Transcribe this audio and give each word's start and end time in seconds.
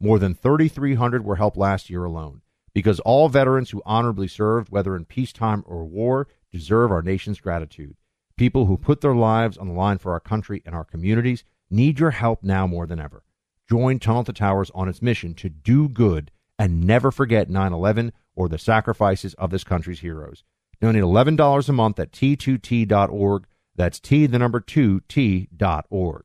More 0.00 0.18
than 0.18 0.34
3,300 0.34 1.24
were 1.24 1.36
helped 1.36 1.58
last 1.58 1.90
year 1.90 2.04
alone 2.04 2.40
because 2.72 3.00
all 3.00 3.28
veterans 3.28 3.70
who 3.70 3.82
honorably 3.84 4.28
served, 4.28 4.70
whether 4.70 4.96
in 4.96 5.04
peacetime 5.04 5.62
or 5.66 5.84
war, 5.84 6.26
deserve 6.50 6.90
our 6.90 7.02
nation's 7.02 7.40
gratitude. 7.40 7.96
People 8.36 8.64
who 8.64 8.78
put 8.78 9.02
their 9.02 9.14
lives 9.14 9.58
on 9.58 9.68
the 9.68 9.74
line 9.74 9.98
for 9.98 10.12
our 10.12 10.20
country 10.20 10.62
and 10.64 10.74
our 10.74 10.84
communities 10.84 11.44
need 11.68 11.98
your 12.00 12.12
help 12.12 12.42
now 12.42 12.66
more 12.66 12.86
than 12.86 12.98
ever. 12.98 13.24
Join 13.68 13.98
Tunnel 13.98 14.24
to 14.24 14.32
Towers 14.32 14.70
on 14.74 14.88
its 14.88 15.02
mission 15.02 15.34
to 15.34 15.50
do 15.50 15.88
good 15.88 16.30
and 16.58 16.86
never 16.86 17.10
forget 17.10 17.50
9 17.50 17.72
11 17.72 18.12
or 18.34 18.48
the 18.48 18.58
sacrifices 18.58 19.34
of 19.34 19.50
this 19.50 19.64
country's 19.64 20.00
heroes. 20.00 20.44
Donate 20.80 21.02
$11 21.02 21.68
a 21.68 21.72
month 21.72 21.98
at 21.98 22.12
t2t.org. 22.12 23.46
That's 23.76 24.00
T, 24.00 24.26
the 24.26 24.38
number 24.38 24.60
2, 24.60 25.00
T.org. 25.08 26.24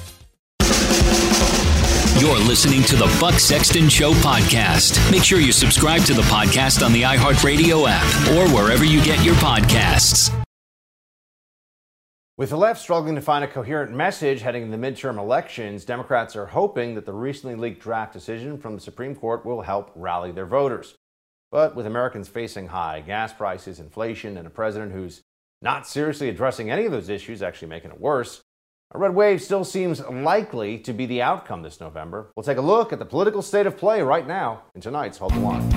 You're 2.19 2.37
listening 2.39 2.83
to 2.83 2.95
the 2.95 3.17
Buck 3.19 3.39
Sexton 3.39 3.89
Show 3.89 4.13
podcast. 4.13 5.11
Make 5.11 5.23
sure 5.23 5.39
you 5.39 5.51
subscribe 5.51 6.03
to 6.03 6.13
the 6.13 6.21
podcast 6.23 6.85
on 6.85 6.93
the 6.93 7.01
iHeartRadio 7.01 7.85
app 7.87 8.31
or 8.31 8.53
wherever 8.53 8.85
you 8.85 9.03
get 9.03 9.23
your 9.25 9.33
podcasts. 9.35 10.31
With 12.37 12.49
the 12.49 12.57
left 12.57 12.81
struggling 12.81 13.15
to 13.15 13.21
find 13.21 13.43
a 13.43 13.47
coherent 13.47 13.91
message 13.91 14.41
heading 14.41 14.63
into 14.63 14.77
the 14.77 14.83
midterm 14.83 15.17
elections, 15.17 15.85
Democrats 15.85 16.35
are 16.35 16.47
hoping 16.47 16.95
that 16.95 17.05
the 17.05 17.13
recently 17.13 17.55
leaked 17.55 17.81
draft 17.81 18.13
decision 18.13 18.57
from 18.57 18.75
the 18.75 18.81
Supreme 18.81 19.15
Court 19.15 19.45
will 19.45 19.61
help 19.61 19.91
rally 19.95 20.31
their 20.31 20.45
voters. 20.45 20.95
But 21.51 21.75
with 21.75 21.85
Americans 21.85 22.29
facing 22.29 22.67
high 22.67 23.01
gas 23.01 23.33
prices, 23.33 23.79
inflation, 23.79 24.37
and 24.37 24.47
a 24.47 24.49
president 24.49 24.91
who's 24.91 25.21
not 25.61 25.87
seriously 25.87 26.29
addressing 26.29 26.71
any 26.71 26.85
of 26.85 26.91
those 26.91 27.09
issues, 27.09 27.41
actually 27.41 27.67
making 27.67 27.91
it 27.91 27.99
worse, 27.99 28.41
a 28.93 28.99
red 28.99 29.15
wave 29.15 29.41
still 29.41 29.63
seems 29.63 30.01
likely 30.01 30.77
to 30.77 30.91
be 30.91 31.05
the 31.05 31.21
outcome 31.21 31.61
this 31.61 31.79
November. 31.79 32.29
We'll 32.35 32.43
take 32.43 32.57
a 32.57 32.61
look 32.61 32.91
at 32.91 32.99
the 32.99 33.05
political 33.05 33.41
state 33.41 33.65
of 33.65 33.77
play 33.77 34.01
right 34.01 34.27
now 34.27 34.63
in 34.75 34.81
tonight's 34.81 35.17
Hold 35.17 35.33
the 35.33 35.39
Line. 35.39 35.69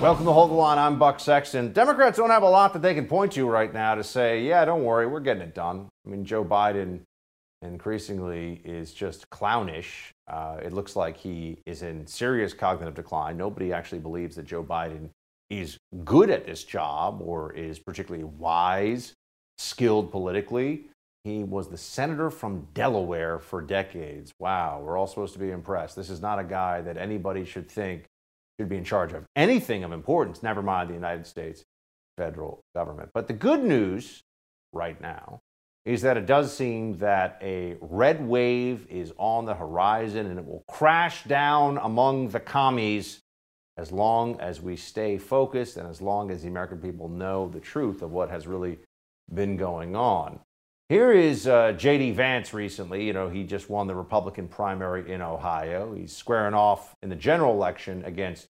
Welcome 0.00 0.24
to 0.24 0.32
Hold 0.32 0.50
the 0.50 0.54
Line. 0.54 0.78
I'm 0.78 0.98
Buck 0.98 1.20
Sexton. 1.20 1.72
Democrats 1.72 2.16
don't 2.16 2.30
have 2.30 2.42
a 2.42 2.48
lot 2.48 2.72
that 2.72 2.82
they 2.82 2.94
can 2.94 3.06
point 3.06 3.32
to 3.32 3.48
right 3.48 3.72
now 3.72 3.94
to 3.94 4.02
say, 4.02 4.42
yeah, 4.42 4.64
don't 4.64 4.82
worry, 4.82 5.06
we're 5.06 5.20
getting 5.20 5.42
it 5.42 5.54
done. 5.54 5.88
I 6.04 6.10
mean, 6.10 6.24
Joe 6.24 6.44
Biden 6.44 7.02
increasingly 7.62 8.60
is 8.64 8.92
just 8.92 9.30
clownish. 9.30 10.12
Uh, 10.26 10.58
it 10.60 10.72
looks 10.72 10.96
like 10.96 11.16
he 11.16 11.58
is 11.66 11.82
in 11.82 12.04
serious 12.04 12.52
cognitive 12.52 12.94
decline. 12.94 13.36
Nobody 13.36 13.72
actually 13.72 14.00
believes 14.00 14.34
that 14.36 14.44
Joe 14.44 14.64
Biden 14.64 15.10
is 15.50 15.78
good 16.04 16.30
at 16.30 16.46
this 16.46 16.64
job 16.64 17.20
or 17.22 17.52
is 17.52 17.78
particularly 17.78 18.24
wise, 18.24 19.14
skilled 19.58 20.10
politically. 20.10 20.88
He 21.24 21.42
was 21.42 21.68
the 21.68 21.76
senator 21.76 22.30
from 22.30 22.68
Delaware 22.72 23.38
for 23.38 23.60
decades. 23.60 24.32
Wow, 24.38 24.80
we're 24.82 24.96
all 24.96 25.06
supposed 25.06 25.32
to 25.32 25.38
be 25.38 25.50
impressed. 25.50 25.96
This 25.96 26.10
is 26.10 26.20
not 26.20 26.38
a 26.38 26.44
guy 26.44 26.80
that 26.82 26.96
anybody 26.96 27.44
should 27.44 27.68
think 27.68 28.04
should 28.58 28.68
be 28.68 28.76
in 28.76 28.84
charge 28.84 29.12
of 29.12 29.24
anything 29.36 29.84
of 29.84 29.92
importance, 29.92 30.42
never 30.42 30.62
mind 30.62 30.88
the 30.88 30.94
United 30.94 31.26
States 31.26 31.64
federal 32.16 32.60
government. 32.74 33.10
But 33.12 33.26
the 33.26 33.34
good 33.34 33.62
news 33.62 34.22
right 34.72 34.98
now 35.00 35.40
is 35.84 36.02
that 36.02 36.16
it 36.16 36.26
does 36.26 36.54
seem 36.54 36.98
that 36.98 37.38
a 37.42 37.76
red 37.80 38.26
wave 38.26 38.86
is 38.88 39.12
on 39.18 39.44
the 39.44 39.54
horizon 39.54 40.26
and 40.26 40.38
it 40.38 40.44
will 40.44 40.64
crash 40.68 41.22
down 41.24 41.78
among 41.78 42.28
the 42.28 42.40
commies 42.40 43.20
as 43.76 43.92
long 43.92 44.40
as 44.40 44.60
we 44.60 44.76
stay 44.76 45.18
focused 45.18 45.76
and 45.76 45.88
as 45.88 46.00
long 46.00 46.30
as 46.30 46.42
the 46.42 46.48
American 46.48 46.78
people 46.78 47.08
know 47.08 47.48
the 47.48 47.60
truth 47.60 48.02
of 48.02 48.12
what 48.12 48.30
has 48.30 48.46
really 48.46 48.78
been 49.32 49.56
going 49.56 49.94
on. 49.94 50.40
Here 50.88 51.12
is 51.12 51.48
uh, 51.48 51.72
J.D. 51.72 52.12
Vance 52.12 52.54
recently. 52.54 53.04
You 53.04 53.12
know, 53.12 53.28
he 53.28 53.42
just 53.42 53.68
won 53.68 53.88
the 53.88 53.94
Republican 53.94 54.46
primary 54.46 55.12
in 55.12 55.20
Ohio. 55.20 55.92
He's 55.94 56.16
squaring 56.16 56.54
off 56.54 56.94
in 57.02 57.08
the 57.08 57.16
general 57.16 57.52
election 57.54 58.04
against 58.04 58.46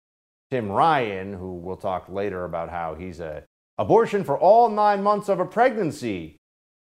Tim 0.51 0.71
Ryan, 0.71 1.33
who 1.33 1.55
we'll 1.55 1.77
talk 1.77 2.09
later 2.09 2.45
about 2.45 2.71
how 2.71 2.95
he's 2.95 3.21
a 3.21 3.45
abortion 3.79 4.25
for 4.25 4.39
all 4.39 4.69
nine 4.69 5.03
months 5.03 5.29
of 5.29 5.41
a 5.41 5.45
pregnancy 5.45 6.37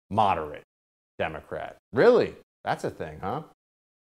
moderate 0.10 0.64
Democrat. 1.18 1.78
Really? 1.94 2.36
That's 2.64 2.84
a 2.84 2.90
thing, 2.90 3.20
huh? 3.22 3.44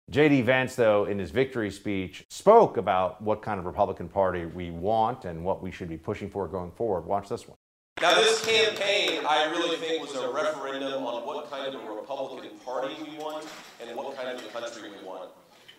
J.D. 0.10 0.44
Vance, 0.44 0.76
though, 0.76 1.04
in 1.04 1.20
his 1.20 1.32
victory 1.32 1.70
speech, 1.70 2.26
spoke 2.30 2.78
about 2.78 3.22
what 3.22 3.42
kind 3.42 3.60
of 3.60 3.66
Republican 3.66 4.08
Party 4.08 4.46
we 4.46 4.72
want 4.72 5.26
and 5.26 5.44
what 5.44 5.62
we 5.62 5.70
should 5.70 5.90
be 5.90 5.98
pushing 5.98 6.30
for 6.30 6.48
going 6.48 6.72
forward. 6.72 7.02
Watch 7.02 7.28
this 7.28 7.46
one. 7.46 7.58
Now, 8.02 8.16
this 8.16 8.46
campaign, 8.46 9.26
I 9.28 9.52
really 9.52 9.76
think, 9.76 10.02
was 10.02 10.16
a 10.16 10.32
referendum 10.32 11.04
on 11.04 11.26
what 11.26 11.52
kind 11.52 11.76
of 11.76 11.84
a 11.84 11.92
Republican 11.92 12.58
Party 12.60 12.96
we 13.04 13.18
want 13.18 13.46
and 13.82 13.94
what 13.98 14.16
kind 14.16 14.30
of 14.30 14.46
a 14.46 14.48
country 14.48 14.90
we 14.90 15.06
want. 15.06 15.30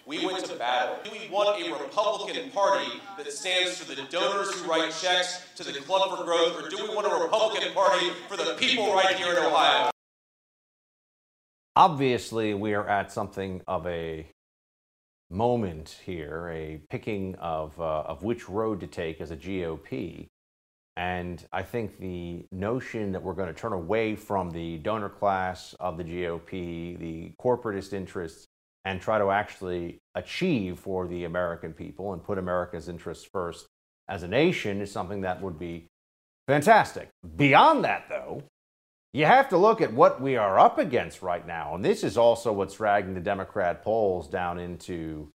We 0.04 0.26
went 0.26 0.44
to 0.44 0.56
battle. 0.56 0.96
Do 1.04 1.10
we 1.10 1.30
want 1.30 1.62
a 1.62 1.72
Republican 1.72 2.50
Party 2.50 2.90
that 3.16 3.32
stands 3.32 3.78
for 3.78 3.94
the 3.94 4.02
donors 4.10 4.52
who 4.52 4.70
write 4.70 4.92
checks 5.00 5.42
to 5.56 5.64
the 5.64 5.72
Club 5.80 6.18
for 6.18 6.24
Growth, 6.24 6.62
or 6.62 6.68
do 6.68 6.76
we 6.82 6.94
want 6.94 7.06
a 7.06 7.22
Republican 7.22 7.72
Party 7.72 8.10
for 8.28 8.36
the 8.36 8.56
people 8.58 8.92
right 8.92 9.16
here 9.16 9.32
in 9.32 9.38
Ohio? 9.38 9.90
Obviously, 11.78 12.54
we 12.54 12.74
are 12.74 12.88
at 12.88 13.12
something 13.12 13.62
of 13.68 13.86
a 13.86 14.26
moment 15.30 16.00
here, 16.04 16.48
a 16.48 16.80
picking 16.90 17.36
of, 17.36 17.80
uh, 17.80 18.00
of 18.00 18.24
which 18.24 18.48
road 18.48 18.80
to 18.80 18.88
take 18.88 19.20
as 19.20 19.30
a 19.30 19.36
GOP. 19.36 20.26
And 20.96 21.46
I 21.52 21.62
think 21.62 22.00
the 22.00 22.44
notion 22.50 23.12
that 23.12 23.22
we're 23.22 23.34
going 23.34 23.46
to 23.46 23.54
turn 23.54 23.74
away 23.74 24.16
from 24.16 24.50
the 24.50 24.78
donor 24.78 25.08
class 25.08 25.72
of 25.78 25.98
the 25.98 26.02
GOP, 26.02 26.98
the 26.98 27.30
corporatist 27.40 27.92
interests, 27.92 28.48
and 28.84 29.00
try 29.00 29.18
to 29.18 29.30
actually 29.30 30.00
achieve 30.16 30.80
for 30.80 31.06
the 31.06 31.26
American 31.26 31.72
people 31.72 32.12
and 32.12 32.24
put 32.24 32.38
America's 32.38 32.88
interests 32.88 33.24
first 33.32 33.68
as 34.08 34.24
a 34.24 34.28
nation 34.28 34.80
is 34.80 34.90
something 34.90 35.20
that 35.20 35.40
would 35.40 35.60
be 35.60 35.86
fantastic. 36.48 37.08
Beyond 37.36 37.84
that, 37.84 38.06
though, 38.08 38.42
you 39.12 39.24
have 39.24 39.48
to 39.48 39.56
look 39.56 39.80
at 39.80 39.92
what 39.92 40.20
we 40.20 40.36
are 40.36 40.58
up 40.58 40.78
against 40.78 41.22
right 41.22 41.46
now. 41.46 41.74
And 41.74 41.84
this 41.84 42.04
is 42.04 42.18
also 42.18 42.52
what's 42.52 42.74
dragging 42.74 43.14
the 43.14 43.20
Democrat 43.20 43.82
polls 43.82 44.28
down 44.28 44.58
into 44.58 45.30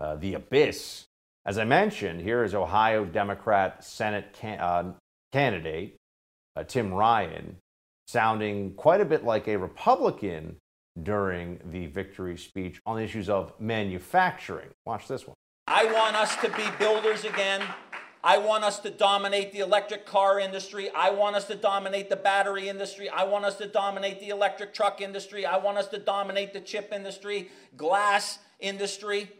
uh, 0.00 0.16
the 0.16 0.34
abyss. 0.34 1.04
As 1.46 1.58
I 1.58 1.64
mentioned, 1.64 2.20
here 2.20 2.42
is 2.42 2.54
Ohio 2.54 3.04
Democrat 3.04 3.84
Senate 3.84 4.32
can- 4.32 4.60
uh, 4.60 4.92
candidate 5.32 5.96
uh, 6.56 6.64
Tim 6.64 6.92
Ryan 6.92 7.56
sounding 8.06 8.74
quite 8.74 9.00
a 9.00 9.04
bit 9.04 9.24
like 9.24 9.48
a 9.48 9.56
Republican 9.56 10.56
during 11.02 11.58
the 11.70 11.86
victory 11.86 12.36
speech 12.36 12.80
on 12.86 13.00
issues 13.00 13.28
of 13.28 13.52
manufacturing. 13.60 14.68
Watch 14.86 15.08
this 15.08 15.26
one. 15.26 15.34
I 15.66 15.86
want 15.86 16.14
us 16.14 16.36
to 16.36 16.48
be 16.50 16.64
builders 16.78 17.24
again. 17.24 17.62
I 18.26 18.38
want 18.38 18.64
us 18.64 18.78
to 18.78 18.90
dominate 18.90 19.52
the 19.52 19.58
electric 19.58 20.06
car 20.06 20.40
industry. 20.40 20.88
I 20.88 21.10
want 21.10 21.36
us 21.36 21.44
to 21.48 21.54
dominate 21.54 22.08
the 22.08 22.16
battery 22.16 22.70
industry. 22.70 23.10
I 23.10 23.24
want 23.24 23.44
us 23.44 23.56
to 23.56 23.66
dominate 23.66 24.18
the 24.18 24.30
electric 24.30 24.72
truck 24.72 25.02
industry. 25.02 25.44
I 25.44 25.58
want 25.58 25.76
us 25.76 25.88
to 25.88 25.98
dominate 25.98 26.54
the 26.54 26.60
chip 26.60 26.90
industry, 26.90 27.50
glass 27.76 28.38
industry, 28.60 29.30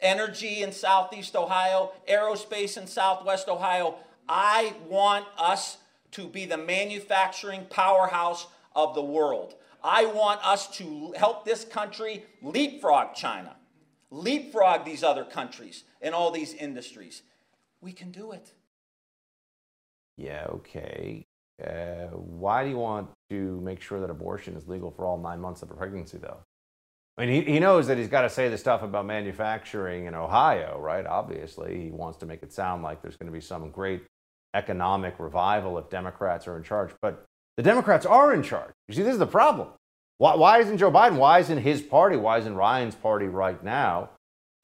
energy 0.00 0.62
in 0.62 0.72
Southeast 0.72 1.36
Ohio, 1.36 1.92
aerospace 2.08 2.78
in 2.80 2.86
Southwest 2.86 3.46
Ohio. 3.46 3.96
I 4.26 4.72
want 4.88 5.26
us 5.36 5.76
to 6.12 6.26
be 6.26 6.46
the 6.46 6.56
manufacturing 6.56 7.66
powerhouse 7.68 8.46
of 8.74 8.94
the 8.94 9.04
world. 9.04 9.54
I 9.84 10.06
want 10.06 10.40
us 10.46 10.66
to 10.78 11.12
help 11.14 11.44
this 11.44 11.66
country 11.66 12.24
leapfrog 12.40 13.14
China, 13.14 13.54
leapfrog 14.10 14.86
these 14.86 15.04
other 15.04 15.24
countries 15.24 15.84
in 16.00 16.14
all 16.14 16.30
these 16.30 16.54
industries. 16.54 17.20
We 17.80 17.92
can 17.92 18.10
do 18.10 18.32
it. 18.32 18.52
Yeah, 20.16 20.46
okay. 20.50 21.26
Uh, 21.64 22.08
why 22.14 22.64
do 22.64 22.70
you 22.70 22.78
want 22.78 23.08
to 23.30 23.60
make 23.60 23.80
sure 23.80 24.00
that 24.00 24.10
abortion 24.10 24.54
is 24.54 24.68
legal 24.68 24.90
for 24.90 25.04
all 25.04 25.18
nine 25.18 25.40
months 25.40 25.62
of 25.62 25.70
a 25.70 25.74
pregnancy, 25.74 26.18
though? 26.18 26.38
I 27.18 27.26
mean, 27.26 27.44
he, 27.44 27.52
he 27.52 27.58
knows 27.58 27.86
that 27.88 27.98
he's 27.98 28.08
got 28.08 28.22
to 28.22 28.30
say 28.30 28.48
the 28.48 28.56
stuff 28.56 28.82
about 28.82 29.06
manufacturing 29.06 30.06
in 30.06 30.14
Ohio, 30.14 30.78
right? 30.80 31.04
Obviously, 31.06 31.84
he 31.84 31.90
wants 31.90 32.18
to 32.18 32.26
make 32.26 32.42
it 32.42 32.52
sound 32.52 32.82
like 32.82 33.02
there's 33.02 33.16
going 33.16 33.26
to 33.26 33.32
be 33.32 33.40
some 33.40 33.70
great 33.70 34.02
economic 34.54 35.18
revival 35.18 35.78
if 35.78 35.90
Democrats 35.90 36.46
are 36.48 36.56
in 36.56 36.62
charge. 36.62 36.90
But 37.02 37.24
the 37.56 37.62
Democrats 37.62 38.06
are 38.06 38.32
in 38.32 38.42
charge. 38.42 38.72
You 38.88 38.94
see, 38.94 39.02
this 39.02 39.12
is 39.12 39.18
the 39.18 39.26
problem. 39.26 39.68
Why, 40.18 40.34
why 40.34 40.60
isn't 40.60 40.78
Joe 40.78 40.90
Biden, 40.90 41.16
why 41.16 41.40
isn't 41.40 41.58
his 41.58 41.82
party, 41.82 42.16
why 42.16 42.38
isn't 42.38 42.54
Ryan's 42.54 42.94
party 42.94 43.26
right 43.26 43.62
now 43.62 44.10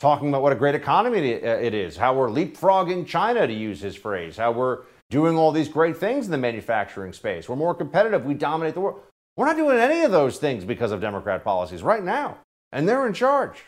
talking 0.01 0.29
about 0.29 0.43
what 0.43 0.53
a 0.53 0.57
great 0.57 0.75
economy 0.75 1.35
uh, 1.35 1.57
it 1.57 1.75
is, 1.75 1.97
how 1.97 2.15
we're 2.15 2.29
leapfrogging 2.29 3.07
China, 3.07 3.47
to 3.47 3.53
use 3.53 3.81
his 3.81 3.97
phrase, 3.97 4.37
how 4.37 4.53
we're 4.53 4.83
doing 5.11 5.37
all 5.37 5.53
these 5.53 5.69
great 5.69 5.97
things 5.97 6.27
in 6.27 6.33
the 6.33 6.39
manufacturing 6.39 7.13
space. 7.13 7.49
We're 7.49 7.57
more 7.57 7.75
competitive. 7.75 8.25
We 8.25 8.35
dominate 8.35 8.75
the 8.75 8.81
world. 8.81 9.01
We're 9.37 9.47
not 9.47 9.57
doing 9.57 9.79
any 9.79 10.03
of 10.03 10.11
those 10.11 10.39
things 10.39 10.65
because 10.65 10.93
of 10.93 11.01
Democrat 11.01 11.45
policies 11.45 11.83
right 11.83 12.03
now. 12.03 12.39
And 12.73 12.89
they're 12.89 13.07
in 13.07 13.13
charge. 13.13 13.65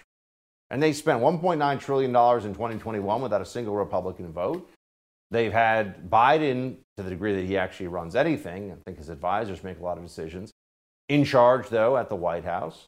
And 0.71 0.83
they 0.83 0.93
spent 0.93 1.23
$1.9 1.23 1.81
trillion 1.81 2.11
in 2.11 2.55
2021 2.55 3.23
without 3.23 3.41
a 3.41 3.47
single 3.47 3.75
Republican 3.75 4.33
vote. 4.33 4.69
They've 5.31 5.53
had 5.53 6.11
Biden, 6.11 6.77
to 6.97 7.03
the 7.03 7.11
degree 7.11 7.35
that 7.35 7.45
he 7.45 7.57
actually 7.57 7.89
runs 7.89 8.17
anything, 8.17 8.73
I 8.73 8.77
think 8.85 8.99
his 8.99 9.11
advisors 9.11 9.63
make 9.63 9.79
a 9.79 9.83
lot 9.83 9.99
of 9.99 10.05
decisions, 10.05 10.53
in 11.09 11.25
charge, 11.25 11.69
though, 11.69 11.97
at 11.97 12.09
the 12.09 12.17
White 12.17 12.45
House. 12.45 12.87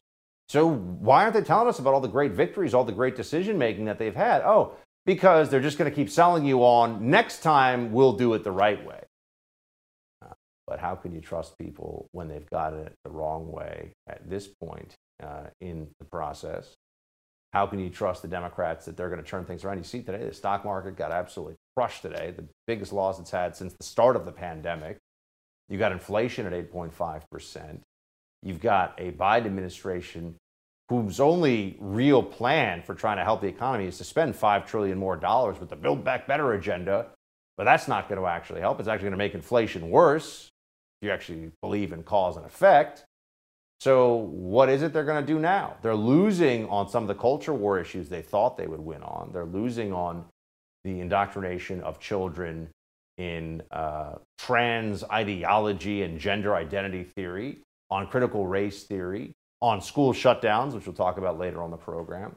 So 0.51 0.67
why 0.69 1.23
aren't 1.23 1.33
they 1.33 1.43
telling 1.43 1.69
us 1.69 1.79
about 1.79 1.93
all 1.93 2.01
the 2.01 2.09
great 2.09 2.33
victories, 2.33 2.73
all 2.73 2.83
the 2.83 2.91
great 2.91 3.15
decision 3.15 3.57
making 3.57 3.85
that 3.85 3.97
they've 3.97 4.13
had? 4.13 4.41
Oh, 4.41 4.73
because 5.05 5.49
they're 5.49 5.61
just 5.61 5.77
going 5.77 5.89
to 5.89 5.95
keep 5.95 6.09
selling 6.09 6.45
you 6.45 6.59
on 6.59 7.09
next 7.09 7.39
time 7.39 7.93
we'll 7.93 8.17
do 8.17 8.33
it 8.33 8.43
the 8.43 8.51
right 8.51 8.85
way. 8.85 9.01
Uh, 10.21 10.33
but 10.67 10.77
how 10.77 10.93
can 10.93 11.13
you 11.13 11.21
trust 11.21 11.57
people 11.57 12.09
when 12.11 12.27
they've 12.27 12.49
got 12.49 12.73
it 12.73 12.91
the 13.05 13.09
wrong 13.09 13.49
way 13.49 13.93
at 14.09 14.29
this 14.29 14.45
point 14.45 14.93
uh, 15.23 15.45
in 15.61 15.87
the 15.99 16.05
process? 16.05 16.75
How 17.53 17.65
can 17.65 17.79
you 17.79 17.89
trust 17.89 18.21
the 18.21 18.27
Democrats 18.27 18.83
that 18.87 18.97
they're 18.97 19.09
going 19.09 19.23
to 19.23 19.29
turn 19.29 19.45
things 19.45 19.63
around? 19.63 19.77
You 19.77 19.85
see 19.85 20.01
today, 20.01 20.25
the 20.25 20.33
stock 20.33 20.65
market 20.65 20.97
got 20.97 21.13
absolutely 21.13 21.55
crushed 21.77 22.01
today, 22.01 22.33
the 22.35 22.43
biggest 22.67 22.91
loss 22.91 23.21
it's 23.21 23.31
had 23.31 23.55
since 23.55 23.71
the 23.71 23.85
start 23.85 24.17
of 24.17 24.25
the 24.25 24.33
pandemic. 24.33 24.97
You 25.69 25.77
got 25.77 25.93
inflation 25.93 26.45
at 26.45 26.51
8.5%. 26.73 27.79
You've 28.43 28.59
got 28.59 28.95
a 28.97 29.11
Biden 29.11 29.45
administration 29.45 30.35
whose 30.91 31.21
only 31.21 31.77
real 31.79 32.21
plan 32.21 32.81
for 32.81 32.93
trying 32.93 33.15
to 33.15 33.23
help 33.23 33.39
the 33.39 33.47
economy 33.47 33.85
is 33.85 33.97
to 33.97 34.03
spend 34.03 34.35
5 34.35 34.65
trillion 34.65 34.97
more 34.97 35.15
dollars 35.15 35.57
with 35.57 35.69
the 35.69 35.75
Build 35.77 36.03
Back 36.03 36.27
Better 36.27 36.51
agenda. 36.51 37.07
But 37.55 37.63
that's 37.63 37.87
not 37.87 38.09
going 38.09 38.19
to 38.19 38.27
actually 38.27 38.59
help. 38.59 38.77
It's 38.79 38.89
actually 38.89 39.05
going 39.05 39.11
to 39.13 39.17
make 39.17 39.33
inflation 39.33 39.89
worse. 39.89 40.49
If 41.01 41.05
you 41.05 41.13
actually 41.13 41.51
believe 41.61 41.93
in 41.93 42.03
cause 42.03 42.35
and 42.35 42.45
effect. 42.45 43.05
So, 43.79 44.15
what 44.15 44.67
is 44.67 44.83
it 44.83 44.91
they're 44.91 45.05
going 45.05 45.25
to 45.25 45.33
do 45.33 45.39
now? 45.39 45.77
They're 45.81 45.95
losing 45.95 46.67
on 46.67 46.89
some 46.89 47.03
of 47.03 47.07
the 47.07 47.15
culture 47.15 47.53
war 47.53 47.79
issues 47.79 48.09
they 48.09 48.21
thought 48.21 48.57
they 48.57 48.67
would 48.67 48.81
win 48.81 49.01
on. 49.01 49.31
They're 49.31 49.45
losing 49.45 49.93
on 49.93 50.25
the 50.83 50.99
indoctrination 50.99 51.79
of 51.81 52.01
children 52.01 52.67
in 53.17 53.63
uh, 53.71 54.15
trans 54.37 55.05
ideology 55.05 56.03
and 56.03 56.19
gender 56.19 56.53
identity 56.53 57.03
theory 57.03 57.59
on 57.89 58.07
critical 58.07 58.45
race 58.45 58.83
theory, 58.83 59.31
on 59.61 59.81
school 59.81 60.13
shutdowns, 60.13 60.73
which 60.73 60.85
we'll 60.85 60.95
talk 60.95 61.17
about 61.17 61.39
later 61.39 61.61
on 61.61 61.71
the 61.71 61.77
program. 61.77 62.35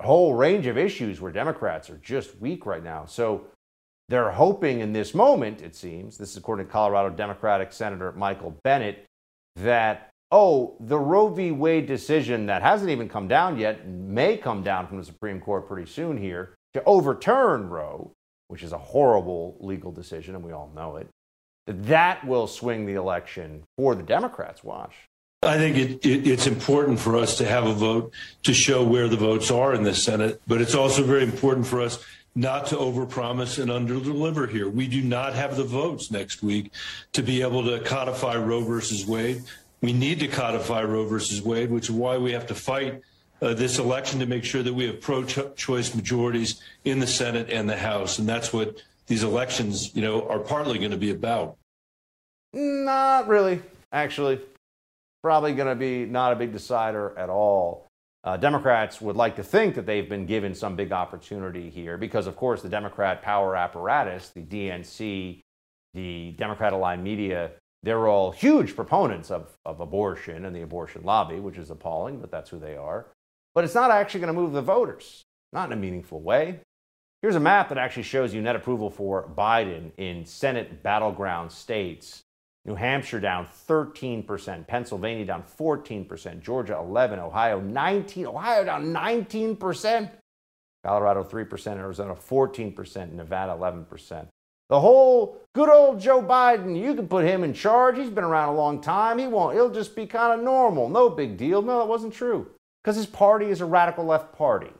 A 0.00 0.06
whole 0.06 0.34
range 0.34 0.66
of 0.66 0.76
issues 0.76 1.20
where 1.20 1.32
Democrats 1.32 1.90
are 1.90 1.98
just 1.98 2.38
weak 2.40 2.66
right 2.66 2.82
now. 2.82 3.04
So 3.06 3.46
they're 4.08 4.30
hoping 4.30 4.80
in 4.80 4.92
this 4.92 5.14
moment, 5.14 5.60
it 5.60 5.74
seems, 5.76 6.16
this 6.16 6.30
is 6.30 6.36
according 6.36 6.66
to 6.66 6.72
Colorado 6.72 7.14
Democratic 7.14 7.72
Senator 7.72 8.12
Michael 8.12 8.56
Bennet, 8.64 9.04
that, 9.56 10.10
oh, 10.30 10.76
the 10.80 10.98
Roe 10.98 11.28
v. 11.28 11.50
Wade 11.50 11.86
decision 11.86 12.46
that 12.46 12.62
hasn't 12.62 12.90
even 12.90 13.08
come 13.08 13.28
down 13.28 13.58
yet, 13.58 13.86
may 13.88 14.36
come 14.36 14.62
down 14.62 14.86
from 14.86 14.98
the 14.98 15.04
Supreme 15.04 15.40
Court 15.40 15.68
pretty 15.68 15.90
soon 15.90 16.16
here, 16.16 16.54
to 16.74 16.82
overturn 16.84 17.68
Roe, 17.68 18.12
which 18.48 18.62
is 18.62 18.72
a 18.72 18.78
horrible 18.78 19.56
legal 19.60 19.92
decision, 19.92 20.34
and 20.34 20.44
we 20.44 20.52
all 20.52 20.70
know 20.74 20.96
it, 20.96 21.08
that 21.66 22.26
will 22.26 22.46
swing 22.46 22.86
the 22.86 22.94
election 22.94 23.62
for 23.76 23.94
the 23.94 24.02
Democrats. 24.02 24.64
Watch. 24.64 24.94
I 25.42 25.56
think 25.56 25.76
it, 25.76 26.04
it, 26.04 26.26
it's 26.26 26.48
important 26.48 26.98
for 26.98 27.16
us 27.16 27.38
to 27.38 27.46
have 27.46 27.64
a 27.64 27.72
vote 27.72 28.12
to 28.42 28.52
show 28.52 28.82
where 28.82 29.06
the 29.06 29.16
votes 29.16 29.50
are 29.50 29.72
in 29.72 29.84
the 29.84 29.94
Senate, 29.94 30.42
but 30.48 30.60
it's 30.60 30.74
also 30.74 31.04
very 31.04 31.22
important 31.22 31.66
for 31.66 31.80
us 31.80 32.04
not 32.34 32.66
to 32.66 32.76
overpromise 32.76 33.60
and 33.60 33.70
underdeliver 33.70 34.48
here. 34.48 34.68
We 34.68 34.88
do 34.88 35.00
not 35.00 35.34
have 35.34 35.56
the 35.56 35.64
votes 35.64 36.10
next 36.10 36.42
week 36.42 36.72
to 37.12 37.22
be 37.22 37.42
able 37.42 37.64
to 37.64 37.80
codify 37.84 38.36
Roe 38.36 38.62
versus 38.62 39.06
Wade. 39.06 39.42
We 39.80 39.92
need 39.92 40.18
to 40.20 40.28
codify 40.28 40.82
Roe 40.82 41.06
versus 41.06 41.40
Wade, 41.40 41.70
which 41.70 41.84
is 41.84 41.92
why 41.92 42.18
we 42.18 42.32
have 42.32 42.46
to 42.48 42.54
fight 42.54 43.00
uh, 43.40 43.54
this 43.54 43.78
election 43.78 44.18
to 44.18 44.26
make 44.26 44.44
sure 44.44 44.64
that 44.64 44.74
we 44.74 44.86
have 44.86 45.00
pro-choice 45.00 45.94
majorities 45.94 46.60
in 46.84 46.98
the 46.98 47.06
Senate 47.06 47.48
and 47.48 47.70
the 47.70 47.76
House, 47.76 48.18
and 48.18 48.28
that's 48.28 48.52
what 48.52 48.82
these 49.06 49.22
elections, 49.22 49.94
you 49.94 50.02
know, 50.02 50.28
are 50.28 50.40
partly 50.40 50.78
going 50.78 50.90
to 50.90 50.96
be 50.96 51.10
about. 51.10 51.56
Not 52.52 53.28
really, 53.28 53.62
actually. 53.92 54.40
Probably 55.22 55.54
going 55.54 55.68
to 55.68 55.74
be 55.74 56.04
not 56.04 56.32
a 56.32 56.36
big 56.36 56.52
decider 56.52 57.16
at 57.18 57.28
all. 57.28 57.86
Uh, 58.24 58.36
Democrats 58.36 59.00
would 59.00 59.16
like 59.16 59.36
to 59.36 59.42
think 59.42 59.74
that 59.74 59.86
they've 59.86 60.08
been 60.08 60.26
given 60.26 60.54
some 60.54 60.76
big 60.76 60.92
opportunity 60.92 61.70
here 61.70 61.96
because, 61.96 62.26
of 62.26 62.36
course, 62.36 62.62
the 62.62 62.68
Democrat 62.68 63.22
power 63.22 63.56
apparatus, 63.56 64.30
the 64.30 64.42
DNC, 64.42 65.40
the 65.94 66.32
Democrat 66.32 66.72
aligned 66.72 67.02
media, 67.02 67.52
they're 67.82 68.08
all 68.08 68.32
huge 68.32 68.74
proponents 68.74 69.30
of, 69.30 69.56
of 69.64 69.80
abortion 69.80 70.44
and 70.44 70.54
the 70.54 70.62
abortion 70.62 71.04
lobby, 71.04 71.38
which 71.38 71.58
is 71.58 71.70
appalling, 71.70 72.20
but 72.20 72.30
that's 72.30 72.50
who 72.50 72.58
they 72.58 72.76
are. 72.76 73.06
But 73.54 73.64
it's 73.64 73.74
not 73.74 73.90
actually 73.90 74.20
going 74.20 74.34
to 74.34 74.40
move 74.40 74.52
the 74.52 74.62
voters, 74.62 75.24
not 75.52 75.70
in 75.70 75.78
a 75.78 75.80
meaningful 75.80 76.20
way. 76.20 76.60
Here's 77.22 77.36
a 77.36 77.40
map 77.40 77.68
that 77.68 77.78
actually 77.78 78.04
shows 78.04 78.32
you 78.34 78.42
net 78.42 78.56
approval 78.56 78.90
for 78.90 79.28
Biden 79.36 79.90
in 79.96 80.24
Senate 80.24 80.82
battleground 80.82 81.50
states. 81.50 82.22
New 82.64 82.74
Hampshire 82.74 83.20
down 83.20 83.46
13%, 83.68 84.66
Pennsylvania 84.66 85.24
down 85.24 85.42
14%, 85.58 86.40
Georgia 86.40 86.76
11, 86.78 87.18
Ohio 87.18 87.60
19, 87.60 88.26
Ohio 88.26 88.64
down 88.64 88.92
19%, 88.92 90.10
Colorado 90.84 91.24
3%, 91.24 91.76
Arizona 91.76 92.14
14%, 92.14 93.12
Nevada 93.12 93.52
11%. 93.52 94.28
The 94.68 94.80
whole 94.80 95.40
good 95.54 95.70
old 95.70 95.98
Joe 95.98 96.22
Biden, 96.22 96.78
you 96.78 96.94
can 96.94 97.08
put 97.08 97.24
him 97.24 97.42
in 97.42 97.54
charge. 97.54 97.96
He's 97.96 98.10
been 98.10 98.24
around 98.24 98.50
a 98.50 98.56
long 98.56 98.82
time. 98.82 99.18
He 99.18 99.26
won't, 99.26 99.54
he'll 99.54 99.70
just 99.70 99.96
be 99.96 100.06
kind 100.06 100.38
of 100.38 100.44
normal. 100.44 100.90
No 100.90 101.08
big 101.08 101.38
deal. 101.38 101.62
No, 101.62 101.78
that 101.78 101.88
wasn't 101.88 102.12
true. 102.12 102.50
Because 102.82 102.96
his 102.96 103.06
party 103.06 103.46
is 103.46 103.62
a 103.62 103.66
radical 103.66 104.04
left 104.04 104.36
party. 104.36 104.70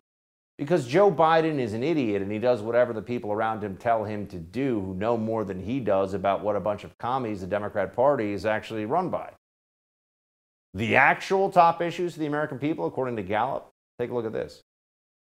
Because 0.58 0.88
Joe 0.88 1.10
Biden 1.10 1.60
is 1.60 1.72
an 1.72 1.84
idiot 1.84 2.20
and 2.20 2.32
he 2.32 2.40
does 2.40 2.60
whatever 2.62 2.92
the 2.92 3.00
people 3.00 3.32
around 3.32 3.62
him 3.62 3.76
tell 3.76 4.04
him 4.04 4.26
to 4.26 4.36
do, 4.36 4.80
who 4.80 4.94
know 4.94 5.16
more 5.16 5.44
than 5.44 5.60
he 5.60 5.78
does 5.78 6.14
about 6.14 6.42
what 6.42 6.56
a 6.56 6.60
bunch 6.60 6.82
of 6.82 6.98
commies 6.98 7.40
the 7.40 7.46
Democrat 7.46 7.94
Party 7.94 8.32
is 8.32 8.44
actually 8.44 8.84
run 8.84 9.08
by. 9.08 9.30
The 10.74 10.96
actual 10.96 11.50
top 11.50 11.80
issues 11.80 12.14
to 12.14 12.18
the 12.18 12.26
American 12.26 12.58
people, 12.58 12.86
according 12.86 13.16
to 13.16 13.22
Gallup, 13.22 13.70
take 13.98 14.10
a 14.10 14.14
look 14.14 14.26
at 14.26 14.32
this 14.32 14.62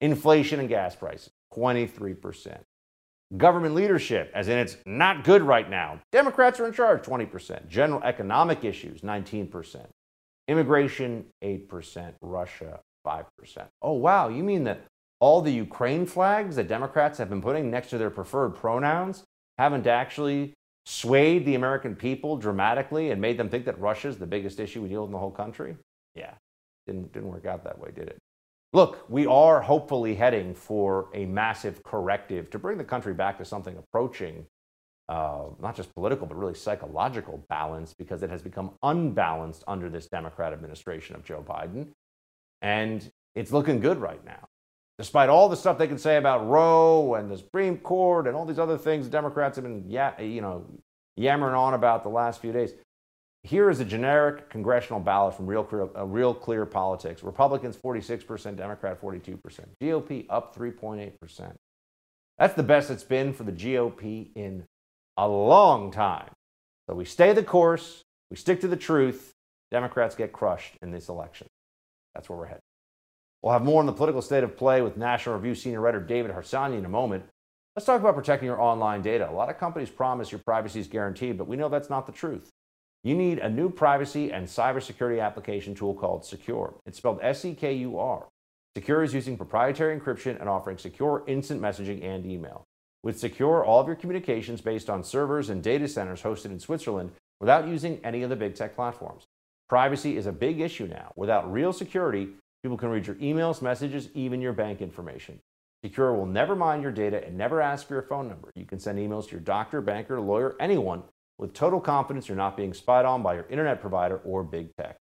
inflation 0.00 0.60
and 0.60 0.68
gas 0.68 0.94
prices, 0.94 1.30
23%. 1.54 2.58
Government 3.36 3.74
leadership, 3.74 4.30
as 4.34 4.48
in 4.48 4.58
it's 4.58 4.76
not 4.86 5.24
good 5.24 5.42
right 5.42 5.68
now. 5.68 5.98
Democrats 6.12 6.60
are 6.60 6.66
in 6.66 6.72
charge, 6.72 7.02
20%. 7.02 7.68
General 7.68 8.02
economic 8.04 8.64
issues, 8.64 9.00
19%. 9.00 9.86
Immigration, 10.46 11.24
8%. 11.42 12.12
Russia, 12.20 12.80
5%. 13.04 13.24
Oh, 13.82 13.92
wow. 13.92 14.28
You 14.28 14.44
mean 14.44 14.64
that 14.64 14.82
all 15.24 15.40
the 15.40 15.50
Ukraine 15.50 16.04
flags 16.04 16.54
that 16.56 16.68
Democrats 16.68 17.16
have 17.16 17.30
been 17.30 17.40
putting 17.40 17.70
next 17.70 17.88
to 17.88 17.96
their 17.96 18.10
preferred 18.10 18.50
pronouns 18.50 19.24
haven't 19.56 19.86
actually 19.86 20.52
swayed 20.84 21.46
the 21.46 21.54
American 21.54 21.96
people 21.96 22.36
dramatically 22.36 23.10
and 23.10 23.22
made 23.22 23.38
them 23.38 23.48
think 23.48 23.64
that 23.64 23.80
Russia's 23.80 24.18
the 24.18 24.26
biggest 24.26 24.60
issue 24.60 24.82
we 24.82 24.90
deal 24.90 25.00
with 25.00 25.08
in 25.08 25.12
the 25.12 25.18
whole 25.18 25.30
country? 25.30 25.78
Yeah, 26.14 26.34
didn't, 26.86 27.10
didn't 27.14 27.30
work 27.30 27.46
out 27.46 27.64
that 27.64 27.78
way, 27.78 27.88
did 27.94 28.08
it? 28.08 28.18
Look, 28.74 29.06
we 29.08 29.24
are 29.24 29.62
hopefully 29.62 30.14
heading 30.14 30.54
for 30.54 31.08
a 31.14 31.24
massive 31.24 31.82
corrective 31.82 32.50
to 32.50 32.58
bring 32.58 32.76
the 32.76 32.84
country 32.84 33.14
back 33.14 33.38
to 33.38 33.46
something 33.46 33.78
approaching 33.78 34.44
uh, 35.08 35.44
not 35.58 35.74
just 35.74 35.94
political, 35.94 36.26
but 36.26 36.36
really 36.36 36.54
psychological 36.54 37.42
balance 37.48 37.94
because 37.94 38.22
it 38.22 38.28
has 38.28 38.42
become 38.42 38.72
unbalanced 38.82 39.64
under 39.66 39.88
this 39.88 40.06
Democrat 40.06 40.52
administration 40.52 41.16
of 41.16 41.24
Joe 41.24 41.42
Biden. 41.46 41.88
And 42.60 43.10
it's 43.34 43.52
looking 43.52 43.80
good 43.80 43.98
right 43.98 44.22
now. 44.22 44.48
Despite 44.98 45.28
all 45.28 45.48
the 45.48 45.56
stuff 45.56 45.76
they 45.76 45.88
can 45.88 45.98
say 45.98 46.16
about 46.16 46.46
Roe 46.48 47.14
and 47.14 47.30
the 47.30 47.38
Supreme 47.38 47.78
Court 47.78 48.26
and 48.26 48.36
all 48.36 48.44
these 48.44 48.60
other 48.60 48.78
things 48.78 49.08
Democrats 49.08 49.56
have 49.56 49.64
been 49.64 49.90
you 49.90 50.40
know, 50.40 50.64
yammering 51.16 51.54
on 51.54 51.74
about 51.74 52.04
the 52.04 52.08
last 52.08 52.40
few 52.40 52.52
days, 52.52 52.74
here 53.42 53.68
is 53.68 53.80
a 53.80 53.84
generic 53.84 54.48
congressional 54.48 55.00
ballot 55.00 55.34
from 55.34 55.46
Real 55.46 55.64
Clear, 55.64 55.88
uh, 55.96 56.06
Real 56.06 56.32
Clear 56.32 56.64
Politics. 56.64 57.22
Republicans 57.22 57.76
46%, 57.76 58.56
Democrat 58.56 59.00
42%. 59.00 59.38
GOP 59.82 60.26
up 60.30 60.56
3.8%. 60.56 61.52
That's 62.38 62.54
the 62.54 62.62
best 62.62 62.90
it's 62.90 63.04
been 63.04 63.32
for 63.32 63.44
the 63.44 63.52
GOP 63.52 64.30
in 64.34 64.64
a 65.16 65.28
long 65.28 65.90
time. 65.90 66.30
So 66.88 66.94
we 66.94 67.04
stay 67.04 67.32
the 67.32 67.42
course, 67.42 68.02
we 68.30 68.36
stick 68.36 68.60
to 68.62 68.68
the 68.68 68.76
truth. 68.76 69.32
Democrats 69.70 70.14
get 70.14 70.32
crushed 70.32 70.74
in 70.82 70.90
this 70.90 71.08
election. 71.08 71.46
That's 72.14 72.28
where 72.28 72.38
we're 72.38 72.46
headed. 72.46 72.62
We'll 73.44 73.52
have 73.52 73.62
more 73.62 73.80
on 73.80 73.84
the 73.84 73.92
political 73.92 74.22
state 74.22 74.42
of 74.42 74.56
play 74.56 74.80
with 74.80 74.96
National 74.96 75.34
Review 75.34 75.54
senior 75.54 75.82
writer 75.82 76.00
David 76.00 76.30
Harsanyi 76.30 76.78
in 76.78 76.86
a 76.86 76.88
moment. 76.88 77.24
Let's 77.76 77.84
talk 77.84 78.00
about 78.00 78.14
protecting 78.14 78.46
your 78.46 78.58
online 78.58 79.02
data. 79.02 79.28
A 79.28 79.32
lot 79.32 79.50
of 79.50 79.58
companies 79.58 79.90
promise 79.90 80.32
your 80.32 80.38
privacy 80.38 80.80
is 80.80 80.86
guaranteed, 80.86 81.36
but 81.36 81.46
we 81.46 81.58
know 81.58 81.68
that's 81.68 81.90
not 81.90 82.06
the 82.06 82.12
truth. 82.12 82.48
You 83.02 83.14
need 83.14 83.40
a 83.40 83.50
new 83.50 83.68
privacy 83.68 84.32
and 84.32 84.46
cybersecurity 84.46 85.22
application 85.22 85.74
tool 85.74 85.92
called 85.92 86.22
Sekur. 86.22 86.72
It's 86.86 86.96
spelled 86.96 87.18
S 87.20 87.44
E 87.44 87.52
K 87.52 87.74
U 87.74 87.98
R. 87.98 88.28
Sekur 88.78 89.04
is 89.04 89.12
using 89.12 89.36
proprietary 89.36 90.00
encryption 90.00 90.40
and 90.40 90.48
offering 90.48 90.78
secure 90.78 91.22
instant 91.26 91.60
messaging 91.60 92.02
and 92.02 92.24
email. 92.24 92.64
With 93.02 93.20
Sekur, 93.20 93.62
all 93.62 93.78
of 93.78 93.86
your 93.86 93.96
communications 93.96 94.62
based 94.62 94.88
on 94.88 95.04
servers 95.04 95.50
and 95.50 95.62
data 95.62 95.86
centers 95.86 96.22
hosted 96.22 96.46
in 96.46 96.60
Switzerland 96.60 97.12
without 97.40 97.68
using 97.68 98.00
any 98.04 98.22
of 98.22 98.30
the 98.30 98.36
big 98.36 98.54
tech 98.54 98.74
platforms. 98.74 99.24
Privacy 99.68 100.16
is 100.16 100.24
a 100.24 100.32
big 100.32 100.60
issue 100.60 100.86
now. 100.86 101.12
Without 101.14 101.52
real 101.52 101.74
security, 101.74 102.28
people 102.64 102.78
can 102.78 102.88
read 102.88 103.06
your 103.06 103.16
emails, 103.16 103.61
messages, 103.61 104.09
even 104.14 104.40
your 104.40 104.54
bank 104.54 104.80
information. 104.80 105.38
Sekur 105.85 106.16
will 106.16 106.25
never 106.25 106.56
mine 106.56 106.80
your 106.80 106.92
data 106.92 107.23
and 107.23 107.37
never 107.37 107.61
ask 107.61 107.87
for 107.87 107.92
your 107.92 108.02
phone 108.02 108.26
number. 108.26 108.50
You 108.54 108.64
can 108.64 108.78
send 108.78 108.99
emails 108.99 109.26
to 109.26 109.33
your 109.33 109.40
doctor, 109.40 109.83
banker, 109.83 110.18
lawyer, 110.18 110.56
anyone 110.59 111.02
with 111.37 111.52
total 111.52 111.78
confidence 111.78 112.26
you're 112.26 112.38
not 112.38 112.56
being 112.56 112.73
spied 112.73 113.04
on 113.04 113.23
by 113.23 113.35
your 113.35 113.47
internet 113.50 113.83
provider 113.83 114.16
or 114.25 114.42
big 114.42 114.75
tech. 114.76 114.97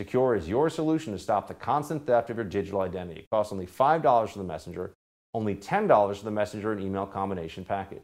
Sekur 0.00 0.38
is 0.38 0.48
your 0.48 0.70
solution 0.70 1.12
to 1.12 1.18
stop 1.18 1.48
the 1.48 1.54
constant 1.54 2.06
theft 2.06 2.30
of 2.30 2.36
your 2.36 2.44
digital 2.44 2.80
identity. 2.80 3.22
It 3.22 3.30
costs 3.30 3.52
only 3.52 3.66
$5 3.66 4.28
for 4.30 4.38
the 4.38 4.44
messenger, 4.44 4.94
only 5.34 5.56
$10 5.56 6.16
for 6.16 6.24
the 6.24 6.30
messenger 6.30 6.70
and 6.70 6.80
email 6.80 7.06
combination 7.06 7.64
package. 7.64 8.02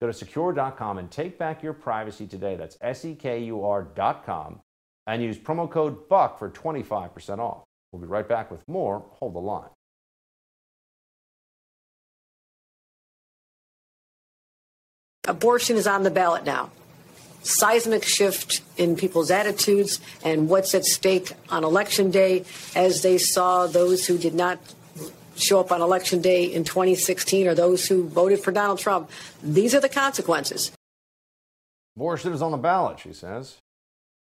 Go 0.00 0.06
to 0.06 0.12
sekur.com 0.12 0.98
and 0.98 1.10
take 1.10 1.40
back 1.40 1.60
your 1.60 1.72
privacy 1.72 2.28
today. 2.28 2.54
That's 2.54 2.78
S 2.80 3.04
E 3.04 3.16
K 3.16 3.42
U 3.46 3.64
R.com 3.64 4.60
and 5.08 5.22
use 5.24 5.38
promo 5.38 5.68
code 5.68 6.08
BUCK 6.08 6.38
for 6.38 6.50
25% 6.50 7.40
off. 7.40 7.64
We'll 7.94 8.00
be 8.00 8.08
right 8.08 8.28
back 8.28 8.50
with 8.50 8.66
more. 8.66 9.04
Hold 9.20 9.36
the 9.36 9.38
line. 9.38 9.68
Abortion 15.28 15.76
is 15.76 15.86
on 15.86 16.02
the 16.02 16.10
ballot 16.10 16.44
now 16.44 16.72
seismic 17.42 18.02
shift 18.02 18.62
in 18.78 18.96
people's 18.96 19.30
attitudes 19.30 20.00
and 20.24 20.48
what's 20.48 20.74
at 20.74 20.82
stake 20.82 21.34
on 21.50 21.62
election 21.62 22.10
day 22.10 22.44
as 22.74 23.02
they 23.02 23.18
saw 23.18 23.66
those 23.66 24.06
who 24.06 24.18
did 24.18 24.34
not 24.34 24.58
show 25.36 25.60
up 25.60 25.70
on 25.70 25.82
election 25.82 26.20
day 26.22 26.44
in 26.46 26.64
2016 26.64 27.46
or 27.46 27.54
those 27.54 27.86
who 27.86 28.08
voted 28.08 28.40
for 28.40 28.50
Donald 28.50 28.78
Trump. 28.78 29.10
These 29.42 29.74
are 29.74 29.80
the 29.80 29.90
consequences. 29.90 30.72
Abortion 31.96 32.32
is 32.32 32.42
on 32.42 32.50
the 32.50 32.56
ballot, 32.56 32.98
she 32.98 33.12
says. 33.12 33.58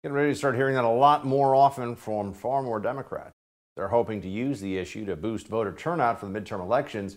Getting 0.03 0.15
ready 0.15 0.31
to 0.31 0.37
start 0.37 0.55
hearing 0.55 0.77
that 0.77 0.85
a 0.85 0.89
lot 0.89 1.27
more 1.27 1.55
often 1.55 1.97
from 1.97 2.33
far 2.33 2.63
more 2.63 2.79
Democrats. 2.79 3.38
They're 3.79 3.87
hoping 3.87 4.21
to 4.23 4.29
use 4.29 4.61
the 4.61 4.77
issue 4.77 5.05
to 5.05 5.15
boost 5.15 5.47
voter 5.47 5.73
turnout 5.73 6.19
for 6.19 6.27
the 6.27 6.37
midterm 6.37 6.61
elections, 6.61 7.17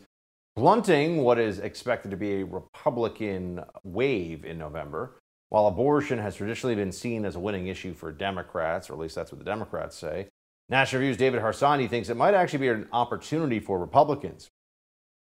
blunting 0.56 1.24
what 1.24 1.40
is 1.40 1.58
expected 1.58 2.12
to 2.12 2.18
be 2.18 2.34
a 2.34 2.46
Republican 2.46 3.64
wave 3.84 4.46
in 4.46 4.60
November. 4.60 5.20
While 5.50 5.66
abortion 5.66 6.20
has 6.20 6.36
traditionally 6.36 6.76
been 6.76 6.92
seen 6.92 7.26
as 7.26 7.36
a 7.36 7.40
winning 7.40 7.66
issue 7.66 7.96
for 7.96 8.12
Democrats, 8.12 8.92
or 8.92 8.94
at 8.94 9.00
least 9.00 9.16
that's 9.16 9.32
what 9.32 9.40
the 9.40 9.46
Democrats 9.46 9.98
say, 9.98 10.28
National 10.70 11.00
Review's 11.00 11.18
David 11.18 11.42
Harsanyi 11.42 11.90
thinks 11.90 12.10
it 12.10 12.16
might 12.16 12.36
actually 12.36 12.60
be 12.60 12.68
an 12.68 12.88
opportunity 12.94 13.60
for 13.60 13.80
Republicans. 13.80 14.48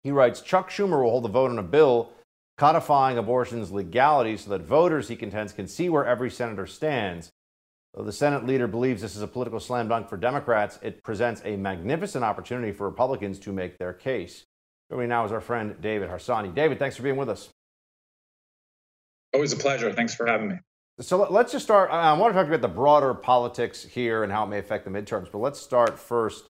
He 0.02 0.10
writes 0.10 0.40
Chuck 0.40 0.68
Schumer 0.68 1.00
will 1.00 1.10
hold 1.10 1.26
a 1.26 1.28
vote 1.28 1.52
on 1.52 1.60
a 1.60 1.62
bill 1.62 2.10
codifying 2.58 3.18
abortion's 3.18 3.70
legality 3.70 4.36
so 4.36 4.50
that 4.50 4.62
voters, 4.62 5.06
he 5.06 5.14
contends, 5.14 5.52
can 5.52 5.68
see 5.68 5.88
where 5.88 6.04
every 6.04 6.28
senator 6.28 6.66
stands. 6.66 7.30
Though 7.94 8.04
the 8.04 8.12
Senate 8.12 8.46
leader 8.46 8.68
believes 8.68 9.02
this 9.02 9.16
is 9.16 9.22
a 9.22 9.26
political 9.26 9.58
slam 9.58 9.88
dunk 9.88 10.08
for 10.08 10.16
Democrats, 10.16 10.78
it 10.82 11.02
presents 11.02 11.42
a 11.44 11.56
magnificent 11.56 12.24
opportunity 12.24 12.72
for 12.72 12.88
Republicans 12.88 13.38
to 13.40 13.52
make 13.52 13.78
their 13.78 13.92
case. 13.92 14.44
Joining 14.90 15.08
me 15.08 15.08
now 15.08 15.24
is 15.24 15.32
our 15.32 15.40
friend 15.40 15.74
David 15.80 16.08
Harsanyi. 16.08 16.54
David, 16.54 16.78
thanks 16.78 16.96
for 16.96 17.02
being 17.02 17.16
with 17.16 17.28
us. 17.28 17.48
Always 19.34 19.52
a 19.52 19.56
pleasure. 19.56 19.92
Thanks 19.92 20.14
for 20.14 20.26
having 20.26 20.48
me. 20.48 20.54
So 21.00 21.28
let's 21.30 21.52
just 21.52 21.64
start. 21.64 21.90
I 21.90 22.12
want 22.12 22.34
to 22.34 22.38
talk 22.38 22.46
about 22.46 22.60
the 22.60 22.68
broader 22.68 23.14
politics 23.14 23.84
here 23.84 24.22
and 24.22 24.32
how 24.32 24.44
it 24.44 24.48
may 24.48 24.58
affect 24.58 24.84
the 24.84 24.90
midterms, 24.90 25.30
but 25.32 25.38
let's 25.38 25.58
start 25.60 25.98
first 25.98 26.44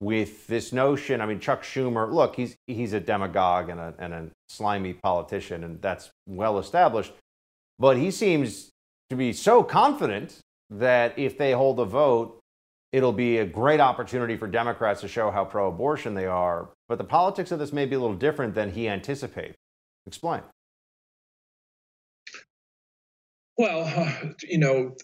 with 0.00 0.46
this 0.46 0.72
notion. 0.72 1.20
I 1.20 1.26
mean, 1.26 1.40
Chuck 1.40 1.62
Schumer, 1.62 2.12
look, 2.12 2.36
he's, 2.36 2.56
he's 2.66 2.92
a 2.92 3.00
demagogue 3.00 3.68
and 3.68 3.80
a, 3.80 3.94
and 3.98 4.12
a 4.12 4.28
slimy 4.48 4.92
politician, 4.92 5.64
and 5.64 5.80
that's 5.80 6.10
well 6.26 6.58
established. 6.58 7.12
But 7.78 7.96
he 7.96 8.10
seems 8.10 8.70
to 9.10 9.16
be 9.16 9.32
so 9.32 9.62
confident 9.62 10.38
that 10.70 11.18
if 11.18 11.38
they 11.38 11.52
hold 11.52 11.80
a 11.80 11.84
vote, 11.84 12.40
it'll 12.92 13.12
be 13.12 13.38
a 13.38 13.46
great 13.46 13.80
opportunity 13.80 14.36
for 14.36 14.46
Democrats 14.46 15.00
to 15.02 15.08
show 15.08 15.30
how 15.30 15.44
pro 15.44 15.68
abortion 15.68 16.14
they 16.14 16.26
are. 16.26 16.70
But 16.88 16.98
the 16.98 17.04
politics 17.04 17.52
of 17.52 17.58
this 17.58 17.72
may 17.72 17.86
be 17.86 17.96
a 17.96 17.98
little 17.98 18.16
different 18.16 18.54
than 18.54 18.72
he 18.72 18.88
anticipates. 18.88 19.56
Explain. 20.06 20.42
Well, 23.56 24.34
you 24.42 24.58
know, 24.58 24.94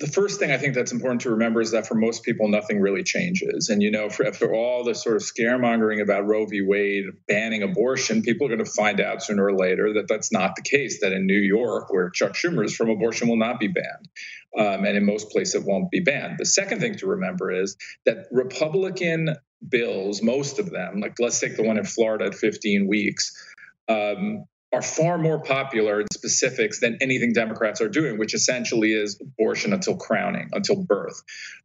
the 0.00 0.06
first 0.06 0.40
thing 0.40 0.50
I 0.50 0.56
think 0.56 0.74
that's 0.74 0.92
important 0.92 1.20
to 1.22 1.30
remember 1.30 1.60
is 1.60 1.72
that 1.72 1.86
for 1.86 1.94
most 1.94 2.22
people, 2.24 2.48
nothing 2.48 2.80
really 2.80 3.02
changes. 3.02 3.68
And, 3.68 3.82
you 3.82 3.90
know, 3.90 4.08
for, 4.08 4.26
after 4.26 4.54
all 4.54 4.82
the 4.82 4.94
sort 4.94 5.16
of 5.16 5.22
scaremongering 5.22 6.00
about 6.00 6.26
Roe 6.26 6.46
v. 6.46 6.62
Wade 6.62 7.04
banning 7.28 7.62
abortion, 7.62 8.22
people 8.22 8.46
are 8.46 8.56
going 8.56 8.64
to 8.64 8.70
find 8.70 8.98
out 8.98 9.22
sooner 9.22 9.44
or 9.44 9.52
later 9.52 9.92
that 9.94 10.08
that's 10.08 10.32
not 10.32 10.56
the 10.56 10.62
case, 10.62 11.00
that 11.02 11.12
in 11.12 11.26
New 11.26 11.38
York, 11.38 11.92
where 11.92 12.08
Chuck 12.08 12.32
Schumer 12.32 12.64
is 12.64 12.74
from, 12.74 12.88
abortion 12.88 13.28
will 13.28 13.36
not 13.36 13.60
be 13.60 13.68
banned. 13.68 14.08
Um, 14.58 14.86
and 14.86 14.96
in 14.96 15.04
most 15.04 15.30
places, 15.30 15.56
it 15.56 15.64
won't 15.66 15.90
be 15.90 16.00
banned. 16.00 16.38
The 16.38 16.46
second 16.46 16.80
thing 16.80 16.96
to 16.96 17.06
remember 17.06 17.52
is 17.52 17.76
that 18.06 18.26
Republican 18.32 19.36
bills, 19.68 20.22
most 20.22 20.58
of 20.58 20.70
them, 20.70 21.00
like 21.00 21.16
let's 21.18 21.38
take 21.38 21.56
the 21.56 21.62
one 21.62 21.76
in 21.76 21.84
Florida 21.84 22.24
at 22.24 22.34
15 22.34 22.88
weeks, 22.88 23.32
um, 23.86 24.44
are 24.72 24.82
far 24.82 25.18
more 25.18 25.42
popular 25.42 26.00
in 26.00 26.06
specifics 26.12 26.80
than 26.80 26.96
anything 27.00 27.32
Democrats 27.32 27.80
are 27.80 27.88
doing, 27.88 28.18
which 28.18 28.34
essentially 28.34 28.92
is 28.92 29.20
abortion 29.20 29.72
until 29.72 29.96
crowning, 29.96 30.48
until 30.52 30.76
birth. 30.76 31.22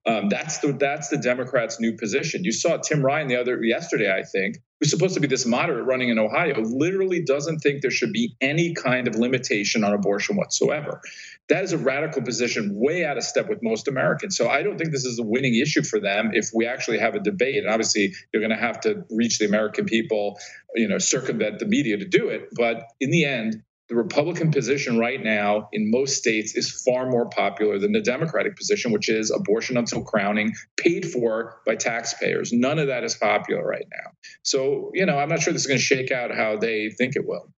Um, 0.07 0.29
that's 0.29 0.59
the 0.59 0.73
that's 0.73 1.09
the 1.09 1.17
Democrats' 1.17 1.79
new 1.79 1.93
position. 1.97 2.43
You 2.43 2.51
saw 2.51 2.77
Tim 2.77 3.03
Ryan 3.03 3.27
the 3.27 3.39
other 3.39 3.63
yesterday, 3.63 4.11
I 4.11 4.23
think, 4.23 4.57
who's 4.79 4.89
supposed 4.89 5.13
to 5.15 5.19
be 5.19 5.27
this 5.27 5.45
moderate 5.45 5.85
running 5.85 6.09
in 6.09 6.17
Ohio, 6.17 6.59
literally 6.61 7.23
doesn't 7.23 7.59
think 7.59 7.81
there 7.81 7.91
should 7.91 8.11
be 8.11 8.35
any 8.41 8.73
kind 8.73 9.07
of 9.07 9.15
limitation 9.15 9.83
on 9.83 9.93
abortion 9.93 10.35
whatsoever. 10.35 11.01
That 11.49 11.63
is 11.63 11.73
a 11.73 11.77
radical 11.77 12.23
position, 12.23 12.71
way 12.73 13.05
out 13.05 13.17
of 13.17 13.23
step 13.23 13.47
with 13.47 13.59
most 13.61 13.87
Americans. 13.87 14.35
So 14.35 14.49
I 14.49 14.63
don't 14.63 14.77
think 14.77 14.91
this 14.91 15.05
is 15.05 15.19
a 15.19 15.23
winning 15.23 15.55
issue 15.55 15.83
for 15.83 15.99
them 15.99 16.31
if 16.33 16.49
we 16.53 16.65
actually 16.65 16.99
have 16.99 17.13
a 17.13 17.19
debate. 17.19 17.57
And 17.57 17.67
obviously, 17.67 18.13
you're 18.33 18.41
going 18.41 18.57
to 18.57 18.63
have 18.63 18.79
to 18.81 19.03
reach 19.11 19.37
the 19.37 19.45
American 19.45 19.85
people, 19.85 20.39
you 20.75 20.87
know, 20.87 20.97
circumvent 20.97 21.59
the 21.59 21.67
media 21.67 21.97
to 21.97 22.05
do 22.05 22.29
it. 22.29 22.49
But 22.55 22.83
in 22.99 23.11
the 23.11 23.25
end, 23.25 23.61
the 23.87 23.95
Republican 23.95 24.51
position 24.51 24.97
right 24.97 25.23
now 25.23 25.69
in 25.71 25.91
most 25.91 26.17
states 26.17 26.55
is 26.55 26.81
far 26.83 27.07
more 27.07 27.29
popular 27.29 27.77
than 27.77 27.91
the 27.91 28.01
Democratic 28.01 28.55
position, 28.55 28.91
which 28.91 29.09
is 29.09 29.29
abortion 29.29 29.77
until 29.77 30.01
crowning, 30.01 30.53
paid 30.77 31.05
for 31.05 31.61
by 31.67 31.75
taxpayers. 31.75 32.51
None 32.51 32.79
of 32.79 32.87
that 32.87 33.03
is 33.03 33.15
popular 33.15 33.63
right 33.63 33.85
now. 33.91 34.11
So, 34.41 34.89
you 34.95 35.05
know, 35.05 35.19
I'm 35.19 35.29
not 35.29 35.41
sure 35.41 35.53
this 35.53 35.63
is 35.63 35.67
going 35.67 35.77
to 35.77 35.83
shake 35.83 36.11
out 36.11 36.33
how 36.33 36.57
they 36.57 36.89
think 36.89 37.15
it 37.15 37.27
will. 37.27 37.51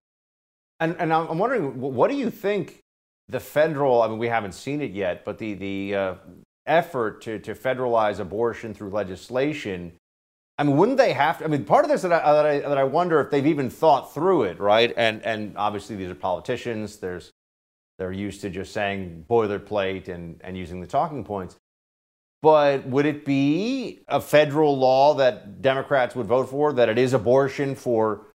And, 0.81 0.97
and 0.99 1.13
I'm 1.13 1.37
wondering, 1.37 1.79
what 1.79 2.11
do 2.11 2.17
you 2.17 2.29
think 2.29 2.83
the 3.29 3.39
federal, 3.39 4.01
I 4.01 4.07
mean, 4.07 4.17
we 4.17 4.27
haven't 4.27 4.53
seen 4.53 4.81
it 4.81 4.91
yet, 4.91 5.25
but 5.25 5.37
the, 5.37 5.53
the 5.53 5.95
uh, 5.95 6.15
effort 6.65 7.21
to, 7.23 7.39
to 7.39 7.53
federalize 7.53 8.19
abortion 8.19 8.73
through 8.73 8.89
legislation 8.89 9.93
I 10.57 10.63
mean, 10.63 10.75
wouldn't 10.77 10.97
they 10.97 11.13
have 11.13 11.37
to? 11.39 11.45
I 11.45 11.47
mean, 11.47 11.65
part 11.65 11.85
of 11.85 11.91
this 11.91 12.01
that 12.01 12.11
I, 12.11 12.33
that 12.33 12.45
I, 12.45 12.59
that 12.59 12.77
I 12.77 12.83
wonder 12.83 13.19
if 13.21 13.29
they've 13.29 13.45
even 13.45 13.69
thought 13.69 14.13
through 14.13 14.43
it, 14.43 14.59
right? 14.59 14.91
And 14.97 15.21
and 15.23 15.55
obviously 15.55 15.95
these 15.95 16.09
are 16.09 16.15
politicians. 16.15 16.97
There's 16.97 17.31
they're 17.99 18.11
used 18.11 18.41
to 18.41 18.49
just 18.49 18.73
saying 18.73 19.25
boilerplate 19.29 20.07
and 20.07 20.41
and 20.43 20.57
using 20.57 20.81
the 20.81 20.87
talking 20.87 21.23
points. 21.23 21.57
But 22.41 22.87
would 22.87 23.05
it 23.05 23.25
be 23.25 24.01
a 24.07 24.21
federal 24.21 24.77
law 24.77 25.15
that 25.15 25.61
Democrats 25.61 26.15
would 26.15 26.27
vote 26.27 26.49
for 26.49 26.73
that 26.73 26.89
it 26.89 26.97
is 26.97 27.13
abortion 27.13 27.75
for 27.75 28.27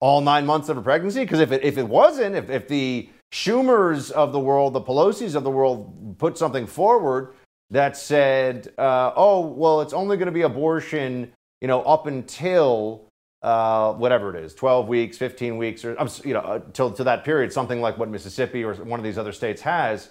all 0.00 0.20
nine 0.20 0.44
months 0.44 0.68
of 0.68 0.76
a 0.76 0.82
pregnancy? 0.82 1.20
Because 1.20 1.40
if 1.40 1.50
it 1.50 1.64
if 1.64 1.78
it 1.78 1.88
wasn't, 1.88 2.36
if 2.36 2.50
if 2.50 2.68
the 2.68 3.08
Schumers 3.32 4.10
of 4.10 4.32
the 4.32 4.40
world, 4.40 4.72
the 4.72 4.80
Pelosi's 4.80 5.34
of 5.34 5.44
the 5.44 5.50
world 5.50 6.16
put 6.18 6.36
something 6.36 6.66
forward 6.66 7.34
that 7.70 7.96
said, 7.96 8.72
uh, 8.76 9.12
oh 9.14 9.40
well, 9.40 9.80
it's 9.80 9.92
only 9.92 10.16
going 10.16 10.26
to 10.26 10.32
be 10.32 10.42
abortion 10.42 11.32
you 11.60 11.68
know, 11.68 11.82
up 11.82 12.06
until 12.06 13.06
uh, 13.42 13.92
whatever 13.94 14.34
it 14.34 14.44
is, 14.44 14.54
12 14.54 14.88
weeks, 14.88 15.16
15 15.18 15.56
weeks, 15.56 15.84
or 15.84 15.96
you 16.24 16.34
know, 16.34 16.40
uh, 16.40 16.88
to 16.90 17.04
that 17.04 17.24
period, 17.24 17.52
something 17.52 17.80
like 17.80 17.98
what 17.98 18.08
Mississippi 18.08 18.64
or 18.64 18.74
one 18.74 19.00
of 19.00 19.04
these 19.04 19.18
other 19.18 19.32
states 19.32 19.62
has. 19.62 20.10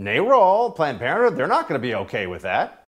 NARAL, 0.00 0.74
Planned 0.74 0.98
Parenthood, 0.98 1.38
they're 1.38 1.46
not 1.46 1.68
going 1.68 1.80
to 1.80 1.86
be 1.86 1.94
okay 1.94 2.26
with 2.26 2.42
that. 2.42 2.83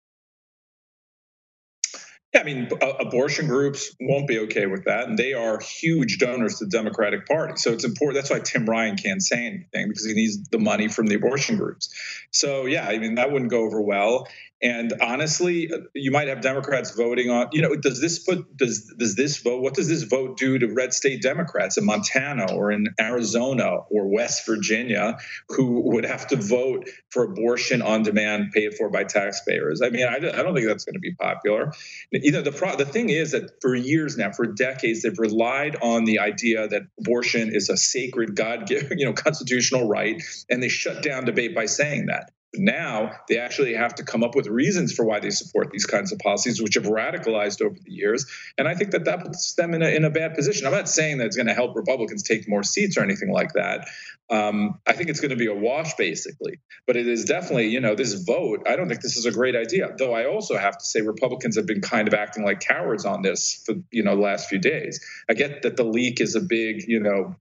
Yeah, 2.34 2.42
I 2.42 2.44
mean, 2.46 2.70
uh, 2.82 2.94
abortion 3.02 3.48
groups 3.48 3.94
won't 4.00 4.26
be 4.26 4.40
okay 4.40 4.66
with 4.66 4.86
that, 4.86 5.10
and 5.10 5.18
they 5.18 5.34
are 5.34 5.60
huge 5.60 6.18
donors 6.18 6.60
to 6.60 6.66
the 6.66 6.72
Democratic 6.72 7.26
Party. 7.28 7.54
So 7.58 7.74
it's 7.74 7.84
important. 7.84 8.24
That's 8.24 8.30
why 8.30 8.40
Tim 8.40 8.66
Ryan 8.66 8.96
can't 8.96 9.22
say 9.22 9.46
anything 9.46 9.90
because 9.90 10.06
he 10.06 10.14
needs 10.14 10.48
the 10.50 10.58
money 10.58 10.88
from 10.88 11.08
the 11.08 11.16
abortion 11.16 11.58
groups. 11.58 11.94
So 12.32 12.68
yeah, 12.68 12.88
I 12.88 13.00
mean 13.00 13.16
that 13.16 13.32
wouldn't 13.32 13.52
go 13.52 13.66
over 13.66 13.82
well. 13.82 14.28
And 14.64 14.94
honestly, 15.02 15.72
you 15.96 16.12
might 16.12 16.28
have 16.28 16.42
Democrats 16.42 16.96
voting 16.96 17.32
on, 17.32 17.48
you 17.52 17.64
know, 17.64 17.76
does 17.76 18.00
this 18.00 18.20
put 18.20 18.56
does 18.56 18.94
does 18.98 19.16
this 19.16 19.42
vote 19.42 19.62
what 19.62 19.74
does 19.74 19.88
this 19.88 20.04
vote 20.04 20.38
do 20.38 20.60
to 20.60 20.68
red 20.68 20.94
state 20.94 21.22
Democrats 21.22 21.78
in 21.78 21.86
Montana 21.86 22.54
or 22.54 22.72
in 22.72 22.88
Arizona 23.00 23.78
or 23.90 24.08
West 24.08 24.46
Virginia 24.46 25.18
who 25.50 25.82
would 25.92 26.06
have 26.06 26.28
to 26.28 26.36
vote 26.36 26.88
for 27.10 27.24
abortion 27.24 27.82
on 27.82 28.04
demand 28.04 28.52
paid 28.52 28.76
for 28.76 28.90
by 28.90 29.04
taxpayers? 29.04 29.82
I 29.82 29.90
mean, 29.90 30.06
I, 30.08 30.18
I 30.18 30.44
don't 30.44 30.54
think 30.54 30.68
that's 30.68 30.86
going 30.86 30.94
to 30.94 31.00
be 31.00 31.16
popular. 31.16 31.72
You 32.12 32.32
know, 32.32 32.42
the 32.42 32.52
pro, 32.52 32.76
the 32.76 32.86
thing 32.86 33.10
is 33.10 33.32
that 33.32 33.62
for 33.62 33.76
years 33.76 34.16
now, 34.16 34.32
for 34.32 34.46
decades, 34.46 35.02
they've 35.02 35.18
relied 35.18 35.76
on 35.82 36.06
the 36.06 36.20
idea 36.20 36.68
that 36.68 36.84
abortion 37.00 37.54
is 37.54 37.70
a 37.70 37.78
sacred 37.78 38.36
God 38.36 38.68
given, 38.68 38.98
you 39.00 39.06
know, 39.06 39.14
constitutional 39.14 39.88
right, 39.88 40.22
and 40.50 40.62
they 40.62 40.70
shut 40.70 41.02
down 41.02 41.26
debate 41.26 41.56
by 41.56 41.66
saying 41.66 42.08
that. 42.08 42.32
Now 42.54 43.12
they 43.30 43.38
actually 43.38 43.74
have 43.76 43.96
to 43.96 44.04
come 44.04 44.24
up 44.24 44.36
with 44.36 44.48
reasons 44.48 44.94
for 44.94 45.06
why 45.06 45.20
they 45.20 45.30
support 45.30 45.72
these 45.72 45.86
kinds 45.86 46.12
of 46.12 46.20
policies, 46.20 46.62
which 46.62 46.76
have 46.76 46.84
radicalized 46.84 47.62
over 47.62 47.78
the 47.82 47.92
years. 47.92 48.26
And 48.58 48.68
I 48.68 48.76
think 48.76 48.92
that 48.92 49.06
that 49.06 49.24
puts 49.24 49.54
them 49.54 49.74
in 49.74 49.82
a, 49.82 49.88
in 49.88 50.04
a 50.04 50.10
bad 50.10 50.36
position. 50.36 50.68
I'm 50.68 50.74
not 50.74 50.90
saying 50.90 51.20
that 51.20 51.28
it's 51.28 51.38
going 51.38 51.48
to 51.48 51.54
help 51.54 51.76
Republicans 51.76 52.24
take 52.24 52.50
more 52.50 52.64
seats 52.64 52.98
or 52.98 53.04
anything 53.04 53.32
like 53.32 53.54
that. 53.54 53.88
Um, 54.30 54.80
I 54.88 54.94
think 54.94 55.10
it's 55.10 55.20
going 55.20 55.32
to 55.32 55.38
be 55.38 55.48
a 55.48 55.54
wash, 55.54 55.96
basically. 55.96 56.60
But 56.88 56.96
it 56.96 57.08
is 57.08 57.26
definitely, 57.26 57.68
you 57.68 57.82
know, 57.82 57.96
this 57.96 58.14
vote, 58.14 58.66
I 58.68 58.76
don't 58.76 58.88
think 58.88 59.02
this 59.02 59.18
is 59.18 59.26
a 59.26 59.32
great 59.32 59.56
idea. 59.56 59.90
Though 59.98 60.14
I 60.14 60.26
also 60.26 60.58
have 60.58 60.78
to 60.78 60.86
say 60.86 61.02
Republicans 61.02 61.58
have 61.58 61.66
been 61.66 61.82
kind 61.82 62.08
of 62.08 62.14
acting 62.14 62.44
like 62.44 62.62
cowards 62.62 63.06
on 63.06 63.22
this 63.22 63.62
for, 63.66 63.76
you 63.92 64.04
know, 64.04 64.16
the 64.16 64.22
last 64.22 64.50
few 64.50 64.60
days. 64.60 65.06
I 65.30 65.34
get 65.34 65.64
that 65.64 65.78
the 65.78 65.84
leak 65.84 66.22
is 66.22 66.36
a 66.36 66.42
big, 66.42 66.84
you 66.88 67.00
know, 67.00 67.36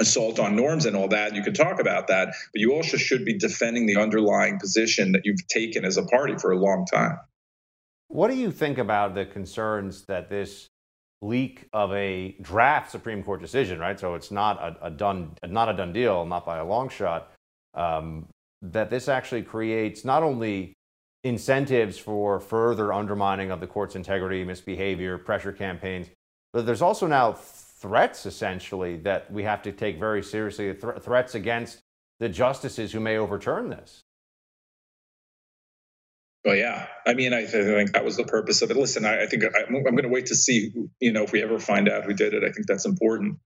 assault 0.00 0.38
on 0.38 0.54
norms 0.54 0.86
and 0.86 0.96
all 0.96 1.08
that. 1.08 1.34
You 1.34 1.42
can 1.42 1.54
talk 1.54 1.80
about 1.80 2.06
that, 2.08 2.28
but 2.52 2.60
you 2.60 2.74
also 2.74 2.96
should 2.96 3.24
be 3.24 3.36
defending 3.36 3.86
the 3.86 3.96
underlying 3.96 4.58
position 4.58 5.12
that 5.12 5.22
you've 5.24 5.46
taken 5.48 5.84
as 5.84 5.96
a 5.96 6.04
party 6.04 6.36
for 6.36 6.52
a 6.52 6.56
long 6.56 6.86
time. 6.86 7.18
What 8.08 8.28
do 8.28 8.36
you 8.36 8.50
think 8.50 8.78
about 8.78 9.14
the 9.14 9.26
concerns 9.26 10.04
that 10.06 10.30
this 10.30 10.68
leak 11.20 11.66
of 11.72 11.92
a 11.92 12.36
draft 12.40 12.90
Supreme 12.90 13.22
Court 13.22 13.40
decision, 13.40 13.78
right? 13.78 13.98
So 13.98 14.14
it's 14.14 14.30
not 14.30 14.58
a, 14.62 14.86
a 14.86 14.90
done, 14.90 15.32
not 15.46 15.68
a 15.68 15.74
done 15.74 15.92
deal, 15.92 16.24
not 16.24 16.46
by 16.46 16.58
a 16.58 16.64
long 16.64 16.88
shot. 16.88 17.32
Um, 17.74 18.26
that 18.62 18.90
this 18.90 19.08
actually 19.08 19.42
creates 19.42 20.04
not 20.04 20.22
only 20.22 20.74
incentives 21.24 21.98
for 21.98 22.40
further 22.40 22.92
undermining 22.92 23.50
of 23.50 23.60
the 23.60 23.66
court's 23.66 23.94
integrity, 23.94 24.44
misbehavior, 24.44 25.18
pressure 25.18 25.52
campaigns, 25.52 26.08
but 26.52 26.66
there's 26.66 26.82
also 26.82 27.06
now 27.06 27.36
threats 27.80 28.26
essentially 28.26 28.96
that 28.98 29.30
we 29.30 29.42
have 29.44 29.62
to 29.62 29.72
take 29.72 29.98
very 29.98 30.22
seriously 30.22 30.74
th- 30.74 31.00
threats 31.00 31.34
against 31.34 31.80
the 32.18 32.28
justices 32.28 32.92
who 32.92 33.00
may 33.00 33.16
overturn 33.16 33.70
this. 33.70 34.04
Well, 36.44 36.56
yeah. 36.56 36.86
I 37.06 37.14
mean, 37.14 37.34
I, 37.34 37.44
think 37.46 37.92
that 37.92 38.04
was 38.04 38.16
the 38.16 38.24
purpose 38.24 38.62
of 38.62 38.70
it. 38.70 38.76
Listen, 38.76 39.04
I, 39.04 39.24
I 39.24 39.26
think 39.26 39.44
I, 39.44 39.62
am 39.68 39.82
going 39.82 40.02
to 40.02 40.08
wait 40.08 40.26
to 40.26 40.34
see, 40.34 40.72
you 41.00 41.12
know, 41.12 41.24
if 41.24 41.32
we 41.32 41.42
ever 41.42 41.58
find 41.58 41.88
out 41.88 42.04
who 42.04 42.14
did 42.14 42.32
it. 42.32 42.44
I 42.44 42.52
think 42.52 42.66
that's 42.66 42.86
important. 42.86 43.38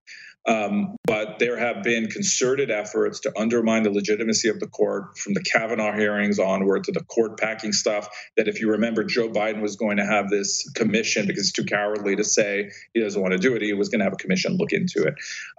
Um, 0.46 0.96
but 1.06 1.38
there 1.38 1.56
have 1.56 1.84
been 1.84 2.08
concerted 2.08 2.70
efforts 2.70 3.20
to 3.20 3.32
undermine 3.38 3.84
the 3.84 3.90
legitimacy 3.90 4.48
of 4.48 4.58
the 4.58 4.66
court 4.66 5.16
from 5.16 5.34
the 5.34 5.42
Kavanaugh 5.42 5.96
hearings 5.96 6.40
onward 6.40 6.84
to 6.84 6.92
the 6.92 7.04
court 7.04 7.38
packing 7.38 7.72
stuff. 7.72 8.08
That, 8.36 8.48
if 8.48 8.60
you 8.60 8.72
remember, 8.72 9.04
Joe 9.04 9.28
Biden 9.28 9.62
was 9.62 9.76
going 9.76 9.98
to 9.98 10.04
have 10.04 10.28
this 10.28 10.68
commission 10.74 11.26
because 11.26 11.44
it's 11.44 11.52
too 11.52 11.64
cowardly 11.64 12.16
to 12.16 12.24
say 12.24 12.70
he 12.92 13.00
doesn't 13.00 13.20
want 13.20 13.32
to 13.32 13.38
do 13.38 13.54
it. 13.54 13.62
He 13.62 13.72
was 13.72 13.88
going 13.88 14.00
to 14.00 14.04
have 14.04 14.14
a 14.14 14.16
commission 14.16 14.56
look 14.56 14.72
into 14.72 15.04
it. 15.04 15.14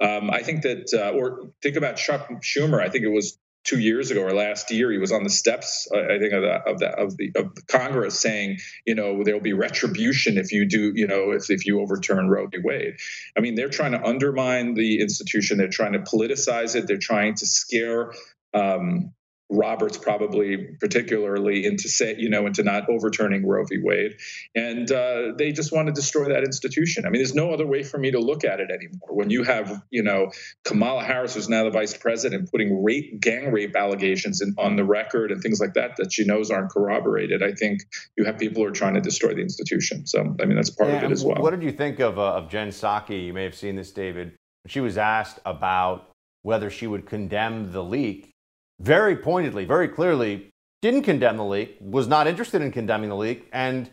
Um, 0.06 0.30
I 0.30 0.44
think 0.44 0.64
that, 0.64 0.94
uh, 0.94 1.18
or 1.18 1.52
think 1.62 1.78
about 1.78 1.96
Chuck 1.96 2.30
Schumer. 2.42 2.82
I 2.82 2.90
think 2.90 3.06
it 3.06 3.12
was 3.12 3.38
two 3.64 3.80
years 3.80 4.12
ago 4.12 4.22
or 4.22 4.34
last 4.34 4.72
year, 4.72 4.92
he 4.92 4.98
was 4.98 5.12
on 5.12 5.24
the 5.24 5.30
steps, 5.30 5.88
I 5.94 6.20
think, 6.20 6.34
of 6.34 6.42
the 6.42 6.54
of 6.66 6.80
the 6.80 6.90
of 6.90 7.18
the 7.18 7.32
of 7.36 7.52
Congress 7.68 8.20
saying, 8.20 8.60
you 8.86 8.96
know, 8.96 9.24
there 9.24 9.34
will 9.34 9.42
be 9.42 9.54
retribution 9.54 10.38
if 10.38 10.52
you 10.52 10.66
do, 10.66 10.92
you 10.96 11.08
know, 11.08 11.32
if 11.32 11.50
if 11.50 11.66
you 11.66 11.82
overturn 11.82 12.30
Roe 12.30 12.48
v. 12.48 12.60
Wade. 12.64 12.96
I 13.38 13.42
mean, 13.42 13.56
they're 13.56 13.70
trying 13.70 13.94
to 13.94 14.04
undermine 14.04 14.74
the 14.74 15.02
institution. 15.02 15.58
They're 15.58 15.68
trying 15.70 15.94
to 15.94 16.00
politicize 16.00 16.76
it. 16.76 16.88
They're 16.88 16.98
trying 16.98 17.36
to 17.36 17.46
scare. 17.46 18.14
Um, 18.54 19.14
Roberts 19.54 19.98
probably 19.98 20.58
particularly 20.80 21.66
into 21.66 21.88
say 21.88 22.16
you 22.18 22.30
know 22.30 22.46
into 22.46 22.64
not 22.64 22.90
overturning 22.90 23.46
Roe 23.46 23.64
v. 23.66 23.78
Wade, 23.82 24.16
and 24.56 24.92
uh, 24.92 25.34
they 25.38 25.52
just 25.52 25.72
want 25.72 25.88
to 25.88 25.94
destroy 25.94 26.30
that 26.30 26.44
institution. 26.44 27.06
I 27.06 27.10
mean, 27.10 27.20
there's 27.20 27.36
no 27.36 27.52
other 27.52 27.66
way 27.66 27.84
for 27.84 27.98
me 27.98 28.12
to 28.12 28.20
look 28.20 28.44
at 28.44 28.60
it 28.60 28.70
anymore. 28.72 29.10
When 29.16 29.30
you 29.30 29.44
have 29.44 29.82
you 29.92 30.04
know 30.04 30.32
Kamala 30.64 31.04
Harris, 31.04 31.36
who's 31.36 31.50
now 31.50 31.64
the 31.64 31.70
vice 31.70 31.96
president, 31.96 32.52
putting 32.52 32.84
rape, 32.84 33.20
gang 33.22 33.52
rape 33.52 33.76
allegations 33.76 34.42
in, 34.42 34.56
on 34.58 34.76
the 34.76 34.84
record 34.84 35.32
and 35.32 35.42
things 35.42 35.60
like 35.60 35.76
that 35.76 35.98
that 35.98 36.12
she 36.12 36.26
knows 36.26 36.50
aren't 36.50 36.72
corroborated, 36.72 37.44
I 37.44 37.54
think 37.54 37.82
you 38.18 38.26
have 38.26 38.38
people 38.38 38.64
who 38.64 38.68
are 38.68 38.74
trying 38.74 38.96
to 38.96 39.02
destroy 39.02 39.34
the 39.34 39.42
institution. 39.42 40.08
So 40.08 40.36
I 40.42 40.46
mean, 40.46 40.56
that's 40.56 40.72
part 40.72 40.90
yeah, 40.90 40.98
of 40.98 41.04
it 41.04 41.12
as 41.12 41.24
well. 41.24 41.42
What 41.42 41.52
did 41.52 41.64
you 41.64 41.72
think 41.72 42.00
of 42.00 42.18
uh, 42.18 42.34
of 42.34 42.50
Jen 42.50 42.70
Psaki? 42.70 43.26
You 43.28 43.34
may 43.34 43.44
have 43.44 43.56
seen 43.56 43.76
this, 43.76 43.92
David. 43.92 44.34
She 44.66 44.80
was 44.80 44.98
asked 44.98 45.40
about 45.46 46.10
whether 46.42 46.70
she 46.70 46.88
would 46.88 47.06
condemn 47.06 47.72
the 47.72 47.84
leak 47.84 48.33
very 48.80 49.16
pointedly, 49.16 49.66
very 49.66 49.88
clearly, 49.88 50.50
didn't 50.82 51.04
condemn 51.04 51.38
the 51.38 51.46
leak, 51.46 51.78
was 51.80 52.08
not 52.08 52.28
interested 52.28 52.62
in 52.62 52.72
condemning 52.72 53.10
the 53.10 53.16
leak, 53.16 53.48
and 53.54 53.90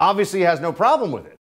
obviously 0.00 0.42
has 0.42 0.60
no 0.60 0.72
problem 0.72 1.10
with 1.10 1.26
it. 1.26 1.37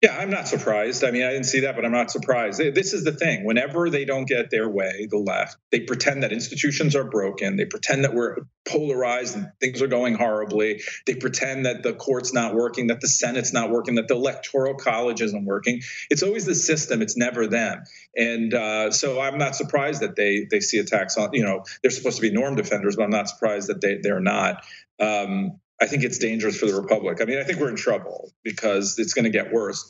Yeah, 0.00 0.16
I'm 0.16 0.30
not 0.30 0.46
surprised. 0.46 1.02
I 1.02 1.10
mean, 1.10 1.24
I 1.24 1.30
didn't 1.30 1.46
see 1.46 1.60
that, 1.60 1.74
but 1.74 1.84
I'm 1.84 1.90
not 1.90 2.12
surprised. 2.12 2.60
This 2.60 2.92
is 2.92 3.02
the 3.02 3.10
thing. 3.10 3.44
Whenever 3.44 3.90
they 3.90 4.04
don't 4.04 4.26
get 4.28 4.48
their 4.48 4.68
way, 4.68 5.08
the 5.10 5.18
left, 5.18 5.56
they 5.72 5.80
pretend 5.80 6.22
that 6.22 6.32
institutions 6.32 6.94
are 6.94 7.02
broken. 7.02 7.56
They 7.56 7.64
pretend 7.64 8.04
that 8.04 8.14
we're 8.14 8.36
polarized 8.64 9.36
and 9.36 9.48
things 9.60 9.82
are 9.82 9.88
going 9.88 10.14
horribly. 10.14 10.82
They 11.04 11.16
pretend 11.16 11.66
that 11.66 11.82
the 11.82 11.94
court's 11.94 12.32
not 12.32 12.54
working, 12.54 12.86
that 12.88 13.00
the 13.00 13.08
Senate's 13.08 13.52
not 13.52 13.70
working, 13.70 13.96
that 13.96 14.06
the 14.06 14.14
electoral 14.14 14.74
college 14.74 15.20
isn't 15.20 15.44
working. 15.44 15.80
It's 16.10 16.22
always 16.22 16.44
the 16.44 16.54
system. 16.54 17.02
It's 17.02 17.16
never 17.16 17.48
them. 17.48 17.82
And 18.14 18.54
uh, 18.54 18.92
so 18.92 19.20
I'm 19.20 19.36
not 19.36 19.56
surprised 19.56 20.02
that 20.02 20.14
they 20.14 20.46
they 20.48 20.60
see 20.60 20.78
attacks 20.78 21.16
on. 21.16 21.30
You 21.32 21.42
know, 21.42 21.64
they're 21.82 21.90
supposed 21.90 22.16
to 22.18 22.22
be 22.22 22.30
norm 22.30 22.54
defenders, 22.54 22.94
but 22.94 23.02
I'm 23.02 23.10
not 23.10 23.28
surprised 23.28 23.68
that 23.68 23.80
they 23.80 23.98
they're 24.00 24.20
not. 24.20 24.62
Um, 25.00 25.58
I 25.80 25.86
think 25.86 26.02
it's 26.02 26.18
dangerous 26.18 26.58
for 26.58 26.66
the 26.66 26.74
Republic. 26.74 27.18
I 27.20 27.24
mean, 27.24 27.38
I 27.38 27.44
think 27.44 27.60
we're 27.60 27.70
in 27.70 27.76
trouble 27.76 28.32
because 28.42 28.98
it's 28.98 29.14
going 29.14 29.24
to 29.24 29.30
get 29.30 29.52
worse. 29.52 29.86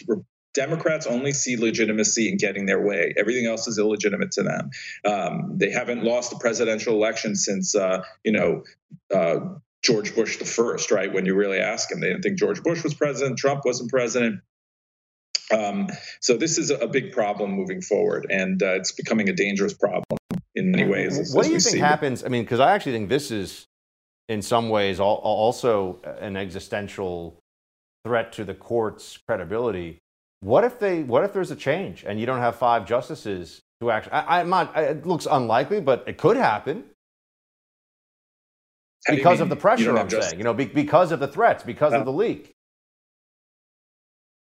Democrats 0.54 1.06
only 1.06 1.32
see 1.32 1.56
legitimacy 1.56 2.28
in 2.28 2.36
getting 2.36 2.66
their 2.66 2.80
way. 2.80 3.14
Everything 3.18 3.46
else 3.46 3.68
is 3.68 3.78
illegitimate 3.78 4.32
to 4.32 4.42
them. 4.42 4.70
Um, 5.04 5.56
they 5.56 5.70
haven't 5.70 6.02
lost 6.02 6.32
a 6.32 6.38
presidential 6.38 6.94
election 6.94 7.36
since, 7.36 7.74
uh, 7.74 8.02
you 8.24 8.32
know, 8.32 8.64
uh, 9.14 9.40
George 9.82 10.14
Bush 10.14 10.38
the 10.38 10.44
first, 10.44 10.90
right? 10.90 11.12
When 11.12 11.24
you 11.24 11.34
really 11.34 11.58
ask 11.58 11.88
them, 11.88 12.00
they 12.00 12.08
didn't 12.08 12.22
think 12.22 12.38
George 12.38 12.62
Bush 12.62 12.82
was 12.82 12.94
president, 12.94 13.38
Trump 13.38 13.64
wasn't 13.64 13.90
president. 13.90 14.40
Um, 15.50 15.88
so 16.20 16.36
this 16.36 16.58
is 16.58 16.70
a 16.70 16.88
big 16.88 17.12
problem 17.12 17.52
moving 17.52 17.80
forward, 17.80 18.26
and 18.28 18.62
uh, 18.62 18.74
it's 18.74 18.92
becoming 18.92 19.28
a 19.28 19.32
dangerous 19.32 19.72
problem 19.72 20.18
in 20.54 20.72
many 20.72 20.84
ways. 20.84 21.18
As, 21.18 21.34
what 21.34 21.46
do 21.46 21.52
you 21.52 21.60
think 21.60 21.78
happens? 21.78 22.24
I 22.24 22.28
mean, 22.28 22.42
because 22.42 22.60
I 22.60 22.74
actually 22.74 22.92
think 22.92 23.08
this 23.08 23.30
is, 23.30 23.66
in 24.28 24.42
some 24.42 24.68
ways, 24.68 25.00
also 25.00 26.00
an 26.20 26.36
existential 26.36 27.40
threat 28.04 28.32
to 28.32 28.44
the 28.44 28.54
court's 28.54 29.18
credibility. 29.26 29.98
What 30.40 30.64
if 30.64 30.78
they? 30.78 31.02
What 31.02 31.24
if 31.24 31.32
there's 31.32 31.50
a 31.50 31.56
change 31.56 32.04
and 32.06 32.20
you 32.20 32.26
don't 32.26 32.38
have 32.38 32.56
five 32.56 32.86
justices 32.86 33.60
who 33.80 33.90
actually? 33.90 34.12
I, 34.12 34.40
am 34.40 34.48
not. 34.48 34.76
It 34.76 35.06
looks 35.06 35.26
unlikely, 35.28 35.80
but 35.80 36.04
it 36.06 36.16
could 36.16 36.36
happen 36.36 36.84
because 39.08 39.40
of 39.40 39.48
the 39.48 39.56
pressure. 39.56 39.96
I'm 39.96 40.08
saying, 40.08 40.38
you 40.38 40.44
know, 40.44 40.54
be, 40.54 40.66
because 40.66 41.10
of 41.10 41.20
the 41.20 41.28
threats, 41.28 41.64
because 41.64 41.92
of 41.92 42.04
the 42.04 42.12
leak. 42.12 42.54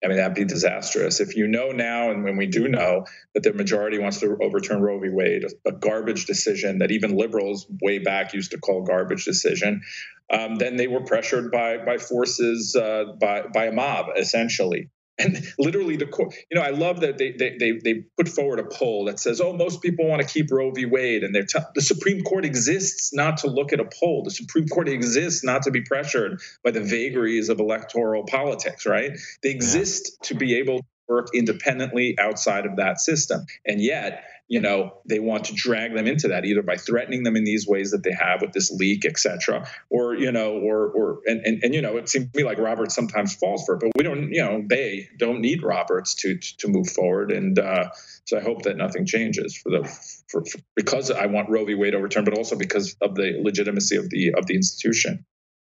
I 0.04 0.08
mean, 0.08 0.16
that'd 0.16 0.34
be 0.34 0.44
disastrous. 0.44 1.20
If 1.20 1.36
you 1.36 1.46
know 1.46 1.70
now, 1.70 2.10
and 2.10 2.24
when 2.24 2.36
we 2.36 2.46
do 2.46 2.66
know 2.66 3.06
that 3.34 3.42
the 3.42 3.52
majority 3.52 3.98
wants 3.98 4.18
to 4.20 4.36
overturn 4.42 4.80
Roe 4.82 4.98
v. 4.98 5.08
Wade, 5.10 5.44
a, 5.66 5.72
garbage 5.72 6.26
decision 6.26 6.78
that 6.78 6.90
even 6.90 7.16
liberals 7.16 7.66
way 7.82 7.98
back 7.98 8.34
used 8.34 8.50
to 8.50 8.58
call 8.58 8.82
garbage 8.82 9.24
decision, 9.24 9.82
um, 10.30 10.56
then 10.56 10.76
they 10.76 10.88
were 10.88 11.04
pressured 11.04 11.52
by 11.52 11.78
by 11.78 11.98
forces 11.98 12.74
uh, 12.74 13.04
by 13.20 13.42
by 13.42 13.66
a 13.66 13.72
mob 13.72 14.06
essentially 14.16 14.90
and 15.18 15.44
literally 15.58 15.96
the 15.96 16.06
court 16.06 16.34
you 16.50 16.58
know 16.58 16.64
i 16.64 16.70
love 16.70 17.00
that 17.00 17.18
they, 17.18 17.32
they 17.32 17.56
they 17.58 17.72
they 17.84 18.04
put 18.16 18.28
forward 18.28 18.58
a 18.58 18.64
poll 18.64 19.04
that 19.04 19.18
says 19.20 19.40
oh 19.40 19.52
most 19.52 19.82
people 19.82 20.06
want 20.06 20.22
to 20.22 20.28
keep 20.28 20.50
roe 20.50 20.70
v. 20.70 20.86
Wade 20.86 21.22
and 21.22 21.34
they're 21.34 21.44
t- 21.44 21.58
the 21.74 21.82
supreme 21.82 22.22
court 22.22 22.44
exists 22.44 23.12
not 23.12 23.38
to 23.38 23.46
look 23.48 23.72
at 23.72 23.80
a 23.80 23.84
poll. 24.00 24.22
The 24.24 24.30
supreme 24.30 24.68
court 24.68 24.88
exists 24.88 25.44
not 25.44 25.62
to 25.62 25.70
be 25.70 25.82
pressured 25.82 26.40
by 26.64 26.70
the 26.70 26.80
vagaries 26.80 27.48
of 27.48 27.60
electoral 27.60 28.24
politics 28.24 28.86
right? 28.86 29.12
They 29.42 29.50
exist 29.50 30.16
to 30.24 30.34
be 30.34 30.56
able 30.56 30.78
to 30.78 30.84
work 31.08 31.28
independently 31.34 32.16
outside 32.18 32.66
of 32.66 32.76
that 32.76 33.00
system. 33.00 33.44
And 33.66 33.80
yet 33.80 34.24
you 34.52 34.60
know 34.60 34.92
they 35.08 35.18
want 35.18 35.44
to 35.44 35.54
drag 35.54 35.94
them 35.94 36.06
into 36.06 36.28
that 36.28 36.44
either 36.44 36.60
by 36.60 36.76
threatening 36.76 37.22
them 37.22 37.36
in 37.36 37.44
these 37.44 37.66
ways 37.66 37.92
that 37.92 38.02
they 38.02 38.12
have 38.12 38.42
with 38.42 38.52
this 38.52 38.70
leak 38.70 39.06
etc 39.06 39.66
or 39.88 40.14
you 40.14 40.30
know 40.30 40.58
or 40.58 40.88
or 40.88 41.20
and, 41.24 41.40
and 41.46 41.64
and 41.64 41.74
you 41.74 41.80
know 41.80 41.96
it 41.96 42.06
seems 42.06 42.30
to 42.30 42.36
me 42.36 42.44
like 42.44 42.58
roberts 42.58 42.94
sometimes 42.94 43.34
falls 43.34 43.64
for 43.64 43.76
it 43.76 43.80
but 43.80 43.90
we 43.96 44.04
don't 44.04 44.30
you 44.30 44.44
know 44.44 44.62
they 44.68 45.08
don't 45.18 45.40
need 45.40 45.62
roberts 45.62 46.14
to 46.16 46.38
to 46.58 46.68
move 46.68 46.86
forward. 46.86 47.32
And 47.32 47.58
uh, 47.58 47.88
so 48.26 48.36
i 48.36 48.42
hope 48.42 48.64
that 48.64 48.76
nothing 48.76 49.06
changes 49.06 49.56
for 49.56 49.70
the 49.70 49.84
for, 50.28 50.44
for, 50.44 50.60
because 50.76 51.10
i 51.10 51.26
want 51.26 51.48
roe 51.48 51.64
v. 51.64 51.74
Wade 51.74 51.94
overturned 51.94 52.26
but 52.26 52.36
also 52.36 52.54
because 52.54 52.94
of 53.00 53.14
the 53.14 53.40
legitimacy 53.42 53.96
of 53.96 54.10
the 54.10 54.34
of 54.36 54.44
the 54.44 54.54
institution. 54.54 55.24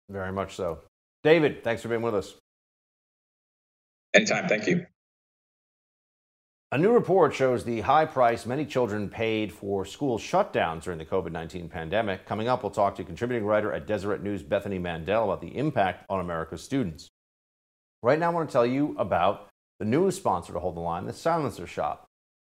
Very 0.09 0.33
much 0.33 0.57
so. 0.57 0.79
David 1.23 1.63
thanks 1.63 1.83
for 1.83 1.89
being 1.89 2.01
with 2.01 2.15
us. 2.15 2.35
Anytime. 4.15 4.49
Thank 4.49 4.67
you 4.69 4.87
a 6.73 6.79
new 6.79 6.93
report 6.93 7.35
shows 7.35 7.65
the 7.65 7.81
high 7.81 8.05
price 8.05 8.47
many 8.47 8.65
children 8.65 9.09
paid 9.09 9.53
for 9.53 9.85
school 9.85 10.19
shutdowns 10.19 10.85
during 10.85 11.01
the 11.01 11.05
COVID 11.05 11.33
19 11.33 11.69
pandemic. 11.69 12.27
Coming 12.27 12.47
up, 12.47 12.63
we'll 12.63 12.71
talk 12.71 12.95
to 12.95 13.05
contributing 13.05 13.45
writer 13.45 13.73
at 13.73 13.89
Deseret 13.89 14.23
News, 14.23 14.45
Bethany 14.45 14.79
Mandel, 14.79 15.25
about 15.25 15.41
the 15.41 15.57
impact 15.57 16.05
on 16.09 16.21
America's 16.21 16.63
students. 16.63 17.11
Right 18.05 18.21
now, 18.21 18.31
I 18.31 18.35
want 18.35 18.49
to 18.49 18.53
tell 18.53 18.67
you 18.67 18.95
about 18.99 19.49
the 19.81 19.85
newest 19.85 20.19
sponsor 20.19 20.53
to 20.53 20.61
hold 20.61 20.77
the 20.77 20.81
line, 20.81 21.07
the 21.07 21.13
Silencer 21.13 21.67
Shop. 21.67 22.07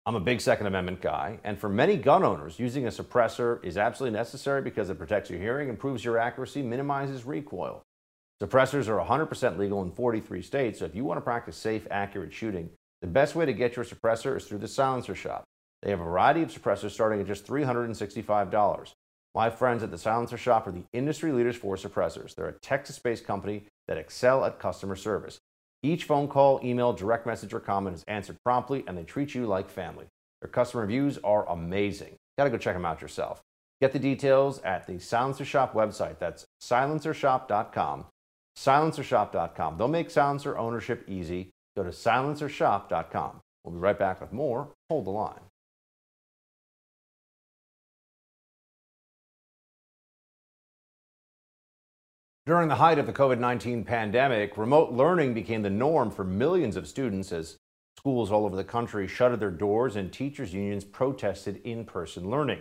I'm 0.06 0.14
a 0.14 0.20
big 0.20 0.40
Second 0.40 0.66
Amendment 0.66 1.02
guy, 1.02 1.38
and 1.44 1.58
for 1.58 1.68
many 1.68 1.96
gun 1.96 2.24
owners, 2.24 2.58
using 2.58 2.86
a 2.86 2.90
suppressor 2.90 3.62
is 3.62 3.76
absolutely 3.76 4.16
necessary 4.16 4.62
because 4.62 4.88
it 4.88 4.98
protects 4.98 5.28
your 5.28 5.40
hearing, 5.40 5.68
improves 5.68 6.04
your 6.04 6.16
accuracy, 6.16 6.62
minimizes 6.62 7.26
recoil. 7.26 7.82
Suppressors 8.42 8.88
are 8.88 9.04
100% 9.04 9.58
legal 9.58 9.82
in 9.82 9.90
43 9.90 10.40
states, 10.40 10.78
so 10.78 10.86
if 10.86 10.94
you 10.94 11.04
want 11.04 11.18
to 11.18 11.22
practice 11.22 11.56
safe, 11.56 11.86
accurate 11.90 12.32
shooting, 12.32 12.70
the 13.06 13.12
best 13.12 13.36
way 13.36 13.46
to 13.46 13.52
get 13.52 13.76
your 13.76 13.84
suppressor 13.84 14.36
is 14.36 14.46
through 14.46 14.58
the 14.58 14.66
Silencer 14.66 15.14
Shop. 15.14 15.44
They 15.80 15.90
have 15.90 16.00
a 16.00 16.04
variety 16.04 16.42
of 16.42 16.50
suppressors 16.50 16.90
starting 16.90 17.20
at 17.20 17.28
just 17.28 17.46
$365. 17.46 18.92
My 19.32 19.48
friends 19.48 19.84
at 19.84 19.92
the 19.92 19.98
Silencer 19.98 20.36
Shop 20.36 20.66
are 20.66 20.72
the 20.72 20.82
industry 20.92 21.30
leaders 21.30 21.54
for 21.54 21.76
suppressors. 21.76 22.34
They're 22.34 22.48
a 22.48 22.58
Texas 22.58 22.98
based 22.98 23.24
company 23.24 23.68
that 23.86 23.96
excel 23.96 24.44
at 24.44 24.58
customer 24.58 24.96
service. 24.96 25.38
Each 25.84 26.02
phone 26.02 26.26
call, 26.26 26.58
email, 26.64 26.92
direct 26.92 27.26
message, 27.26 27.54
or 27.54 27.60
comment 27.60 27.94
is 27.94 28.04
answered 28.08 28.38
promptly, 28.44 28.82
and 28.88 28.98
they 28.98 29.04
treat 29.04 29.36
you 29.36 29.46
like 29.46 29.70
family. 29.70 30.06
Their 30.40 30.50
customer 30.50 30.82
reviews 30.82 31.16
are 31.22 31.48
amazing. 31.48 32.16
Gotta 32.36 32.50
go 32.50 32.58
check 32.58 32.74
them 32.74 32.84
out 32.84 33.02
yourself. 33.02 33.40
Get 33.80 33.92
the 33.92 34.00
details 34.00 34.60
at 34.62 34.88
the 34.88 34.98
Silencer 34.98 35.44
Shop 35.44 35.74
website. 35.74 36.18
That's 36.18 36.44
silencershop.com. 36.60 38.06
Silencershop.com. 38.58 39.78
They'll 39.78 39.86
make 39.86 40.10
silencer 40.10 40.58
ownership 40.58 41.04
easy. 41.06 41.52
Go 41.76 41.84
to 41.84 41.90
silencershop.com. 41.90 43.40
We'll 43.62 43.74
be 43.74 43.80
right 43.80 43.98
back 43.98 44.20
with 44.20 44.32
more. 44.32 44.68
Hold 44.88 45.04
the 45.04 45.10
line. 45.10 45.40
During 52.46 52.68
the 52.68 52.76
height 52.76 53.00
of 53.00 53.06
the 53.06 53.12
COVID 53.12 53.40
19 53.40 53.84
pandemic, 53.84 54.56
remote 54.56 54.92
learning 54.92 55.34
became 55.34 55.62
the 55.62 55.70
norm 55.70 56.12
for 56.12 56.24
millions 56.24 56.76
of 56.76 56.86
students 56.86 57.32
as 57.32 57.56
schools 57.98 58.30
all 58.30 58.46
over 58.46 58.54
the 58.54 58.62
country 58.62 59.08
shuttered 59.08 59.40
their 59.40 59.50
doors 59.50 59.96
and 59.96 60.12
teachers' 60.12 60.54
unions 60.54 60.84
protested 60.84 61.60
in 61.64 61.84
person 61.84 62.30
learning. 62.30 62.60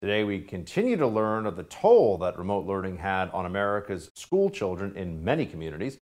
Today, 0.00 0.24
we 0.24 0.40
continue 0.40 0.96
to 0.96 1.06
learn 1.06 1.44
of 1.44 1.56
the 1.56 1.64
toll 1.64 2.16
that 2.18 2.38
remote 2.38 2.64
learning 2.64 2.96
had 2.96 3.28
on 3.32 3.44
America's 3.44 4.10
school 4.14 4.48
children 4.48 4.96
in 4.96 5.22
many 5.22 5.44
communities. 5.44 5.98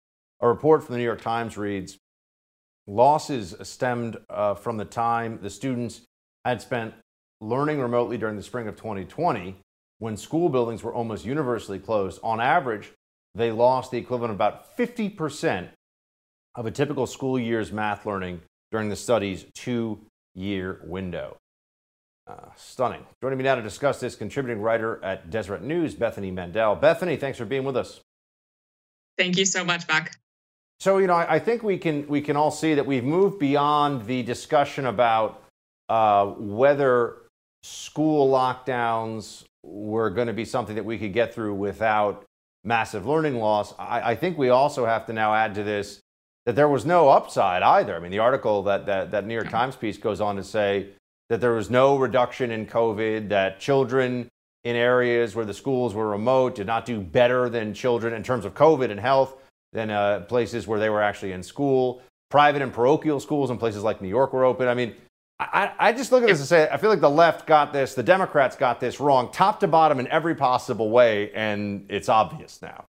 A 0.41 0.47
report 0.47 0.83
from 0.83 0.93
the 0.93 0.97
New 0.97 1.05
York 1.05 1.21
Times 1.21 1.55
reads 1.55 1.99
Losses 2.87 3.55
stemmed 3.63 4.17
uh, 4.29 4.55
from 4.55 4.77
the 4.77 4.85
time 4.85 5.39
the 5.41 5.49
students 5.49 6.01
had 6.43 6.61
spent 6.61 6.93
learning 7.39 7.79
remotely 7.79 8.17
during 8.17 8.35
the 8.35 8.43
spring 8.43 8.67
of 8.67 8.75
2020 8.75 9.55
when 9.99 10.17
school 10.17 10.49
buildings 10.49 10.83
were 10.83 10.93
almost 10.93 11.25
universally 11.25 11.79
closed. 11.79 12.19
On 12.23 12.41
average, 12.41 12.91
they 13.35 13.51
lost 13.51 13.91
the 13.91 13.97
equivalent 13.97 14.31
of 14.31 14.35
about 14.35 14.77
50% 14.77 15.69
of 16.55 16.65
a 16.65 16.71
typical 16.71 17.07
school 17.07 17.39
year's 17.39 17.71
math 17.71 18.05
learning 18.05 18.41
during 18.71 18.89
the 18.89 18.95
study's 18.95 19.45
two 19.55 19.99
year 20.35 20.81
window. 20.83 21.37
Uh, 22.25 22.49
stunning. 22.55 23.05
Joining 23.21 23.37
me 23.37 23.43
now 23.43 23.55
to 23.55 23.61
discuss 23.61 23.99
this, 23.99 24.15
contributing 24.15 24.61
writer 24.61 25.03
at 25.03 25.29
Deseret 25.29 25.61
News, 25.61 25.93
Bethany 25.93 26.31
Mandel. 26.31 26.75
Bethany, 26.75 27.17
thanks 27.17 27.37
for 27.37 27.45
being 27.45 27.65
with 27.65 27.75
us. 27.75 27.99
Thank 29.17 29.37
you 29.37 29.45
so 29.45 29.63
much, 29.63 29.87
Buck. 29.87 30.11
So 30.83 30.97
you 30.97 31.07
know, 31.07 31.13
I, 31.13 31.35
I, 31.35 31.39
think 31.39 31.63
we 31.63 31.77
can 31.77 32.05
we 32.09 32.19
can 32.19 32.35
all 32.35 32.51
see 32.51 32.73
that 32.73 32.85
we've 32.85 33.05
moved 33.05 33.39
beyond 33.39 34.05
the 34.05 34.21
discussion 34.21 34.85
about 34.85 35.41
uh, 35.87 36.25
whether 36.25 37.19
school 37.61 38.29
lockdowns 38.29 39.45
were 39.63 40.09
going 40.09 40.27
to 40.27 40.33
be 40.33 40.43
something 40.43 40.75
that 40.75 40.83
we 40.83 40.97
could 40.97 41.13
get 41.13 41.33
through 41.33 41.53
without 41.53 42.25
massive 42.65 43.05
learning 43.05 43.37
loss. 43.37 43.73
I, 43.79 44.11
I, 44.11 44.15
think 44.15 44.37
we 44.37 44.49
also 44.49 44.85
have 44.85 45.05
to 45.05 45.13
now 45.13 45.33
add 45.33 45.55
to 45.55 45.63
this 45.63 46.01
that 46.45 46.57
there 46.57 46.67
was 46.67 46.85
no 46.85 47.07
upside 47.07 47.63
either. 47.63 47.95
I 47.95 47.99
mean, 47.99 48.11
the 48.11 48.19
article 48.19 48.61
that 48.63 48.85
that, 48.85 49.11
that 49.11 49.25
New 49.25 49.35
York 49.35 49.49
Times 49.49 49.77
piece 49.77 49.97
goes 49.97 50.19
on 50.19 50.35
to 50.35 50.43
say 50.43 50.89
that 51.29 51.39
there 51.39 51.53
was 51.53 51.69
no 51.69 51.95
reduction 51.95 52.51
in 52.51 52.65
COVID, 52.65 53.29
that 53.29 53.57
children 53.57 54.27
in 54.65 54.75
areas 54.75 55.33
where 55.33 55.45
the 55.45 55.53
schools 55.53 55.93
were 55.93 56.09
remote 56.09 56.55
did 56.55 56.67
not 56.67 56.85
do 56.85 56.99
better 56.99 57.47
than 57.47 57.73
children 57.73 58.13
in 58.13 58.21
terms 58.21 58.43
of 58.43 58.53
COVID 58.53 58.91
and 58.91 58.99
health 58.99 59.37
than 59.73 59.89
uh, 59.89 60.21
places 60.21 60.67
where 60.67 60.79
they 60.79 60.89
were 60.89 61.01
actually 61.01 61.33
in 61.33 61.43
school. 61.43 62.01
Private 62.29 62.61
and 62.61 62.73
parochial 62.73 63.19
schools 63.19 63.51
in 63.51 63.57
places 63.57 63.83
like 63.83 64.01
New 64.01 64.07
York 64.07 64.33
were 64.33 64.45
open. 64.45 64.67
I 64.67 64.73
mean, 64.73 64.95
I, 65.39 65.71
I 65.77 65.93
just 65.93 66.11
look 66.11 66.23
at 66.23 66.29
this 66.29 66.39
and 66.39 66.47
say, 66.47 66.69
I 66.71 66.77
feel 66.77 66.89
like 66.89 67.01
the 67.01 67.09
left 67.09 67.45
got 67.47 67.73
this, 67.73 67.95
the 67.95 68.03
Democrats 68.03 68.55
got 68.55 68.79
this 68.79 68.99
wrong, 68.99 69.31
top 69.31 69.59
to 69.59 69.67
bottom 69.67 69.99
in 69.99 70.07
every 70.07 70.35
possible 70.35 70.89
way, 70.89 71.31
and 71.33 71.85
it's 71.89 72.09
obvious 72.09 72.61
now. 72.61 72.85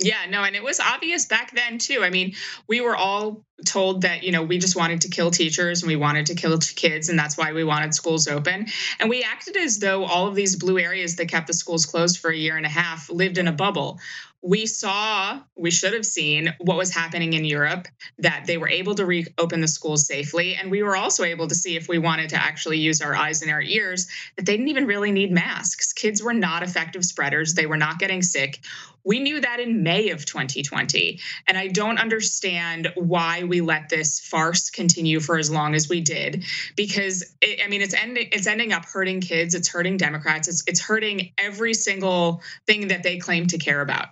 Yeah, 0.00 0.26
no, 0.28 0.42
and 0.42 0.56
it 0.56 0.62
was 0.62 0.80
obvious 0.80 1.26
back 1.26 1.54
then 1.54 1.78
too. 1.78 2.02
I 2.02 2.10
mean, 2.10 2.34
we 2.66 2.80
were 2.80 2.96
all 2.96 3.44
told 3.64 4.02
that, 4.02 4.24
you 4.24 4.32
know, 4.32 4.42
we 4.42 4.58
just 4.58 4.74
wanted 4.74 5.02
to 5.02 5.08
kill 5.08 5.30
teachers 5.30 5.82
and 5.82 5.88
we 5.88 5.94
wanted 5.94 6.26
to 6.26 6.34
kill 6.34 6.58
kids, 6.58 7.08
and 7.08 7.16
that's 7.16 7.38
why 7.38 7.52
we 7.52 7.62
wanted 7.62 7.94
schools 7.94 8.26
open. 8.26 8.66
And 8.98 9.08
we 9.08 9.22
acted 9.22 9.56
as 9.56 9.78
though 9.78 10.04
all 10.04 10.26
of 10.26 10.34
these 10.34 10.56
blue 10.56 10.80
areas 10.80 11.14
that 11.16 11.26
kept 11.26 11.46
the 11.46 11.54
schools 11.54 11.86
closed 11.86 12.18
for 12.18 12.30
a 12.30 12.36
year 12.36 12.56
and 12.56 12.66
a 12.66 12.70
half 12.70 13.08
lived 13.08 13.38
in 13.38 13.46
a 13.46 13.52
bubble 13.52 14.00
we 14.44 14.66
saw, 14.66 15.40
we 15.56 15.70
should 15.70 15.94
have 15.94 16.04
seen 16.04 16.54
what 16.58 16.76
was 16.76 16.94
happening 16.94 17.32
in 17.32 17.46
Europe, 17.46 17.88
that 18.18 18.44
they 18.46 18.58
were 18.58 18.68
able 18.68 18.94
to 18.94 19.06
reopen 19.06 19.62
the 19.62 19.68
schools 19.68 20.06
safely. 20.06 20.54
And 20.54 20.70
we 20.70 20.82
were 20.82 20.96
also 20.96 21.24
able 21.24 21.48
to 21.48 21.54
see 21.54 21.76
if 21.76 21.88
we 21.88 21.96
wanted 21.96 22.28
to 22.28 22.36
actually 22.36 22.76
use 22.76 23.00
our 23.00 23.16
eyes 23.16 23.40
and 23.40 23.50
our 23.50 23.62
ears 23.62 24.06
that 24.36 24.44
they 24.44 24.52
didn't 24.52 24.68
even 24.68 24.86
really 24.86 25.12
need 25.12 25.32
masks. 25.32 25.94
Kids 25.94 26.22
were 26.22 26.34
not 26.34 26.62
effective 26.62 27.06
spreaders, 27.06 27.54
they 27.54 27.64
were 27.64 27.78
not 27.78 27.98
getting 27.98 28.20
sick. 28.20 28.60
We 29.02 29.18
knew 29.18 29.40
that 29.40 29.60
in 29.60 29.82
May 29.82 30.10
of 30.10 30.26
2020. 30.26 31.20
And 31.48 31.56
I 31.56 31.68
don't 31.68 31.98
understand 31.98 32.92
why 32.96 33.44
we 33.44 33.62
let 33.62 33.88
this 33.88 34.20
farce 34.20 34.68
continue 34.68 35.20
for 35.20 35.38
as 35.38 35.50
long 35.50 35.74
as 35.74 35.88
we 35.88 36.02
did. 36.02 36.44
Because 36.76 37.22
it, 37.40 37.60
I 37.64 37.68
mean, 37.68 37.80
it's 37.80 37.94
ending 37.94 38.28
it's 38.30 38.46
ending 38.46 38.74
up 38.74 38.84
hurting 38.84 39.22
kids, 39.22 39.54
it's 39.54 39.68
hurting 39.68 39.96
Democrats, 39.96 40.48
it's 40.48 40.62
it's 40.66 40.80
hurting 40.80 41.32
every 41.38 41.72
single 41.72 42.42
thing 42.66 42.88
that 42.88 43.02
they 43.02 43.18
claim 43.18 43.46
to 43.46 43.58
care 43.58 43.80
about 43.80 44.08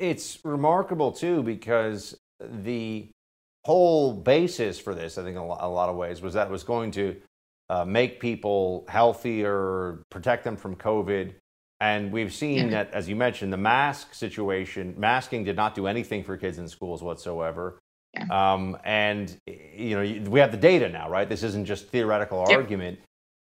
it's 0.00 0.38
remarkable 0.44 1.12
too 1.12 1.42
because 1.42 2.18
the 2.40 3.08
whole 3.64 4.14
basis 4.14 4.80
for 4.80 4.94
this, 4.94 5.18
I 5.18 5.22
think, 5.22 5.36
in 5.36 5.42
a 5.42 5.46
lot 5.68 5.88
of 5.90 5.96
ways, 5.96 6.22
was 6.22 6.34
that 6.34 6.48
it 6.48 6.50
was 6.50 6.64
going 6.64 6.90
to 6.92 7.16
uh, 7.68 7.84
make 7.84 8.18
people 8.18 8.84
healthier, 8.88 10.02
protect 10.10 10.42
them 10.44 10.56
from 10.56 10.74
COVID. 10.74 11.34
And 11.80 12.10
we've 12.10 12.32
seen 12.32 12.64
yeah. 12.64 12.84
that, 12.84 12.92
as 12.92 13.08
you 13.08 13.16
mentioned, 13.16 13.52
the 13.52 13.58
mask 13.58 14.14
situation, 14.14 14.94
masking 14.98 15.44
did 15.44 15.56
not 15.56 15.74
do 15.74 15.86
anything 15.86 16.24
for 16.24 16.36
kids 16.36 16.58
in 16.58 16.66
schools 16.68 17.02
whatsoever. 17.02 17.78
Yeah. 18.14 18.26
Um, 18.54 18.76
and 18.84 19.34
you 19.46 19.96
know, 19.96 20.30
we 20.30 20.40
have 20.40 20.50
the 20.50 20.58
data 20.58 20.88
now, 20.88 21.08
right? 21.08 21.28
This 21.28 21.42
isn't 21.42 21.66
just 21.66 21.88
theoretical 21.88 22.44
yep. 22.48 22.58
argument. 22.58 22.98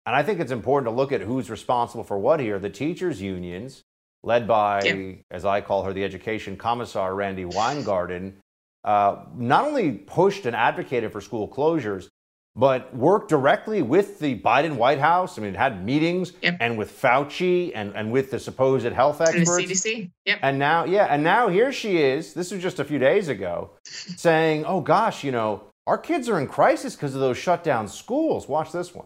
And 0.06 0.16
I 0.16 0.24
think 0.24 0.40
it's 0.40 0.52
important 0.52 0.92
to 0.92 0.96
look 0.96 1.12
at 1.12 1.22
who's 1.22 1.50
responsible 1.50 2.04
for 2.04 2.18
what 2.18 2.40
here. 2.40 2.60
The 2.60 2.70
teachers' 2.70 3.22
unions 3.22 3.84
led 4.24 4.48
by, 4.48 4.82
yeah. 4.84 5.16
as 5.32 5.46
I 5.46 5.62
call 5.62 5.84
her, 5.84 5.94
the 5.94 6.04
education 6.04 6.58
commissar, 6.58 7.16
Randi 7.16 7.46
Weingarten, 7.46 8.38
uh, 8.84 9.24
not 9.36 9.66
only 9.66 9.94
pushed 9.94 10.46
and 10.46 10.56
advocated 10.56 11.12
for 11.12 11.22
school 11.22 11.48
closures, 11.48 12.10
but 12.58 12.94
worked 12.96 13.30
directly 13.30 13.84
with 13.84 14.18
the 14.18 14.40
Biden 14.40 14.78
White 14.78 14.98
House. 14.98 15.38
I 15.38 15.44
mean, 15.44 15.54
had 15.54 15.86
meetings 15.86 16.34
yep. 16.42 16.58
and 16.60 16.76
with 16.76 16.92
Fauci 16.92 17.72
and, 17.76 17.96
and 17.96 18.12
with 18.12 18.32
the 18.32 18.40
supposed 18.40 18.92
health 18.92 19.22
experts. 19.22 19.48
And 19.48 19.68
the 19.68 19.74
CDC. 19.74 20.12
Yep. 20.26 20.40
And 20.42 20.58
now, 20.58 20.86
yeah, 20.86 21.06
and 21.06 21.24
now 21.24 21.50
here 21.50 21.72
she 21.72 21.98
is. 21.98 22.34
This 22.34 22.52
was 22.52 22.62
just 22.62 22.80
a 22.80 22.84
few 22.84 22.98
days 22.98 23.28
ago, 23.28 23.72
saying, 23.84 24.66
"Oh 24.66 24.82
gosh, 24.82 25.24
you 25.24 25.32
know, 25.32 25.66
our 25.86 26.00
kids 26.00 26.28
are 26.30 26.40
in 26.40 26.48
crisis 26.48 26.96
because 26.96 27.14
of 27.14 27.22
those 27.22 27.38
shut 27.38 27.64
down 27.64 27.88
schools." 27.88 28.48
Watch 28.48 28.72
this 28.72 28.94
one. 28.96 29.06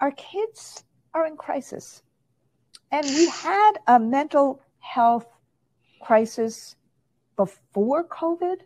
Our 0.00 0.12
kids 0.12 0.82
are 1.12 1.26
in 1.26 1.36
crisis 1.36 2.02
and 2.90 3.06
we 3.06 3.28
had 3.28 3.72
a 3.86 3.98
mental 3.98 4.60
health 4.78 5.26
crisis 6.00 6.76
before 7.36 8.04
COVID, 8.04 8.58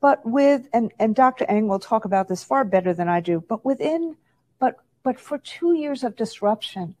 but 0.00 0.24
with, 0.24 0.68
and, 0.72 0.92
and 0.98 1.14
Dr. 1.14 1.44
Eng 1.48 1.68
will 1.68 1.78
talk 1.78 2.04
about 2.04 2.28
this 2.28 2.44
far 2.44 2.64
better 2.64 2.94
than 2.94 3.08
I 3.08 3.20
do, 3.20 3.42
but 3.48 3.64
within, 3.64 4.16
but, 4.58 4.76
but 5.02 5.18
for 5.18 5.38
two 5.38 5.74
years 5.74 6.04
of 6.04 6.16
disruption, 6.16 6.94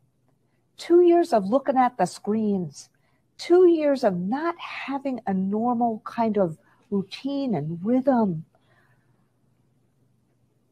two 0.76 1.02
years 1.02 1.32
of 1.32 1.46
looking 1.48 1.76
at 1.76 1.96
the 1.96 2.06
screens, 2.06 2.88
two 3.36 3.68
years 3.68 4.02
of 4.04 4.16
not 4.16 4.56
having 4.58 5.20
a 5.26 5.32
normal 5.32 6.02
kind 6.04 6.36
of 6.36 6.58
routine 6.90 7.54
and 7.54 7.78
rhythm, 7.84 8.44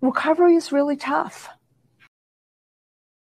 recovery 0.01 0.57
is 0.57 0.72
really 0.72 0.96
tough. 0.96 1.49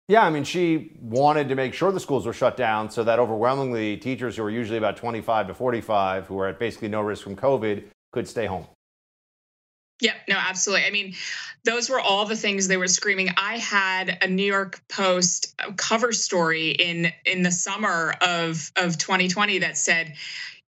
Yeah, 0.07 0.23
I 0.23 0.31
mean, 0.31 0.45
she 0.45 0.93
wanted 1.01 1.49
to 1.49 1.55
make 1.55 1.73
sure 1.73 1.91
the 1.91 2.01
schools 2.01 2.27
were 2.27 2.35
shut 2.35 2.59
down 2.59 2.91
so 2.91 3.05
that 3.05 3.19
overwhelmingly 3.19 3.97
teachers 3.97 4.37
who 4.37 4.43
are 4.43 4.51
usually 4.51 4.77
about 4.77 4.99
25 4.99 5.49
to 5.49 5.55
45, 5.55 6.27
who 6.27 6.39
are 6.39 6.49
at 6.49 6.59
basically 6.59 6.89
no 6.89 7.01
risk 7.01 7.23
from 7.23 7.37
COVID, 7.37 7.85
could 8.13 8.29
stay 8.29 8.45
home. 8.45 8.67
Yeah, 10.01 10.15
no, 10.29 10.37
absolutely. 10.37 10.87
I 10.87 10.91
mean, 10.91 11.15
those 11.65 11.89
were 11.89 12.01
all 12.01 12.27
the 12.27 12.37
things 12.37 12.69
they 12.69 12.77
were 12.77 12.89
screaming. 12.89 13.31
I 13.37 13.59
had 13.59 14.19
a 14.23 14.27
New 14.27 14.45
York 14.45 14.83
Post 14.89 15.55
cover 15.77 16.13
story 16.13 16.71
in 16.71 17.13
in 17.25 17.43
the 17.43 17.53
summer 17.53 18.15
of 18.21 18.73
of 18.77 18.99
2020 18.99 19.59
that 19.59 19.79
said, 19.79 20.15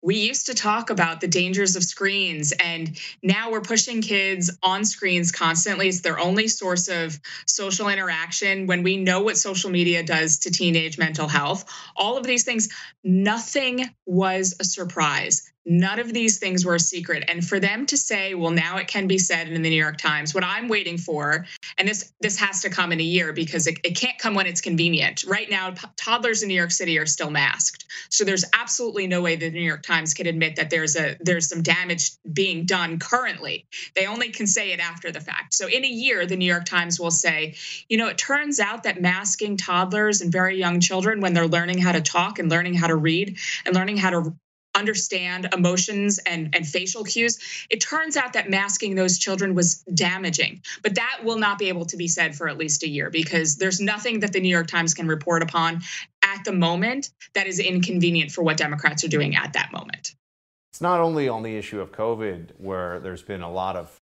we 0.02 0.16
used 0.16 0.46
to 0.46 0.54
talk 0.54 0.90
about 0.90 1.20
the 1.20 1.28
dangers 1.28 1.76
of 1.76 1.84
screens 1.84 2.52
and 2.52 2.98
now 3.22 3.50
we're 3.50 3.60
pushing 3.60 4.02
kids 4.02 4.56
on 4.62 4.84
screens 4.84 5.30
constantly. 5.30 5.88
It's 5.88 6.00
their 6.00 6.18
only 6.18 6.48
source 6.48 6.88
of 6.88 7.18
social 7.46 7.88
interaction. 7.88 8.66
When 8.66 8.82
we 8.82 8.96
know 8.96 9.22
what 9.22 9.36
social 9.36 9.70
media 9.70 10.02
does 10.02 10.38
to 10.40 10.50
teenage 10.50 10.98
mental 10.98 11.28
health 11.28 11.64
all 11.96 12.16
of 12.16 12.24
these 12.24 12.44
things 12.44 12.68
nothing 13.04 13.88
was 14.06 14.54
a 14.60 14.64
surprise 14.64 15.51
None 15.64 16.01
of 16.01 16.12
these 16.12 16.38
things 16.38 16.64
were 16.64 16.75
a 16.75 16.81
secret. 16.81 17.25
And 17.29 17.46
for 17.46 17.61
them 17.61 17.87
to 17.87 17.96
say, 17.96 18.35
well, 18.35 18.51
now 18.51 18.79
it 18.79 18.88
can 18.88 19.07
be 19.07 19.18
said 19.18 19.48
in 19.48 19.62
the 19.62 19.70
New 19.70 19.77
York 19.77 19.96
Times, 19.96 20.35
what 20.35 20.42
I'm 20.42 20.68
waiting 20.68 20.98
for, 20.98 21.46
and 21.79 21.87
this 21.87 22.12
this 22.20 22.37
has 22.38 22.62
to 22.62 22.70
come 22.70 22.90
in 22.90 23.01
a 23.01 23.05
year 23.05 23.33
because 23.33 23.66
it, 23.68 23.79
it 23.85 23.96
can't 23.96 24.18
come 24.18 24.35
when 24.35 24.46
it's 24.46 24.61
convenient. 24.61 25.25
Right 25.25 25.48
now, 25.48 25.75
toddlers 25.96 26.42
in 26.42 26.48
New 26.48 26.55
York 26.55 26.72
City 26.72 26.98
are 26.98 27.07
still 27.07 27.31
masked. 27.31 27.85
So 28.11 28.25
there's 28.25 28.44
absolutely 28.53 29.07
no 29.07 29.20
way 29.20 29.37
the 29.37 29.51
New 29.51 29.61
York 29.61 29.83
Times 29.83 30.14
can 30.14 30.27
admit 30.27 30.57
that 30.57 30.70
there's 30.70 30.96
a 30.96 31.16
there's 31.20 31.48
some 31.48 31.62
damage 31.62 32.11
being 32.33 32.66
done 32.66 32.98
currently. 32.98 33.64
They 33.94 34.07
only 34.07 34.31
can 34.31 34.48
say 34.48 34.72
it 34.72 34.81
after 34.81 35.12
the 35.12 35.20
fact. 35.20 35.55
So 35.55 35.68
in 35.68 35.85
a 35.85 35.88
year, 35.88 36.27
the 36.27 36.37
New 36.37 36.51
York 36.51 36.64
Times 36.64 36.98
will 36.98 37.12
say, 37.12 37.55
you 37.88 37.96
know, 37.96 38.09
it 38.09 38.18
turns 38.18 38.59
out 38.59 38.83
that 38.83 39.01
masking 39.01 39.57
toddlers 39.57 40.20
and 40.22 40.33
very 40.33 40.59
young 40.59 40.81
children 40.81 41.20
when 41.20 41.35
they're 41.35 41.46
learning 41.46 41.79
how 41.79 41.92
to 41.92 42.01
talk 42.01 42.40
and 42.40 42.51
learning 42.51 42.75
how 42.75 42.88
to 42.88 42.96
read 42.96 43.38
and 43.64 43.75
learning 43.77 43.96
how 43.96 44.11
to 44.11 44.35
understand 44.74 45.48
emotions 45.52 46.18
and, 46.26 46.54
and 46.54 46.66
facial 46.66 47.04
cues. 47.04 47.38
It 47.70 47.80
turns 47.80 48.16
out 48.16 48.32
that 48.32 48.50
masking 48.50 48.94
those 48.94 49.18
children 49.18 49.54
was 49.54 49.82
damaging, 49.94 50.62
but 50.82 50.94
that 50.94 51.20
will 51.24 51.38
not 51.38 51.58
be 51.58 51.68
able 51.68 51.85
to 51.87 51.96
be 51.96 52.08
said 52.08 52.35
for 52.35 52.48
at 52.48 52.58
least 52.58 52.82
a 52.82 52.88
year 52.88 53.11
because 53.11 53.56
there's 53.56 53.80
nothing 53.80 54.20
that 54.20 54.32
the 54.32 54.40
New 54.40 54.48
York 54.48 54.66
Times 54.68 54.94
can 54.94 55.06
report 55.06 55.42
upon 55.42 55.82
at 56.22 56.44
the 56.44 56.52
moment 56.52 57.11
that 57.35 57.46
is 57.46 57.58
inconvenient 57.58 58.30
for 58.30 58.42
what 58.42 58.56
Democrats 58.56 59.04
are 59.04 59.08
doing 59.08 59.37
at 59.37 59.52
that 59.52 59.72
moment. 59.72 60.14
It's 60.72 60.80
not 60.80 61.00
only 61.00 61.28
on 61.28 61.42
the 61.42 61.56
issue 61.56 61.80
of 61.80 61.92
COVID 61.92 62.52
where 62.56 62.98
there's 63.00 63.22
been 63.22 63.42
a 63.42 63.50
lot 63.50 63.76
of 63.76 63.98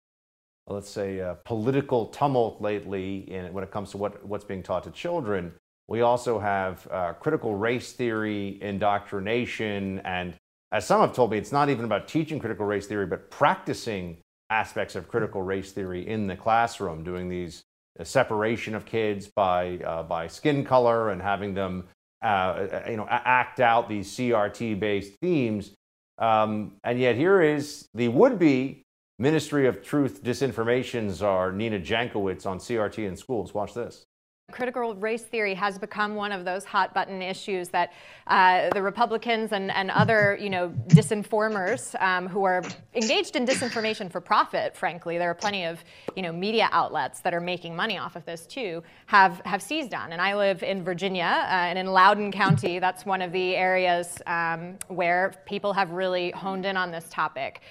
let's 0.69 0.89
say 0.89 1.19
uh, 1.19 1.33
political 1.45 2.05
tumult 2.07 2.61
lately 2.61 3.29
in, 3.31 3.51
when 3.53 3.63
it 3.63 3.71
comes 3.71 3.91
to 3.91 3.97
what, 3.97 4.23
what's 4.25 4.45
being 4.45 4.63
taught 4.63 4.83
to 4.83 4.91
children. 4.91 5.51
We 5.87 6.01
also 6.01 6.37
have 6.37 6.87
uh, 6.91 7.13
critical 7.13 7.55
race 7.55 7.93
theory 7.93 8.59
indoctrination 8.61 9.99
and 10.05 10.35
as 10.71 10.85
some 10.85 11.01
have 11.01 11.13
told 11.13 11.31
me, 11.31 11.37
it's 11.37 11.51
not 11.51 11.69
even 11.69 11.85
about 11.85 12.07
teaching 12.07 12.39
critical 12.39 12.65
race 12.65 12.85
theory, 12.85 13.05
but 13.05 13.29
practicing 13.31 14.17
aspects 14.49 14.95
of 14.95 15.07
critical 15.07 15.41
race 15.41 15.71
theory 15.71 16.07
in 16.07 16.27
the 16.27 16.35
classroom, 16.35 17.03
doing 17.03 17.29
these 17.29 17.63
uh, 17.99 18.03
separation 18.03 18.75
of 18.75 18.85
kids 18.85 19.27
by, 19.27 19.77
uh, 19.79 20.03
by 20.03 20.27
skin 20.27 20.63
color 20.63 21.09
and 21.09 21.21
having 21.21 21.53
them 21.53 21.87
uh, 22.21 22.25
uh 22.25 22.83
you 22.89 22.97
know, 22.97 23.07
act 23.09 23.61
out 23.61 23.87
these 23.87 24.09
CRT 24.09 24.79
based 24.79 25.13
themes. 25.21 25.71
Um, 26.17 26.73
and 26.83 26.99
yet, 26.99 27.15
here 27.15 27.41
is 27.41 27.87
the 27.93 28.09
would 28.09 28.37
be 28.37 28.83
Ministry 29.19 29.67
of 29.67 29.83
Truth 29.83 30.23
Disinformation 30.23 31.09
czar, 31.09 31.53
Nina 31.53 31.79
Jankowicz, 31.79 32.45
on 32.45 32.57
CRT 32.57 33.07
in 33.07 33.15
schools. 33.15 33.53
Watch 33.53 33.73
this. 33.73 34.05
Critical 34.51 34.95
race 34.95 35.23
theory 35.23 35.53
has 35.53 35.77
become 35.77 36.15
one 36.15 36.31
of 36.31 36.45
those 36.45 36.65
hot 36.65 36.93
button 36.93 37.21
issues 37.21 37.69
that 37.69 37.93
uh, 38.27 38.69
the 38.73 38.81
Republicans 38.81 39.51
and, 39.51 39.71
and 39.71 39.89
other, 39.91 40.37
you 40.39 40.49
know, 40.49 40.69
disinformers 40.87 41.99
um, 42.01 42.27
who 42.27 42.43
are 42.43 42.63
engaged 42.93 43.35
in 43.35 43.45
disinformation 43.45 44.11
for 44.11 44.21
profit, 44.21 44.75
frankly, 44.75 45.17
there 45.17 45.29
are 45.29 45.35
plenty 45.35 45.65
of, 45.65 45.83
you 46.15 46.21
know, 46.21 46.31
media 46.31 46.69
outlets 46.71 47.21
that 47.21 47.33
are 47.33 47.41
making 47.41 47.75
money 47.75 47.97
off 47.97 48.15
of 48.15 48.25
this 48.25 48.45
too, 48.45 48.83
have, 49.07 49.41
have 49.45 49.61
seized 49.61 49.93
on. 49.93 50.11
And 50.11 50.21
I 50.21 50.35
live 50.35 50.63
in 50.63 50.83
Virginia 50.83 51.23
uh, 51.23 51.51
and 51.51 51.79
in 51.79 51.87
Loudoun 51.87 52.31
County, 52.31 52.79
that's 52.79 53.05
one 53.05 53.21
of 53.21 53.31
the 53.31 53.55
areas 53.55 54.21
um, 54.27 54.77
where 54.87 55.33
people 55.45 55.73
have 55.73 55.91
really 55.91 56.31
honed 56.31 56.65
in 56.65 56.77
on 56.77 56.91
this 56.91 57.07
topic. 57.09 57.61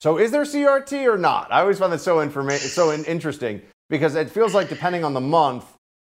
So 0.00 0.18
is 0.18 0.32
there 0.32 0.42
CRT 0.42 1.06
or 1.06 1.16
not? 1.16 1.52
I 1.52 1.60
always 1.60 1.78
find 1.78 1.92
that 1.92 2.00
so, 2.00 2.16
informa- 2.16 2.58
so 2.58 2.92
interesting 2.92 3.62
because 3.88 4.14
it 4.14 4.30
feels 4.30 4.54
like 4.54 4.68
depending 4.68 5.04
on 5.04 5.14
the 5.14 5.20
month, 5.20 5.64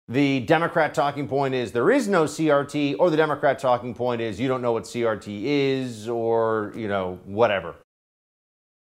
the 0.07 0.39
Democrat 0.41 0.93
talking 0.93 1.27
point 1.27 1.53
is 1.53 1.71
there 1.71 1.91
is 1.91 2.07
no 2.07 2.23
CRT, 2.23 2.95
or 2.99 3.09
the 3.09 3.17
Democrat 3.17 3.59
talking 3.59 3.93
point 3.93 4.21
is 4.21 4.39
you 4.39 4.47
don't 4.47 4.61
know 4.61 4.71
what 4.71 4.83
CRT 4.83 5.43
is, 5.43 6.07
or 6.07 6.71
you 6.75 6.87
know 6.87 7.19
whatever. 7.25 7.75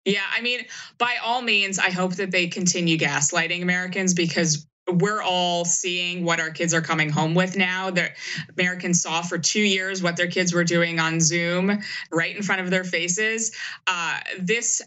Yeah, 0.06 0.24
I 0.34 0.42
mean, 0.42 0.62
by 0.98 1.18
all 1.24 1.42
means, 1.42 1.78
I 1.78 1.90
hope 1.90 2.16
that 2.16 2.32
they 2.32 2.48
continue 2.48 2.98
gaslighting 2.98 3.62
Americans 3.62 4.14
because 4.14 4.66
we're 4.92 5.22
all 5.22 5.66
seeing 5.66 6.24
what 6.24 6.40
our 6.40 6.50
kids 6.50 6.74
are 6.74 6.82
coming 6.82 7.10
home 7.10 7.36
with 7.36 7.56
now. 7.56 7.92
The 7.92 8.10
Americans 8.58 9.02
saw 9.02 9.22
for 9.22 9.38
two 9.38 9.62
years 9.62 10.02
what 10.02 10.18
their 10.18 10.28
kids 10.28 10.54
were 10.54 10.64
doing 10.64 11.00
on 11.00 11.20
Zoom 11.20 11.80
right 12.12 12.36
in 12.36 12.42
front 12.42 12.62
of 12.62 12.70
their 12.70 12.84
faces. 12.84 13.56
Uh, 13.88 14.20
this 14.40 14.82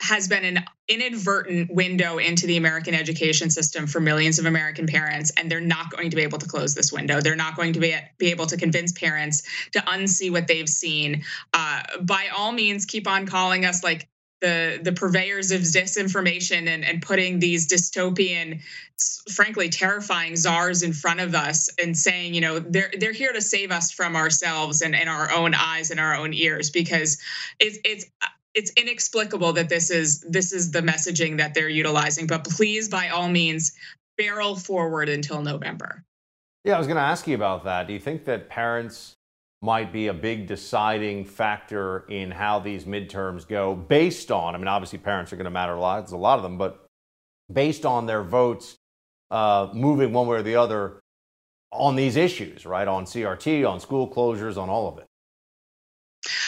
has 0.00 0.28
been 0.28 0.44
an 0.44 0.64
inadvertent 0.88 1.72
window 1.72 2.18
into 2.18 2.46
the 2.46 2.56
American 2.56 2.94
education 2.94 3.50
system 3.50 3.86
for 3.86 3.98
millions 3.98 4.38
of 4.38 4.46
American 4.46 4.86
parents, 4.86 5.32
and 5.36 5.50
they're 5.50 5.60
not 5.60 5.90
going 5.90 6.10
to 6.10 6.16
be 6.16 6.22
able 6.22 6.38
to 6.38 6.46
close 6.46 6.74
this 6.74 6.92
window. 6.92 7.20
They're 7.20 7.34
not 7.34 7.56
going 7.56 7.72
to 7.72 7.80
be, 7.80 7.96
be 8.18 8.30
able 8.30 8.46
to 8.46 8.56
convince 8.56 8.92
parents 8.92 9.42
to 9.72 9.80
unsee 9.80 10.30
what 10.30 10.46
they've 10.46 10.68
seen. 10.68 11.24
Uh, 11.54 11.82
by 12.02 12.28
all 12.36 12.52
means, 12.52 12.84
keep 12.84 13.08
on 13.08 13.26
calling 13.26 13.64
us 13.64 13.82
like 13.82 14.08
the 14.40 14.78
the 14.82 14.92
purveyors 14.92 15.50
of 15.50 15.62
disinformation 15.62 16.68
and, 16.68 16.84
and 16.84 17.00
putting 17.00 17.38
these 17.38 17.66
dystopian 17.66 18.60
frankly 19.32 19.68
terrifying 19.68 20.36
czars 20.36 20.82
in 20.82 20.92
front 20.92 21.20
of 21.20 21.34
us 21.34 21.70
and 21.82 21.96
saying 21.96 22.34
you 22.34 22.40
know 22.42 22.58
they're 22.58 22.92
they're 22.98 23.12
here 23.12 23.32
to 23.32 23.40
save 23.40 23.70
us 23.70 23.90
from 23.90 24.14
ourselves 24.14 24.82
and, 24.82 24.94
and 24.94 25.08
our 25.08 25.30
own 25.30 25.54
eyes 25.54 25.90
and 25.90 25.98
our 25.98 26.14
own 26.14 26.34
ears 26.34 26.70
because 26.70 27.18
it's 27.58 27.78
it's 27.84 28.04
it's 28.56 28.72
inexplicable 28.76 29.52
that 29.52 29.68
this 29.68 29.90
is 29.90 30.20
this 30.22 30.52
is 30.52 30.72
the 30.72 30.80
messaging 30.80 31.36
that 31.38 31.54
they're 31.54 31.68
utilizing 31.68 32.26
but 32.26 32.42
please 32.44 32.88
by 32.88 33.08
all 33.08 33.28
means 33.28 33.72
barrel 34.18 34.56
forward 34.56 35.08
until 35.08 35.42
november 35.42 36.02
yeah 36.64 36.74
i 36.74 36.78
was 36.78 36.88
going 36.88 36.96
to 36.96 37.02
ask 37.02 37.28
you 37.28 37.34
about 37.34 37.64
that 37.64 37.86
do 37.86 37.92
you 37.92 38.00
think 38.00 38.24
that 38.24 38.48
parents 38.48 39.16
might 39.62 39.92
be 39.92 40.08
a 40.08 40.14
big 40.14 40.46
deciding 40.46 41.24
factor 41.24 42.04
in 42.08 42.30
how 42.30 42.58
these 42.58 42.84
midterms 42.84 43.46
go 43.48 43.74
based 43.74 44.30
on, 44.30 44.54
I 44.54 44.58
mean, 44.58 44.68
obviously 44.68 44.98
parents 44.98 45.32
are 45.32 45.36
going 45.36 45.46
to 45.46 45.50
matter 45.50 45.74
a 45.74 45.80
lot, 45.80 46.00
there's 46.00 46.12
a 46.12 46.16
lot 46.16 46.38
of 46.38 46.42
them, 46.42 46.58
but 46.58 46.86
based 47.52 47.86
on 47.86 48.06
their 48.06 48.22
votes 48.22 48.76
uh, 49.30 49.68
moving 49.72 50.12
one 50.12 50.26
way 50.26 50.38
or 50.38 50.42
the 50.42 50.56
other 50.56 51.00
on 51.72 51.96
these 51.96 52.16
issues, 52.16 52.64
right? 52.64 52.86
On 52.86 53.04
CRT, 53.04 53.68
on 53.68 53.80
school 53.80 54.08
closures, 54.08 54.56
on 54.56 54.68
all 54.68 54.88
of 54.88 54.98
it. 54.98 55.06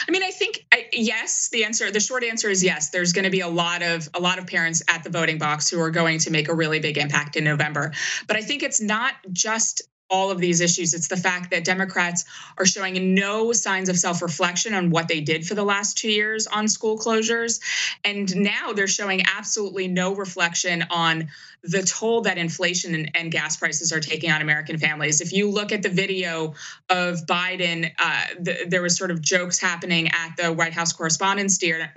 I 0.07 0.11
mean, 0.11 0.23
I 0.23 0.31
think 0.31 0.65
I, 0.71 0.87
yes. 0.91 1.49
The 1.51 1.63
answer, 1.63 1.91
the 1.91 1.99
short 1.99 2.23
answer 2.23 2.49
is 2.49 2.63
yes. 2.63 2.89
There's 2.89 3.13
going 3.13 3.25
to 3.25 3.31
be 3.31 3.41
a 3.41 3.47
lot 3.47 3.81
of 3.81 4.09
a 4.13 4.19
lot 4.19 4.39
of 4.39 4.47
parents 4.47 4.83
at 4.87 5.03
the 5.03 5.09
voting 5.09 5.37
box 5.37 5.69
who 5.69 5.79
are 5.81 5.91
going 5.91 6.19
to 6.19 6.31
make 6.31 6.49
a 6.49 6.53
really 6.53 6.79
big 6.79 6.97
impact 6.97 7.35
in 7.35 7.43
November. 7.43 7.93
But 8.27 8.37
I 8.37 8.41
think 8.41 8.63
it's 8.63 8.81
not 8.81 9.13
just 9.31 9.81
all 10.09 10.31
of 10.31 10.39
these 10.39 10.59
issues. 10.59 10.93
It's 10.93 11.07
the 11.07 11.17
fact 11.17 11.51
that 11.51 11.63
Democrats 11.63 12.25
are 12.57 12.65
showing 12.65 13.13
no 13.13 13.53
signs 13.53 13.89
of 13.89 13.97
self 13.97 14.21
reflection 14.21 14.73
on 14.73 14.89
what 14.89 15.07
they 15.07 15.21
did 15.21 15.45
for 15.45 15.55
the 15.55 15.63
last 15.63 15.97
two 15.97 16.09
years 16.09 16.47
on 16.47 16.67
school 16.67 16.97
closures. 16.97 17.59
And 18.03 18.35
now 18.35 18.73
they're 18.73 18.87
showing 18.87 19.23
absolutely 19.25 19.87
no 19.87 20.15
reflection 20.15 20.83
on 20.89 21.29
the 21.63 21.81
toll 21.83 22.21
that 22.21 22.37
inflation 22.37 22.95
and, 22.95 23.11
and 23.15 23.31
gas 23.31 23.57
prices 23.57 23.91
are 23.91 23.99
taking 23.99 24.31
on 24.31 24.41
American 24.41 24.77
families. 24.77 25.21
If 25.21 25.33
you 25.33 25.49
look 25.49 25.71
at 25.71 25.83
the 25.83 25.89
video 25.89 26.53
of 26.89 27.25
Biden, 27.25 27.91
uh, 27.99 28.21
the, 28.39 28.65
there 28.67 28.81
was 28.81 28.97
sort 28.97 29.11
of 29.11 29.21
jokes 29.21 29.59
happening 29.59 30.09
at 30.09 30.35
the 30.37 30.53
White 30.53 30.73
House 30.73 30.93
Correspondents' 30.93 31.57
dinner 31.57 31.91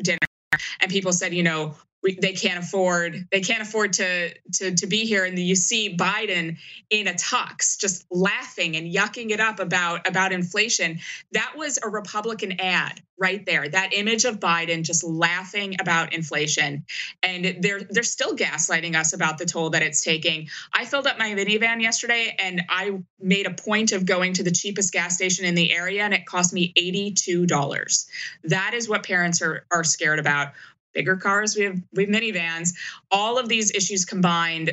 and 0.80 0.90
people 0.90 1.12
said, 1.12 1.32
you 1.32 1.42
know, 1.42 1.74
they 2.02 2.32
can't 2.32 2.62
afford 2.62 3.28
they 3.30 3.40
can't 3.40 3.62
afford 3.62 3.92
to 3.94 4.34
to 4.54 4.74
to 4.74 4.86
be 4.86 5.04
here. 5.04 5.24
And 5.24 5.38
you 5.38 5.54
see 5.54 5.96
Biden 5.96 6.58
in 6.90 7.06
a 7.06 7.12
tux 7.12 7.78
just 7.78 8.04
laughing 8.10 8.76
and 8.76 8.92
yucking 8.92 9.30
it 9.30 9.40
up 9.40 9.60
about 9.60 10.08
about 10.08 10.32
inflation. 10.32 10.98
That 11.32 11.54
was 11.56 11.78
a 11.82 11.88
republican 11.88 12.60
ad 12.60 13.00
right 13.18 13.46
there. 13.46 13.68
That 13.68 13.94
image 13.94 14.24
of 14.24 14.40
Biden 14.40 14.82
just 14.82 15.04
laughing 15.04 15.76
about 15.80 16.12
inflation. 16.12 16.84
And 17.22 17.56
they're 17.60 17.82
they're 17.88 18.02
still 18.02 18.36
gaslighting 18.36 18.96
us 18.96 19.12
about 19.12 19.38
the 19.38 19.46
toll 19.46 19.70
that 19.70 19.82
it's 19.82 20.00
taking. 20.00 20.48
I 20.72 20.84
filled 20.84 21.06
up 21.06 21.18
my 21.18 21.30
minivan 21.30 21.80
yesterday 21.80 22.34
and 22.38 22.62
i 22.68 22.98
made 23.20 23.46
a 23.46 23.50
point 23.50 23.92
of 23.92 24.04
going 24.04 24.34
to 24.34 24.42
the 24.42 24.50
cheapest 24.50 24.92
gas 24.92 25.14
station 25.14 25.44
in 25.44 25.54
the 25.54 25.72
area 25.72 26.02
and 26.02 26.14
it 26.14 26.26
cost 26.26 26.52
me 26.52 26.72
$82 26.74 28.06
that 28.44 28.74
is 28.74 28.88
what 28.88 29.04
parents 29.04 29.40
are 29.42 29.64
are 29.70 29.84
scared 29.84 30.18
about 30.18 30.52
bigger 30.94 31.16
cars, 31.16 31.56
we 31.56 31.64
have 31.64 31.80
we 31.92 32.04
have 32.04 32.10
minivans. 32.12 32.74
All 33.10 33.38
of 33.38 33.48
these 33.48 33.70
issues 33.72 34.04
combined 34.04 34.72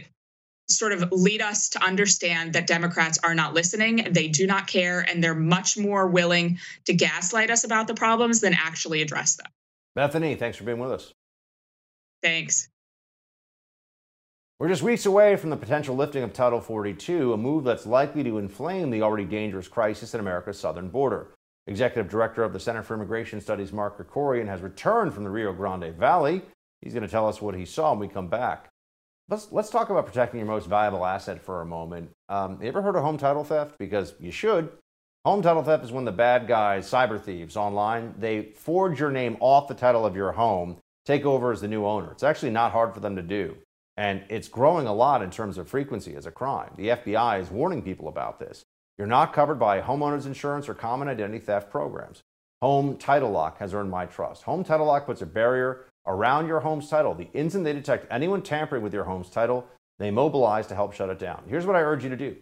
sort 0.69 0.91
of 0.91 1.11
lead 1.11 1.41
us 1.41 1.69
to 1.69 1.83
understand 1.83 2.53
that 2.53 2.67
Democrats 2.67 3.17
are 3.23 3.33
not 3.33 3.53
listening, 3.53 4.07
they 4.11 4.27
do 4.27 4.45
not 4.45 4.67
care, 4.67 5.01
and 5.01 5.23
they're 5.23 5.35
much 5.35 5.77
more 5.77 6.07
willing 6.07 6.59
to 6.85 6.93
gaslight 6.93 7.49
us 7.49 7.63
about 7.63 7.87
the 7.87 7.95
problems 7.95 8.39
than 8.41 8.53
actually 8.53 9.01
address 9.01 9.35
them. 9.35 9.47
Bethany, 9.95 10.35
thanks 10.35 10.57
for 10.57 10.63
being 10.63 10.79
with 10.79 10.91
us. 10.91 11.13
Thanks. 12.21 12.69
We're 14.59 14.67
just 14.67 14.83
weeks 14.83 15.05
away 15.05 15.37
from 15.37 15.49
the 15.49 15.57
potential 15.57 15.95
lifting 15.95 16.21
of 16.21 16.33
Title 16.33 16.59
42, 16.59 17.33
a 17.33 17.37
move 17.37 17.63
that's 17.63 17.85
likely 17.85 18.23
to 18.25 18.37
inflame 18.37 18.89
the 18.91 19.01
already 19.01 19.23
dangerous 19.23 19.69
crisis 19.69 20.13
at 20.13 20.19
America's 20.19 20.59
southern 20.59 20.89
border. 20.89 21.27
Executive 21.69 22.09
Director 22.09 22.43
of 22.43 22.51
the 22.51 22.59
Center 22.59 22.81
for 22.81 22.95
Immigration 22.95 23.39
Studies, 23.39 23.71
Mark 23.71 23.99
Krikorian, 23.99 24.47
has 24.47 24.61
returned 24.61 25.13
from 25.13 25.23
the 25.23 25.29
Rio 25.29 25.53
Grande 25.53 25.93
Valley. 25.95 26.41
He's 26.81 26.93
going 26.93 27.05
to 27.05 27.09
tell 27.09 27.27
us 27.27 27.43
what 27.43 27.53
he 27.53 27.63
saw 27.63 27.91
when 27.91 27.99
we 27.99 28.07
come 28.07 28.27
back. 28.27 28.69
Let's, 29.29 29.51
let's 29.51 29.69
talk 29.69 29.91
about 29.91 30.07
protecting 30.07 30.39
your 30.39 30.47
most 30.47 30.65
valuable 30.65 31.05
asset 31.05 31.39
for 31.39 31.61
a 31.61 31.65
moment. 31.65 32.09
Um, 32.27 32.57
you 32.59 32.67
ever 32.67 32.81
heard 32.81 32.95
of 32.95 33.03
home 33.03 33.19
title 33.19 33.43
theft? 33.43 33.77
Because 33.77 34.15
you 34.19 34.31
should. 34.31 34.69
Home 35.25 35.43
title 35.43 35.61
theft 35.61 35.83
is 35.83 35.91
when 35.91 36.05
the 36.05 36.11
bad 36.11 36.47
guys, 36.47 36.89
cyber 36.89 37.21
thieves 37.21 37.55
online, 37.55 38.15
they 38.17 38.51
forge 38.55 38.99
your 38.99 39.11
name 39.11 39.37
off 39.39 39.67
the 39.67 39.75
title 39.75 40.07
of 40.07 40.15
your 40.15 40.31
home, 40.31 40.77
take 41.05 41.23
over 41.23 41.51
as 41.51 41.61
the 41.61 41.67
new 41.67 41.85
owner. 41.85 42.11
It's 42.11 42.23
actually 42.23 42.51
not 42.51 42.71
hard 42.71 42.95
for 42.95 42.99
them 42.99 43.15
to 43.15 43.21
do. 43.21 43.55
And 43.95 44.23
it's 44.29 44.47
growing 44.47 44.87
a 44.87 44.93
lot 44.93 45.21
in 45.21 45.29
terms 45.29 45.59
of 45.59 45.67
frequency 45.67 46.15
as 46.15 46.25
a 46.25 46.31
crime. 46.31 46.71
The 46.77 46.87
FBI 46.87 47.39
is 47.41 47.51
warning 47.51 47.83
people 47.83 48.07
about 48.07 48.39
this. 48.39 48.65
You're 48.99 49.07
not 49.07 49.31
covered 49.31 49.57
by 49.57 49.79
homeowners 49.79 50.25
insurance 50.25 50.67
or 50.67 50.73
common 50.73 51.07
identity 51.07 51.39
theft 51.39 51.71
programs. 51.71 52.21
Home 52.61 52.97
Title 52.97 53.31
Lock 53.31 53.57
has 53.59 53.73
earned 53.73 53.89
my 53.89 54.05
trust. 54.05 54.43
Home 54.43 54.61
Title 54.61 54.87
Lock 54.87 55.05
puts 55.05 55.21
a 55.21 55.25
barrier 55.25 55.85
around 56.05 56.47
your 56.47 56.59
home's 56.59 56.89
title. 56.89 57.15
The 57.15 57.29
instant 57.33 57.63
they 57.63 57.71
detect 57.71 58.11
anyone 58.11 58.41
tampering 58.41 58.83
with 58.83 58.93
your 58.93 59.05
home's 59.05 59.29
title, 59.29 59.65
they 59.99 60.11
mobilize 60.11 60.67
to 60.67 60.75
help 60.75 60.91
shut 60.91 61.09
it 61.09 61.17
down. 61.17 61.43
Here's 61.47 61.65
what 61.65 61.77
I 61.77 61.81
urge 61.81 62.03
you 62.03 62.09
to 62.09 62.17
do 62.17 62.35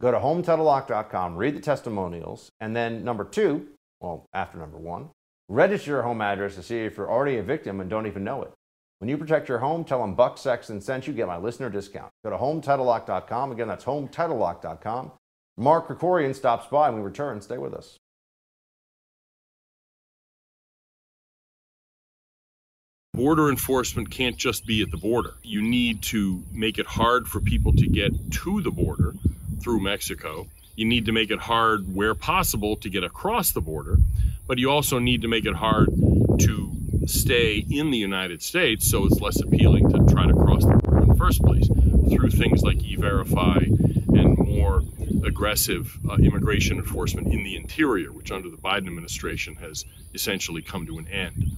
go 0.00 0.10
to 0.10 0.18
hometitlelock.com, 0.18 1.36
read 1.36 1.54
the 1.54 1.60
testimonials, 1.60 2.50
and 2.58 2.74
then 2.74 3.04
number 3.04 3.22
two, 3.22 3.68
well, 4.00 4.26
after 4.34 4.58
number 4.58 4.78
one, 4.78 5.10
register 5.48 5.92
your 5.92 6.02
home 6.02 6.20
address 6.20 6.56
to 6.56 6.62
see 6.64 6.80
if 6.80 6.96
you're 6.96 7.10
already 7.10 7.36
a 7.36 7.42
victim 7.44 7.80
and 7.80 7.88
don't 7.88 8.08
even 8.08 8.24
know 8.24 8.42
it. 8.42 8.50
When 8.98 9.08
you 9.08 9.16
protect 9.16 9.48
your 9.48 9.58
home, 9.58 9.84
tell 9.84 10.00
them 10.00 10.16
Buck 10.16 10.38
Sexton 10.38 10.80
sent 10.80 11.06
you, 11.06 11.12
get 11.12 11.28
my 11.28 11.36
listener 11.36 11.70
discount. 11.70 12.10
Go 12.24 12.30
to 12.30 12.36
hometitlelock.com. 12.36 13.52
Again, 13.52 13.68
that's 13.68 13.84
hometitlelock.com. 13.84 15.12
Mark 15.60 15.88
Krikorian 15.88 16.34
stops 16.34 16.66
by 16.68 16.88
and 16.88 16.96
we 16.96 17.02
return. 17.02 17.38
Stay 17.42 17.58
with 17.58 17.74
us. 17.74 17.98
Border 23.12 23.50
enforcement 23.50 24.10
can't 24.10 24.38
just 24.38 24.64
be 24.64 24.80
at 24.80 24.90
the 24.90 24.96
border. 24.96 25.34
You 25.42 25.60
need 25.60 26.00
to 26.04 26.42
make 26.50 26.78
it 26.78 26.86
hard 26.86 27.28
for 27.28 27.40
people 27.40 27.74
to 27.74 27.86
get 27.86 28.12
to 28.32 28.62
the 28.62 28.70
border 28.70 29.12
through 29.62 29.80
Mexico. 29.80 30.46
You 30.76 30.86
need 30.86 31.04
to 31.04 31.12
make 31.12 31.30
it 31.30 31.40
hard 31.40 31.94
where 31.94 32.14
possible 32.14 32.76
to 32.76 32.88
get 32.88 33.04
across 33.04 33.52
the 33.52 33.60
border, 33.60 33.98
but 34.46 34.56
you 34.56 34.70
also 34.70 34.98
need 34.98 35.20
to 35.20 35.28
make 35.28 35.44
it 35.44 35.56
hard 35.56 35.90
to 36.38 36.72
stay 37.04 37.66
in 37.68 37.90
the 37.90 37.98
United 37.98 38.42
States 38.42 38.90
so 38.90 39.04
it's 39.04 39.20
less 39.20 39.38
appealing 39.42 39.90
to 39.90 40.10
try 40.10 40.26
to 40.26 40.32
cross 40.32 40.64
the 40.64 40.76
border 40.76 41.02
in 41.02 41.08
the 41.08 41.14
first 41.16 41.42
place 41.42 41.66
through 42.10 42.30
things 42.30 42.62
like 42.62 42.82
e 42.82 42.96
verify 42.96 43.58
more 44.60 44.82
aggressive 45.24 45.98
uh, 46.08 46.14
immigration 46.14 46.76
enforcement 46.78 47.28
in 47.28 47.42
the 47.42 47.56
interior, 47.56 48.12
which 48.12 48.30
under 48.30 48.50
the 48.50 48.56
Biden 48.56 48.86
administration 48.86 49.54
has 49.56 49.84
essentially 50.14 50.62
come 50.62 50.86
to 50.86 50.98
an 50.98 51.08
end. 51.08 51.56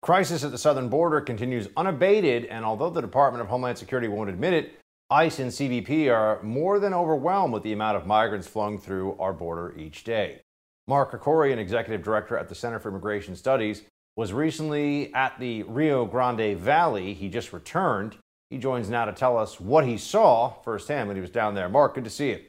Crisis 0.00 0.42
at 0.42 0.50
the 0.50 0.58
southern 0.58 0.88
border 0.88 1.20
continues 1.20 1.68
unabated, 1.76 2.46
and 2.46 2.64
although 2.64 2.90
the 2.90 3.00
Department 3.00 3.42
of 3.42 3.48
Homeland 3.48 3.78
Security 3.78 4.08
won't 4.08 4.30
admit 4.30 4.52
it, 4.52 4.74
ICE 5.10 5.38
and 5.38 5.50
CBP 5.50 6.12
are 6.12 6.42
more 6.42 6.80
than 6.80 6.94
overwhelmed 6.94 7.52
with 7.52 7.62
the 7.62 7.72
amount 7.72 7.96
of 7.96 8.06
migrants 8.06 8.48
flowing 8.48 8.78
through 8.78 9.16
our 9.20 9.32
border 9.32 9.74
each 9.78 10.04
day. 10.04 10.40
Mark 10.88 11.12
Krikorian, 11.12 11.58
executive 11.58 12.02
director 12.02 12.36
at 12.36 12.48
the 12.48 12.54
Center 12.54 12.80
for 12.80 12.88
Immigration 12.88 13.36
Studies, 13.36 13.82
was 14.16 14.32
recently 14.32 15.14
at 15.14 15.38
the 15.38 15.62
Rio 15.64 16.04
Grande 16.04 16.56
Valley. 16.58 17.14
He 17.14 17.28
just 17.28 17.52
returned. 17.52 18.16
He 18.52 18.58
joins 18.58 18.90
now 18.90 19.06
to 19.06 19.12
tell 19.12 19.38
us 19.38 19.58
what 19.58 19.86
he 19.86 19.96
saw 19.96 20.52
firsthand 20.62 21.08
when 21.08 21.16
he 21.16 21.22
was 21.22 21.30
down 21.30 21.54
there. 21.54 21.70
Mark, 21.70 21.94
good 21.94 22.04
to 22.04 22.10
see 22.10 22.28
you. 22.28 22.40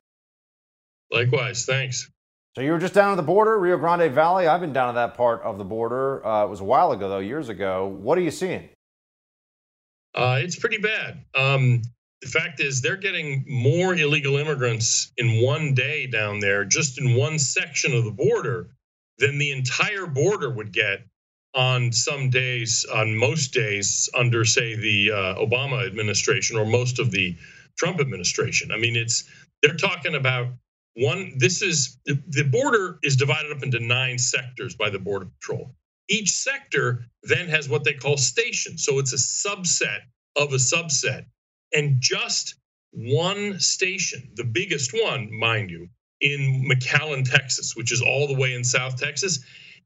Likewise, 1.10 1.66
thanks. 1.66 2.12
So 2.58 2.62
you 2.62 2.74
were 2.74 2.78
just 2.78 2.94
down 2.94 3.12
at 3.12 3.16
the 3.16 3.24
border, 3.24 3.58
Rio 3.58 3.78
Grande 3.78 4.12
Valley. 4.12 4.46
I've 4.46 4.60
been 4.60 4.74
down 4.74 4.94
to 4.94 4.96
that 4.96 5.16
part 5.16 5.42
of 5.44 5.58
the 5.58 5.64
border. 5.64 6.26
Uh, 6.28 6.44
it 6.44 6.50
was 6.50 6.60
a 6.60 6.66
while 6.66 6.92
ago, 6.92 7.08
though, 7.08 7.20
years 7.20 7.48
ago. 7.48 7.88
What 7.88 8.18
are 8.18 8.22
you 8.22 8.32
seeing? 8.32 8.68
Uh, 10.14 10.40
it's 10.42 10.60
pretty 10.60 10.80
bad. 10.80 11.24
Um, 11.36 11.84
the 12.22 12.28
fact 12.28 12.60
is, 12.60 12.82
they're 12.82 12.98
getting 12.98 13.46
more 13.48 13.96
illegal 13.96 14.36
immigrants 14.36 15.10
in 15.16 15.42
one 15.42 15.74
day 15.74 16.08
down 16.08 16.42
there, 16.42 16.66
just 16.66 17.00
in 17.00 17.16
one 17.16 17.40
section 17.40 17.94
of 17.94 18.04
the 18.04 18.12
border, 18.12 18.72
than 19.20 19.38
the 19.38 19.54
entire 19.54 20.06
border 20.06 20.50
would 20.50 20.74
get 20.74 21.06
on 21.56 21.92
some 21.92 22.30
days, 22.30 22.86
on 22.94 23.16
most 23.16 23.54
days 23.54 24.10
under, 24.16 24.46
say, 24.46 24.76
the 24.76 25.12
uh, 25.12 25.36
Obama 25.36 25.86
administration 25.86 26.58
or 26.58 26.66
most 26.66 27.00
of 27.00 27.12
the 27.12 27.36
Trump 27.78 28.00
administration. 28.00 28.72
I 28.72 28.78
mean, 28.78 28.96
it's 28.96 29.24
they're 29.62 29.76
talking 29.76 30.16
about 30.16 30.48
one. 30.96 31.34
This 31.38 31.62
is 31.62 31.98
the 32.06 32.44
border 32.44 33.00
is 33.04 33.16
divided 33.16 33.52
up 33.52 33.64
into 33.64 33.80
nine 33.80 34.18
sectors 34.18 34.76
by 34.76 34.90
the 34.90 35.00
Border 35.00 35.28
Patrol. 35.40 35.74
each 36.10 36.32
sector 36.32 37.06
then 37.24 37.48
has 37.48 37.70
what 37.70 37.84
they 37.84 37.94
call 37.94 38.18
stations. 38.18 38.84
So 38.84 39.00
it's 39.00 39.14
a 39.14 39.18
subset 39.18 40.00
of 40.36 40.54
a 40.54 40.58
subset. 40.58 41.26
And 41.74 41.98
just 42.00 42.56
one 42.92 43.60
station, 43.60 44.30
the 44.36 44.44
biggest 44.44 44.94
one, 44.94 45.30
mind 45.38 45.72
you, 45.72 45.90
in 46.22 46.70
McAllen, 46.70 47.30
Texas, 47.30 47.76
which 47.76 47.92
is 47.92 48.02
all 48.02 48.28
the 48.28 48.36
way 48.36 48.54
in 48.54 48.64
South 48.64 48.98
Texas, 49.00 49.40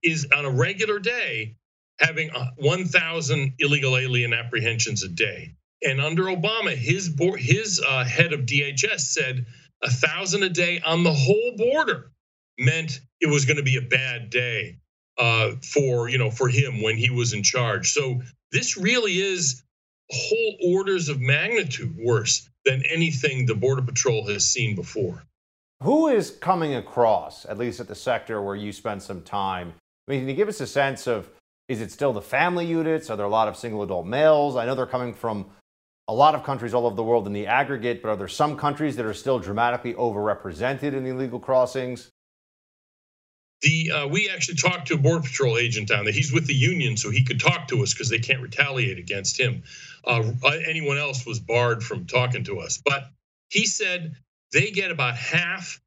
is 0.04 0.28
on 0.36 0.46
a 0.46 0.50
regular 0.50 1.00
day 1.00 1.56
having 2.00 2.30
1,000 2.58 3.54
illegal 3.60 3.98
alien 3.98 4.34
apprehensions 4.34 5.04
a 5.04 5.10
day. 5.10 5.56
And 5.84 6.02
under 6.02 6.24
Obama, 6.24 6.76
his 6.76 7.10
board, 7.10 7.40
his 7.40 7.82
uh, 7.86 8.04
head 8.04 8.34
of 8.34 8.42
DHS 8.42 9.00
said 9.02 9.46
a 9.84 9.90
thousand 9.90 10.44
a 10.44 10.50
day 10.50 10.82
on 10.86 11.04
the 11.04 11.14
whole 11.14 11.54
border 11.56 12.12
meant 12.60 13.00
it 13.22 13.28
was 13.28 13.46
going 13.46 13.58
to 13.58 13.64
be 13.64 13.78
a 13.78 13.82
bad 13.82 14.30
day 14.30 14.78
uh, 15.18 15.52
for 15.62 16.10
you 16.10 16.18
know 16.18 16.32
for 16.32 16.48
him 16.48 16.82
when 16.82 16.98
he 16.98 17.10
was 17.10 17.34
in 17.34 17.44
charge. 17.44 17.92
So 17.92 18.22
this 18.52 18.78
really 18.78 19.20
is 19.20 19.64
whole 20.10 20.58
orders 20.64 21.10
of 21.10 21.20
magnitude 21.20 21.96
worse 21.98 22.50
than 22.66 22.84
anything 22.92 23.46
the 23.46 23.56
Border 23.56 23.82
Patrol 23.82 24.28
has 24.28 24.46
seen 24.46 24.76
before. 24.76 25.24
Who 25.84 26.08
is 26.08 26.32
coming 26.32 26.74
across, 26.76 27.46
at 27.46 27.58
least 27.58 27.80
at 27.80 27.88
the 27.88 27.96
sector 27.96 28.42
where 28.42 28.56
you 28.56 28.72
spend 28.72 29.04
some 29.04 29.22
time? 29.22 29.74
I 30.08 30.12
mean, 30.12 30.22
can 30.22 30.30
you 30.30 30.36
give 30.36 30.48
us 30.48 30.62
a 30.62 30.68
sense 30.68 31.08
of 31.08 31.30
is 31.68 31.82
it 31.82 31.92
still 31.92 32.14
the 32.14 32.22
family 32.22 32.66
units? 32.66 33.10
Are 33.10 33.18
there 33.18 33.26
a 33.26 33.30
lot 33.30 33.48
of 33.48 33.58
single 33.58 33.84
adult 33.84 34.06
males? 34.06 34.56
I 34.56 34.66
know 34.66 34.74
they're 34.74 34.86
coming 34.86 35.14
from 35.14 35.48
a 36.08 36.14
lot 36.14 36.34
of 36.34 36.44
countries 36.44 36.74
all 36.74 36.86
over 36.86 36.96
the 36.96 37.04
world 37.04 37.28
in 37.28 37.34
the 37.34 37.48
aggregate, 37.48 38.02
but 38.02 38.10
are 38.10 38.16
there 38.16 38.30
some 38.30 38.56
countries 38.56 38.96
that 38.96 39.06
are 39.06 39.14
still 39.14 39.40
dramatically 39.40 39.94
overrepresented 39.94 40.94
in 40.94 41.04
the 41.04 41.10
illegal 41.10 41.40
crossings? 41.40 42.10
The 43.62 43.92
uh, 43.92 44.08
we 44.08 44.30
actually 44.30 44.56
talked 44.56 44.88
to 44.88 44.94
a 44.94 44.98
border 44.98 45.24
patrol 45.24 45.58
agent 45.58 45.90
down 45.90 46.06
there. 46.06 46.14
He's 46.14 46.32
with 46.32 46.46
the 46.46 46.54
union, 46.54 46.96
so 46.96 47.10
he 47.10 47.26
could 47.26 47.40
talk 47.40 47.68
to 47.70 47.82
us 47.82 47.94
because 47.94 48.08
they 48.08 48.20
can't 48.20 48.42
retaliate 48.42 49.00
against 49.00 49.38
him. 49.38 49.64
Uh, 50.06 50.32
anyone 50.68 50.98
else 50.98 51.26
was 51.26 51.40
barred 51.40 51.84
from 51.84 52.06
talking 52.06 52.44
to 52.46 52.60
us, 52.60 52.80
but 52.86 53.10
he 53.50 53.66
said 53.66 54.16
they 54.54 54.70
get 54.70 54.92
about 54.92 55.18
half 55.18 55.82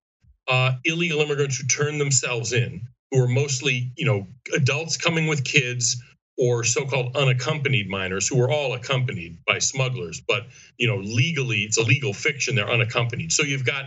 uh, 0.49 0.73
illegal 0.85 1.21
immigrants 1.21 1.59
who 1.59 1.67
turn 1.67 1.99
themselves 1.99 2.53
in, 2.53 2.89
who 3.11 3.23
are 3.23 3.29
mostly 3.29 3.93
you 3.97 4.07
know 4.07 4.27
adults 4.55 4.97
coming 4.97 5.27
with 5.27 5.45
kids 5.45 6.03
or 6.39 6.65
so-called 6.65 7.17
unaccompanied 7.17 7.89
minors 7.89 8.27
who 8.27 8.41
are 8.41 8.51
all 8.51 8.73
accompanied 8.73 9.39
by 9.47 9.59
smugglers. 9.59 10.21
But 10.27 10.47
you 10.79 10.87
know 10.87 10.97
legally 10.97 11.59
it's 11.61 11.79
a 11.79 11.83
legal 11.83 12.13
fiction 12.13 12.55
they're 12.55 12.71
unaccompanied. 12.71 13.33
So 13.33 13.43
you've 13.43 13.67
got 13.67 13.87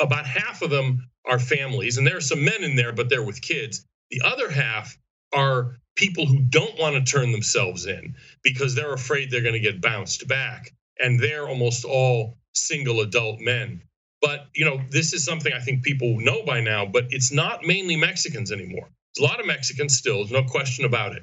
about 0.00 0.26
half 0.26 0.62
of 0.62 0.70
them 0.70 1.08
are 1.26 1.38
families 1.38 1.98
and 1.98 2.06
there 2.06 2.16
are 2.16 2.22
some 2.22 2.44
men 2.44 2.62
in 2.62 2.76
there 2.76 2.92
but 2.92 3.08
they're 3.08 3.24
with 3.24 3.42
kids. 3.42 3.84
The 4.10 4.22
other 4.24 4.50
half 4.50 4.96
are 5.34 5.76
people 5.96 6.26
who 6.26 6.40
don't 6.40 6.78
want 6.78 6.94
to 6.94 7.12
turn 7.12 7.32
themselves 7.32 7.86
in 7.86 8.14
because 8.42 8.74
they're 8.74 8.92
afraid 8.94 9.30
they're 9.30 9.42
going 9.42 9.54
to 9.54 9.60
get 9.60 9.80
bounced 9.80 10.26
back. 10.28 10.70
And 10.98 11.18
they're 11.18 11.48
almost 11.48 11.84
all 11.84 12.38
single 12.54 13.00
adult 13.00 13.40
men 13.40 13.82
but 14.22 14.46
you 14.54 14.64
know 14.64 14.80
this 14.90 15.12
is 15.12 15.24
something 15.24 15.52
i 15.52 15.60
think 15.60 15.82
people 15.82 16.18
know 16.20 16.42
by 16.44 16.60
now 16.60 16.86
but 16.86 17.04
it's 17.10 17.32
not 17.32 17.64
mainly 17.64 17.96
mexicans 17.96 18.50
anymore 18.50 18.88
there's 19.14 19.28
a 19.28 19.30
lot 19.30 19.40
of 19.40 19.46
mexicans 19.46 19.96
still 19.96 20.18
there's 20.18 20.32
no 20.32 20.44
question 20.44 20.86
about 20.86 21.12
it 21.12 21.22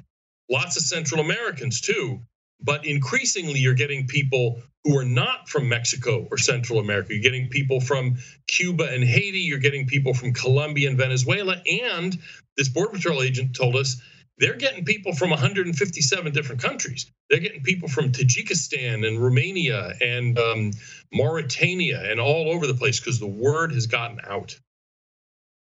lots 0.50 0.76
of 0.76 0.82
Central 0.82 1.20
Americans 1.20 1.80
too. 1.80 2.20
But 2.62 2.84
increasingly, 2.84 3.58
you're 3.58 3.74
getting 3.74 4.06
people 4.06 4.60
who 4.84 4.98
are 4.98 5.04
not 5.04 5.48
from 5.48 5.68
Mexico 5.68 6.26
or 6.30 6.36
Central 6.36 6.78
America. 6.78 7.14
You're 7.14 7.22
getting 7.22 7.48
people 7.48 7.80
from 7.80 8.18
Cuba 8.48 8.92
and 8.92 9.02
Haiti. 9.02 9.40
You're 9.40 9.58
getting 9.58 9.86
people 9.86 10.12
from 10.12 10.34
Colombia 10.34 10.88
and 10.88 10.98
Venezuela. 10.98 11.56
And 11.70 12.18
this 12.56 12.68
Border 12.68 12.92
Patrol 12.92 13.22
agent 13.22 13.56
told 13.56 13.76
us 13.76 14.02
they're 14.40 14.56
getting 14.56 14.84
people 14.84 15.14
from 15.14 15.30
157 15.30 16.32
different 16.32 16.62
countries. 16.62 17.10
They're 17.28 17.40
getting 17.40 17.62
people 17.62 17.88
from 17.88 18.10
Tajikistan 18.10 19.06
and 19.06 19.22
Romania 19.22 19.92
and 20.00 20.38
um, 20.38 20.70
Mauritania 21.12 22.10
and 22.10 22.18
all 22.18 22.50
over 22.50 22.66
the 22.66 22.74
place 22.74 22.98
because 22.98 23.20
the 23.20 23.26
word 23.26 23.72
has 23.72 23.86
gotten 23.86 24.18
out. 24.26 24.58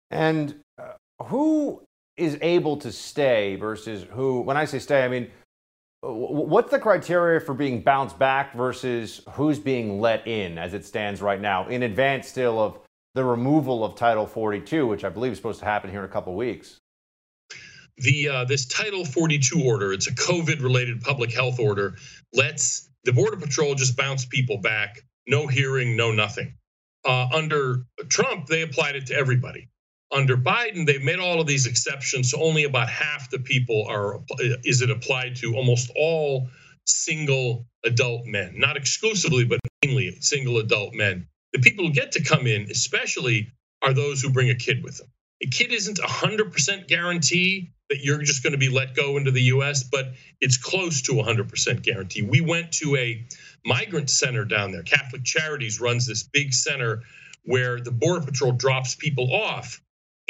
And 0.09 0.55
uh, 0.79 0.93
who 1.25 1.83
is 2.15 2.37
able 2.41 2.77
to 2.77 2.91
stay 2.91 3.57
versus 3.57 4.05
who, 4.11 4.41
when 4.41 4.55
I 4.55 4.65
say 4.65 4.79
stay, 4.79 5.03
I 5.03 5.09
mean, 5.09 5.29
what's 6.01 6.71
the 6.71 6.79
criteria 6.79 7.41
for 7.41 7.53
being 7.53 7.81
bounced 7.81 8.17
back 8.17 8.55
versus 8.55 9.21
who's 9.31 9.59
being 9.59 9.99
let 9.99 10.25
in 10.25 10.57
as 10.57 10.73
it 10.73 10.85
stands 10.85 11.21
right 11.21 11.41
now, 11.41 11.67
in 11.67 11.83
advance 11.83 12.29
still 12.29 12.59
of 12.61 12.79
the 13.13 13.23
removal 13.25 13.83
of 13.83 13.95
Title 13.95 14.25
42, 14.25 14.87
which 14.87 15.03
I 15.03 15.09
believe 15.09 15.33
is 15.33 15.37
supposed 15.37 15.59
to 15.59 15.65
happen 15.65 15.89
here 15.89 15.99
in 15.99 16.05
a 16.05 16.11
couple 16.11 16.33
weeks? 16.35 16.79
The 17.97 18.29
uh, 18.29 18.45
this 18.45 18.65
Title 18.65 19.05
42 19.05 19.63
order, 19.63 19.93
it's 19.93 20.07
a 20.07 20.15
COVID-related 20.15 21.01
public 21.01 21.31
health 21.31 21.59
order, 21.59 21.95
lets 22.33 22.89
the 23.03 23.13
Border 23.13 23.37
Patrol 23.37 23.75
just 23.75 23.95
bounce 23.95 24.25
people 24.25 24.57
back, 24.57 25.01
no 25.27 25.47
hearing, 25.47 25.95
no 25.95 26.11
nothing. 26.11 26.55
Uh, 27.05 27.27
under 27.33 27.85
Trump, 28.09 28.47
they 28.47 28.61
applied 28.61 28.95
it 28.95 29.07
to 29.07 29.15
everybody 29.15 29.69
under 30.13 30.37
Biden, 30.37 30.85
they've 30.85 31.03
made 31.03 31.19
all 31.19 31.41
of 31.41 31.47
these 31.47 31.65
exceptions. 31.65 32.31
So 32.31 32.41
only 32.41 32.63
about 32.63 32.89
half 32.89 33.29
the 33.29 33.39
people 33.39 33.85
are 33.89 34.21
is 34.63 34.81
it 34.81 34.89
applied 34.89 35.35
to. 35.37 35.55
Almost 35.55 35.91
all 35.95 36.49
single 36.85 37.65
adult 37.83 38.25
men, 38.25 38.53
not 38.57 38.77
exclusively, 38.77 39.45
but 39.45 39.59
mainly 39.83 40.15
single 40.21 40.59
adult 40.59 40.93
men. 40.93 41.27
The 41.53 41.59
people 41.59 41.85
who 41.87 41.93
get 41.93 42.13
to 42.13 42.23
come 42.23 42.47
in, 42.47 42.67
especially, 42.69 43.51
are 43.81 43.93
those 43.93 44.21
who 44.21 44.29
bring 44.29 44.49
a 44.49 44.55
kid 44.55 44.83
with 44.83 44.97
them. 44.97 45.07
A 45.41 45.47
kid 45.47 45.73
isn't 45.73 45.99
a 45.99 46.07
hundred 46.07 46.51
percent 46.51 46.87
guarantee 46.87 47.71
that 47.89 48.03
you're 48.03 48.21
just 48.21 48.43
going 48.43 48.53
to 48.53 48.59
be 48.59 48.69
let 48.69 48.95
go 48.95 49.17
into 49.17 49.31
the 49.31 49.41
U.S., 49.43 49.83
but 49.83 50.13
it's 50.39 50.57
close 50.57 51.01
to 51.03 51.19
a 51.19 51.23
hundred 51.23 51.49
percent 51.49 51.83
guarantee. 51.83 52.21
We 52.21 52.41
went 52.41 52.71
to 52.73 52.95
a 52.95 53.25
migrant 53.65 54.09
center 54.09 54.45
down 54.45 54.71
there. 54.71 54.83
Catholic 54.83 55.23
Charities 55.23 55.79
runs 55.79 56.07
this 56.07 56.23
big 56.23 56.53
center 56.53 57.03
where 57.43 57.79
the 57.79 57.91
Border 57.91 58.25
Patrol 58.25 58.53
drops 58.53 58.95
people 58.95 59.33
off 59.33 59.81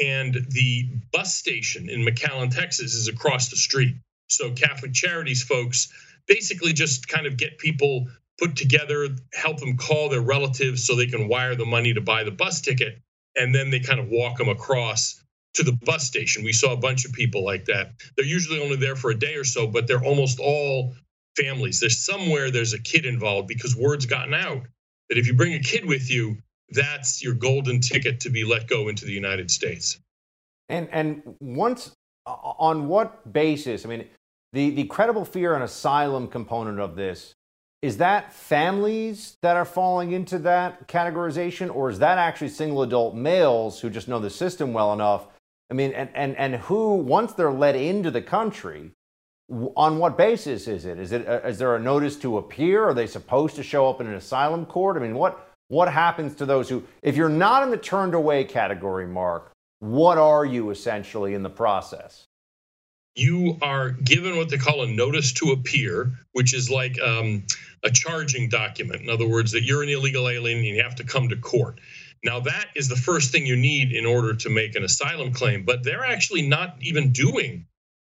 and 0.04 0.34
the 0.50 0.90
bus 1.12 1.36
station 1.36 1.90
in 1.90 2.02
McAllen, 2.02 2.54
Texas 2.54 2.96
is 2.96 3.08
across 3.08 3.50
the 3.50 3.56
street. 3.56 3.96
So 4.28 4.52
Catholic 4.52 4.94
Charities 4.94 5.44
folks 5.44 5.92
basically 6.28 6.74
just 6.74 7.08
kind 7.08 7.28
of 7.28 7.38
get 7.38 7.60
people 7.60 8.08
put 8.40 8.56
together, 8.56 9.10
help 9.34 9.60
them 9.60 9.78
call 9.78 10.10
their 10.10 10.22
relatives 10.22 10.86
so 10.86 10.96
they 10.96 11.06
can 11.06 11.28
wire 11.28 11.56
the 11.56 11.66
money 11.66 11.94
to 11.94 12.02
buy 12.02 12.24
the 12.24 12.32
bus 12.32 12.62
ticket, 12.62 13.00
and 13.36 13.54
then 13.54 13.70
they 13.70 13.80
kind 13.80 14.00
of 14.00 14.08
walk 14.10 14.38
them 14.38 14.50
across 14.50 15.24
to 15.56 15.64
the 15.64 15.78
bus 15.84 16.06
station. 16.06 16.44
We 16.44 16.54
saw 16.54 16.74
a 16.74 16.78
bunch 16.78 17.06
of 17.06 17.14
people 17.14 17.44
like 17.44 17.66
that. 17.66 17.92
They're 18.16 18.26
usually 18.26 18.62
only 18.62 18.76
there 18.76 18.96
for 18.96 19.12
a 19.12 19.18
day 19.18 19.36
or 19.36 19.44
so, 19.44 19.68
but 19.68 19.88
they're 19.88 20.04
almost 20.04 20.40
all 20.40 20.96
families. 21.38 21.80
There's 21.80 22.04
somewhere 22.04 22.52
there's 22.52 22.74
a 22.74 22.82
kid 22.82 23.06
involved 23.06 23.48
because 23.48 23.76
word's 23.76 24.06
gotten 24.06 24.34
out 24.34 24.64
that 25.10 25.18
if 25.18 25.28
you 25.28 25.34
bring 25.34 25.54
a 25.54 25.60
kid 25.60 25.86
with 25.86 26.10
you, 26.10 26.38
that's 26.70 27.24
your 27.24 27.34
golden 27.36 27.82
ticket 27.82 28.22
to 28.22 28.30
be 28.30 28.44
let 28.44 28.68
go 28.68 28.88
into 28.88 29.06
the 29.06 29.12
United 29.12 29.52
States. 29.52 30.00
And 30.70 30.88
and 30.92 31.22
once 31.40 31.92
on 32.26 32.88
what 32.88 33.32
basis? 33.32 33.86
I 33.86 33.90
mean, 33.90 34.08
the 34.54 34.72
the 34.72 34.86
credible 34.86 35.26
fear 35.26 35.54
and 35.54 35.64
asylum 35.64 36.28
component 36.28 36.80
of 36.80 36.96
this 36.96 37.36
is 37.84 37.98
that 37.98 38.32
families 38.32 39.36
that 39.42 39.58
are 39.58 39.66
falling 39.66 40.14
into 40.14 40.40
that 40.40 40.88
categorization, 40.88 41.70
or 41.76 41.90
is 41.90 42.00
that 42.00 42.18
actually 42.18 42.48
single 42.48 42.82
adult 42.82 43.14
males 43.14 43.82
who 43.82 43.90
just 43.90 44.08
know 44.08 44.20
the 44.20 44.30
system 44.30 44.72
well 44.72 44.94
enough? 44.94 45.28
I 45.70 45.74
mean, 45.74 45.92
and 45.92 46.10
and 46.16 46.38
and 46.38 46.56
who 46.56 46.96
once 46.96 47.34
they're 47.34 47.52
let 47.52 47.76
into 47.76 48.10
the 48.10 48.22
country, 48.22 48.92
on 49.76 49.98
what 49.98 50.18
basis 50.18 50.66
is 50.70 50.86
it? 50.86 50.98
Is 50.98 51.12
it 51.12 51.28
uh, 51.28 51.42
is 51.42 51.58
there 51.58 51.76
a 51.76 51.80
notice 51.80 52.16
to 52.20 52.38
appear? 52.38 52.86
Are 52.86 52.94
they 52.94 53.06
supposed 53.06 53.58
to 53.58 53.64
show 53.64 53.90
up 53.90 54.00
in 54.00 54.08
an 54.08 54.14
asylum 54.14 54.66
court? 54.66 54.96
I 54.96 55.02
mean, 55.02 55.16
what 55.16 55.50
what 55.68 55.92
happens 55.92 56.36
to 56.36 56.46
those 56.46 56.70
who, 56.70 56.86
if 57.02 57.18
you're 57.18 57.28
not 57.28 57.64
in 57.64 57.70
the 57.70 57.78
turned 57.78 58.14
away 58.14 58.46
category, 58.46 59.08
Mark, 59.08 59.52
what 59.80 60.18
are 60.18 60.46
you 60.46 60.70
essentially 60.70 61.34
in 61.34 61.44
the 61.44 61.50
process? 61.50 62.28
You 63.16 63.58
are 63.62 63.92
given 63.92 64.38
what 64.38 64.50
they 64.50 64.58
call 64.58 64.84
a 64.84 64.88
notice 64.88 65.34
to 65.34 65.52
appear, 65.52 66.14
which 66.32 66.54
is 66.54 66.70
like 66.70 67.00
um, 67.00 67.44
a 67.84 67.92
charging 67.92 68.50
document. 68.50 69.02
In 69.02 69.10
other 69.10 69.28
words, 69.28 69.52
that 69.52 69.64
you're 69.64 69.84
an 69.84 69.90
illegal 69.90 70.28
alien 70.28 70.60
and 70.60 70.68
you 70.68 70.82
have 70.82 70.96
to 70.96 71.04
come 71.04 71.30
to 71.30 71.36
court. 71.36 71.80
Now, 72.24 72.40
that 72.40 72.70
is 72.76 72.88
the 72.88 72.96
first 72.96 73.32
thing 73.32 73.46
you 73.46 73.56
need 73.56 73.92
in 73.92 74.06
order 74.06 74.34
to 74.34 74.50
make 74.50 74.76
an 74.76 74.84
asylum 74.84 75.34
claim, 75.34 75.66
but 75.66 75.84
they're 75.84 76.06
actually 76.06 76.42
not 76.42 76.78
even 76.82 77.12
doing 77.12 77.68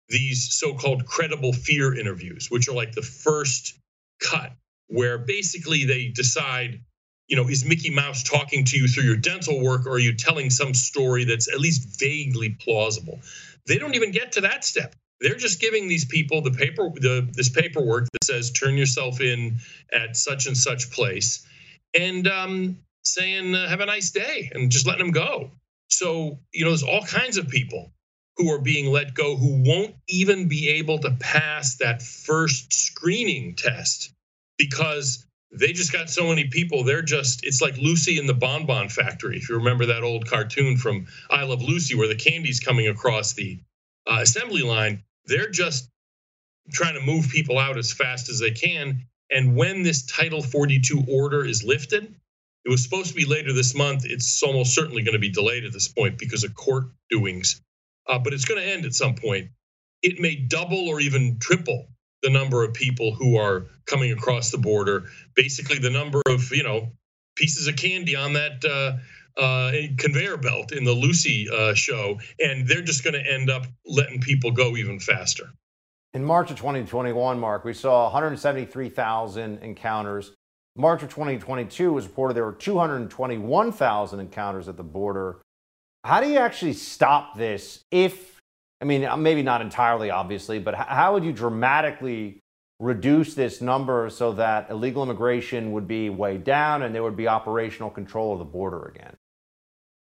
these 0.09 0.53
so 0.53 0.73
called 0.73 1.05
credible 1.05 1.53
fear 1.53 1.93
interviews, 1.93 2.49
which 2.49 2.67
are 2.67 2.73
like 2.73 2.93
the 2.93 3.01
first 3.01 3.77
cut, 4.21 4.53
where 4.87 5.17
basically 5.17 5.83
they 5.85 6.07
decide 6.07 6.79
you 7.27 7.35
know, 7.35 7.49
is 7.49 7.65
Mickey 7.65 7.89
Mouse 7.89 8.21
talking 8.21 8.63
to 8.65 8.77
you 8.77 8.87
through 8.87 9.03
your 9.03 9.17
dental 9.17 9.59
work, 9.59 9.87
or 9.87 9.93
are 9.93 9.99
you 9.99 10.13
telling 10.13 10.49
some 10.49 10.73
story 10.73 11.23
that's 11.23 11.51
at 11.51 11.59
least 11.59 11.99
vaguely 11.99 12.49
plausible? 12.59 13.19
They 13.67 13.77
don't 13.77 13.95
even 13.95 14.11
get 14.11 14.33
to 14.33 14.41
that 14.41 14.63
step. 14.63 14.95
They're 15.21 15.35
just 15.35 15.61
giving 15.61 15.87
these 15.87 16.05
people 16.05 16.41
the 16.41 16.51
paper, 16.51 16.89
the 16.93 17.27
this 17.31 17.49
paperwork 17.49 18.05
that 18.11 18.23
says 18.23 18.51
turn 18.51 18.75
yourself 18.77 19.21
in 19.21 19.57
at 19.93 20.17
such 20.17 20.45
and 20.45 20.57
such 20.57 20.91
place, 20.91 21.45
and 21.97 22.27
um, 22.27 22.79
saying 23.03 23.55
uh, 23.55 23.67
have 23.67 23.79
a 23.79 23.85
nice 23.85 24.11
day, 24.11 24.51
and 24.53 24.69
just 24.69 24.85
letting 24.85 25.05
them 25.05 25.11
go. 25.11 25.51
So 25.89 26.39
you 26.53 26.65
know, 26.65 26.71
there's 26.71 26.83
all 26.83 27.03
kinds 27.03 27.37
of 27.37 27.47
people 27.47 27.91
who 28.37 28.51
are 28.51 28.59
being 28.59 28.87
let 28.87 29.13
go 29.13 29.37
who 29.37 29.63
won't 29.63 29.95
even 30.09 30.49
be 30.49 30.69
able 30.69 30.99
to 30.99 31.11
pass 31.11 31.77
that 31.77 32.01
first 32.01 32.73
screening 32.73 33.55
test 33.55 34.11
because 34.57 35.25
they 35.59 35.73
just 35.73 35.91
got 35.91 36.09
so 36.09 36.27
many 36.27 36.45
people. 36.45 36.83
They're 36.83 37.01
just, 37.01 37.45
it's 37.45 37.61
like 37.61 37.77
Lucy 37.77 38.17
in 38.19 38.27
the 38.27 38.33
Bonbon 38.33 38.89
Factory. 38.89 39.37
If 39.37 39.49
you 39.49 39.57
remember 39.57 39.87
that 39.87 40.03
old 40.03 40.27
cartoon 40.27 40.77
from 40.77 41.07
I 41.29 41.43
Love 41.43 41.61
Lucy, 41.61 41.95
where 41.95 42.07
the 42.07 42.15
candy's 42.15 42.59
coming 42.59 42.87
across 42.87 43.33
the 43.33 43.59
uh, 44.07 44.19
assembly 44.21 44.61
line, 44.61 45.03
they're 45.25 45.49
just 45.49 45.89
trying 46.71 46.95
to 46.95 47.01
move 47.01 47.29
people 47.29 47.57
out 47.59 47.77
as 47.77 47.91
fast 47.91 48.29
as 48.29 48.39
they 48.39 48.51
can. 48.51 49.05
And 49.31 49.55
when 49.55 49.83
this 49.83 50.05
Title 50.05 50.41
42 50.41 51.05
order 51.09 51.45
is 51.45 51.63
lifted, 51.63 52.15
it 52.65 52.69
was 52.69 52.83
supposed 52.83 53.09
to 53.09 53.15
be 53.15 53.25
later 53.25 53.53
this 53.53 53.75
month. 53.75 54.05
It's 54.05 54.41
almost 54.41 54.73
certainly 54.73 55.03
going 55.03 55.13
to 55.13 55.19
be 55.19 55.29
delayed 55.29 55.65
at 55.65 55.73
this 55.73 55.87
point 55.87 56.17
because 56.17 56.43
of 56.43 56.55
court 56.55 56.85
doings, 57.09 57.61
uh, 58.07 58.19
but 58.19 58.33
it's 58.33 58.45
going 58.45 58.61
to 58.61 58.67
end 58.67 58.85
at 58.85 58.93
some 58.93 59.15
point. 59.15 59.49
It 60.01 60.19
may 60.19 60.35
double 60.35 60.87
or 60.89 60.99
even 60.99 61.37
triple 61.39 61.87
the 62.25 62.31
number 62.31 62.63
of 62.63 62.73
people 62.73 63.13
who 63.13 63.37
are 63.37 63.67
coming 63.85 64.11
across 64.11 64.49
the 64.49 64.57
border. 64.57 65.05
Basically, 65.35 65.77
the 65.77 65.91
number 65.91 66.21
of 66.27 66.51
you 66.51 66.63
know 66.63 66.91
pieces 67.35 67.67
of 67.67 67.75
candy 67.75 68.15
on 68.15 68.33
that 68.33 68.65
uh, 68.65 69.41
uh, 69.41 69.71
conveyor 69.97 70.37
belt 70.37 70.71
in 70.71 70.83
the 70.83 70.91
Lucy 70.91 71.47
uh, 71.49 71.73
show, 71.75 72.19
and 72.39 72.67
they're 72.67 72.81
just 72.81 73.03
going 73.03 73.13
to 73.13 73.33
end 73.33 73.49
up 73.49 73.67
letting 73.85 74.19
people 74.19 74.51
go 74.51 74.75
even 74.75 74.99
faster. 74.99 75.51
In 76.13 76.23
March 76.23 76.49
of 76.49 76.57
2021, 76.57 77.39
Mark, 77.39 77.63
we 77.63 77.73
saw 77.73 78.05
173,000 78.05 79.59
encounters. 79.59 80.31
March 80.77 81.03
of 81.03 81.09
2022 81.09 81.93
was 81.93 82.07
reported 82.07 82.33
there 82.33 82.45
were 82.45 82.53
221,000 82.53 84.19
encounters 84.19 84.67
at 84.67 84.77
the 84.77 84.83
border. 84.83 85.41
How 86.05 86.21
do 86.21 86.29
you 86.29 86.37
actually 86.37 86.73
stop 86.73 87.37
this 87.37 87.83
if 87.91 88.34
I 88.81 88.85
mean, 88.85 89.05
uh, 89.05 89.17
maybe 89.17 89.41
not 89.41 89.61
entirely, 89.61 90.09
obviously, 90.09 90.59
but 90.59 90.75
how 90.75 91.13
would 91.13 91.23
you 91.23 91.31
dramatically 91.31 92.41
reduce 92.79 93.33
this 93.33 93.61
number 93.61 94.09
so 94.09 94.33
that 94.33 94.69
illegal 94.69 95.03
immigration 95.03 95.71
would 95.71 95.87
be 95.87 96.09
way 96.09 96.37
down 96.37 96.83
and 96.83 96.93
there 96.93 97.03
would 97.03 97.15
be 97.15 97.27
operational 97.27 97.89
control 97.89 98.33
of 98.33 98.39
the 98.39 98.45
border 98.45 98.85
again? 98.85 99.15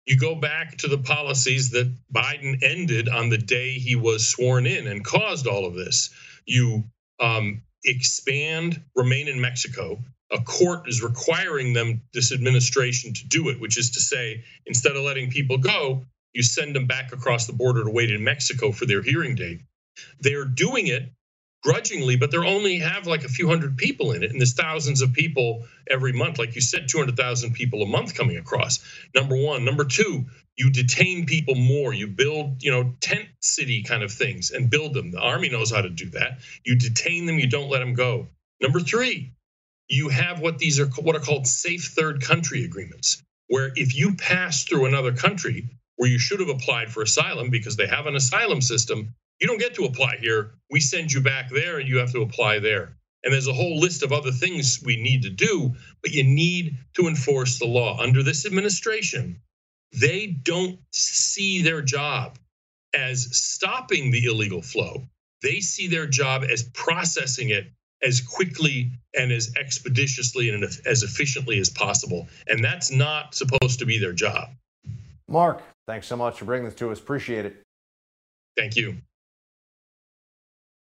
You 0.06 0.16
go 0.16 0.34
back 0.34 0.78
to 0.78 0.88
the 0.88 0.98
policies 0.98 1.70
that 1.70 1.92
Biden 2.12 2.62
ended 2.62 3.08
on 3.08 3.28
the 3.28 3.38
day 3.38 3.74
he 3.74 3.94
was 3.94 4.26
sworn 4.26 4.66
in 4.66 4.86
and 4.86 5.04
caused 5.04 5.46
all 5.46 5.66
of 5.66 5.74
this. 5.74 6.10
You 6.46 6.84
um, 7.20 7.62
expand 7.84 8.82
remain 8.96 9.28
in 9.28 9.40
Mexico. 9.40 9.98
A 10.32 10.40
court 10.40 10.88
is 10.88 11.02
requiring 11.02 11.74
them, 11.74 12.02
this 12.12 12.32
administration, 12.32 13.12
to 13.14 13.26
do 13.28 13.50
it, 13.50 13.60
which 13.60 13.78
is 13.78 13.90
to 13.92 14.00
say, 14.00 14.44
instead 14.66 14.96
of 14.96 15.02
letting 15.02 15.30
people 15.30 15.58
go, 15.58 16.04
you 16.34 16.42
send 16.42 16.74
them 16.74 16.86
back 16.86 17.12
across 17.12 17.46
the 17.46 17.52
border 17.52 17.84
to 17.84 17.90
wait 17.90 18.10
in 18.10 18.22
Mexico 18.24 18.72
for 18.72 18.86
their 18.86 19.02
hearing 19.02 19.34
date. 19.34 19.60
They're 20.20 20.44
doing 20.44 20.86
it 20.86 21.10
grudgingly, 21.62 22.16
but 22.16 22.30
they 22.30 22.38
only 22.38 22.78
have 22.78 23.06
like 23.06 23.24
a 23.24 23.28
few 23.28 23.48
hundred 23.48 23.76
people 23.76 24.12
in 24.12 24.22
it, 24.22 24.30
and 24.30 24.40
there's 24.40 24.54
thousands 24.54 25.02
of 25.02 25.12
people 25.12 25.66
every 25.90 26.12
month. 26.12 26.38
Like 26.38 26.54
you 26.54 26.60
said, 26.60 26.88
200,000 26.88 27.52
people 27.52 27.82
a 27.82 27.86
month 27.86 28.14
coming 28.14 28.36
across. 28.36 28.78
Number 29.14 29.36
one. 29.36 29.64
Number 29.64 29.84
two, 29.84 30.26
you 30.56 30.70
detain 30.70 31.26
people 31.26 31.54
more. 31.54 31.92
You 31.92 32.06
build, 32.06 32.62
you 32.62 32.70
know, 32.70 32.94
tent 33.00 33.28
city 33.40 33.82
kind 33.82 34.02
of 34.02 34.12
things 34.12 34.50
and 34.50 34.70
build 34.70 34.94
them. 34.94 35.10
The 35.10 35.20
army 35.20 35.48
knows 35.48 35.70
how 35.70 35.82
to 35.82 35.90
do 35.90 36.10
that. 36.10 36.38
You 36.64 36.76
detain 36.76 37.26
them, 37.26 37.38
you 37.38 37.48
don't 37.48 37.70
let 37.70 37.80
them 37.80 37.94
go. 37.94 38.28
Number 38.60 38.80
three, 38.80 39.32
you 39.88 40.08
have 40.08 40.40
what 40.40 40.58
these 40.58 40.80
are 40.80 40.86
what 40.86 41.16
are 41.16 41.20
called 41.20 41.46
safe 41.46 41.92
third 41.96 42.22
country 42.22 42.64
agreements, 42.64 43.22
where 43.48 43.72
if 43.74 43.96
you 43.96 44.14
pass 44.16 44.64
through 44.64 44.86
another 44.86 45.12
country, 45.12 45.68
where 45.98 46.08
you 46.08 46.18
should 46.18 46.40
have 46.40 46.48
applied 46.48 46.90
for 46.90 47.02
asylum 47.02 47.50
because 47.50 47.76
they 47.76 47.86
have 47.86 48.06
an 48.06 48.16
asylum 48.16 48.62
system. 48.62 49.14
You 49.40 49.48
don't 49.48 49.58
get 49.58 49.74
to 49.74 49.84
apply 49.84 50.16
here. 50.20 50.52
We 50.70 50.80
send 50.80 51.12
you 51.12 51.20
back 51.20 51.50
there 51.50 51.78
and 51.78 51.88
you 51.88 51.98
have 51.98 52.12
to 52.12 52.22
apply 52.22 52.60
there. 52.60 52.96
And 53.24 53.32
there's 53.32 53.48
a 53.48 53.52
whole 53.52 53.80
list 53.80 54.04
of 54.04 54.12
other 54.12 54.30
things 54.30 54.80
we 54.84 55.02
need 55.02 55.22
to 55.22 55.30
do, 55.30 55.74
but 56.00 56.12
you 56.12 56.22
need 56.22 56.78
to 56.94 57.08
enforce 57.08 57.58
the 57.58 57.66
law. 57.66 57.98
Under 57.98 58.22
this 58.22 58.46
administration, 58.46 59.40
they 59.92 60.28
don't 60.28 60.78
see 60.92 61.62
their 61.62 61.82
job 61.82 62.38
as 62.94 63.36
stopping 63.36 64.12
the 64.12 64.24
illegal 64.26 64.62
flow. 64.62 65.08
They 65.42 65.58
see 65.58 65.88
their 65.88 66.06
job 66.06 66.44
as 66.48 66.62
processing 66.62 67.50
it 67.50 67.66
as 68.02 68.20
quickly 68.20 68.92
and 69.16 69.32
as 69.32 69.52
expeditiously 69.56 70.50
and 70.50 70.62
as 70.62 71.02
efficiently 71.02 71.58
as 71.58 71.70
possible. 71.70 72.28
And 72.46 72.64
that's 72.64 72.92
not 72.92 73.34
supposed 73.34 73.80
to 73.80 73.86
be 73.86 73.98
their 73.98 74.12
job. 74.12 74.50
Mark, 75.28 75.62
Thanks 75.88 76.06
so 76.06 76.18
much 76.18 76.38
for 76.38 76.44
bringing 76.44 76.66
this 76.66 76.74
to 76.74 76.90
us. 76.90 77.00
Appreciate 77.00 77.46
it. 77.46 77.62
Thank 78.58 78.76
you. 78.76 78.98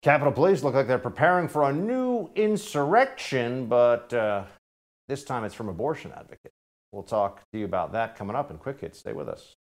Capitol 0.02 0.32
Police 0.32 0.64
look 0.64 0.74
like 0.74 0.88
they're 0.88 0.98
preparing 0.98 1.46
for 1.46 1.62
a 1.62 1.72
new 1.72 2.28
insurrection, 2.34 3.66
but 3.66 4.12
uh, 4.12 4.42
this 5.06 5.22
time 5.22 5.44
it's 5.44 5.54
from 5.54 5.68
abortion 5.68 6.10
advocates. 6.10 6.56
We'll 6.90 7.04
talk 7.04 7.40
to 7.52 7.58
you 7.60 7.64
about 7.64 7.92
that 7.92 8.16
coming 8.16 8.34
up 8.34 8.50
in 8.50 8.58
Quick 8.58 8.80
Hits. 8.80 8.98
Stay 8.98 9.12
with 9.12 9.28
us. 9.28 9.54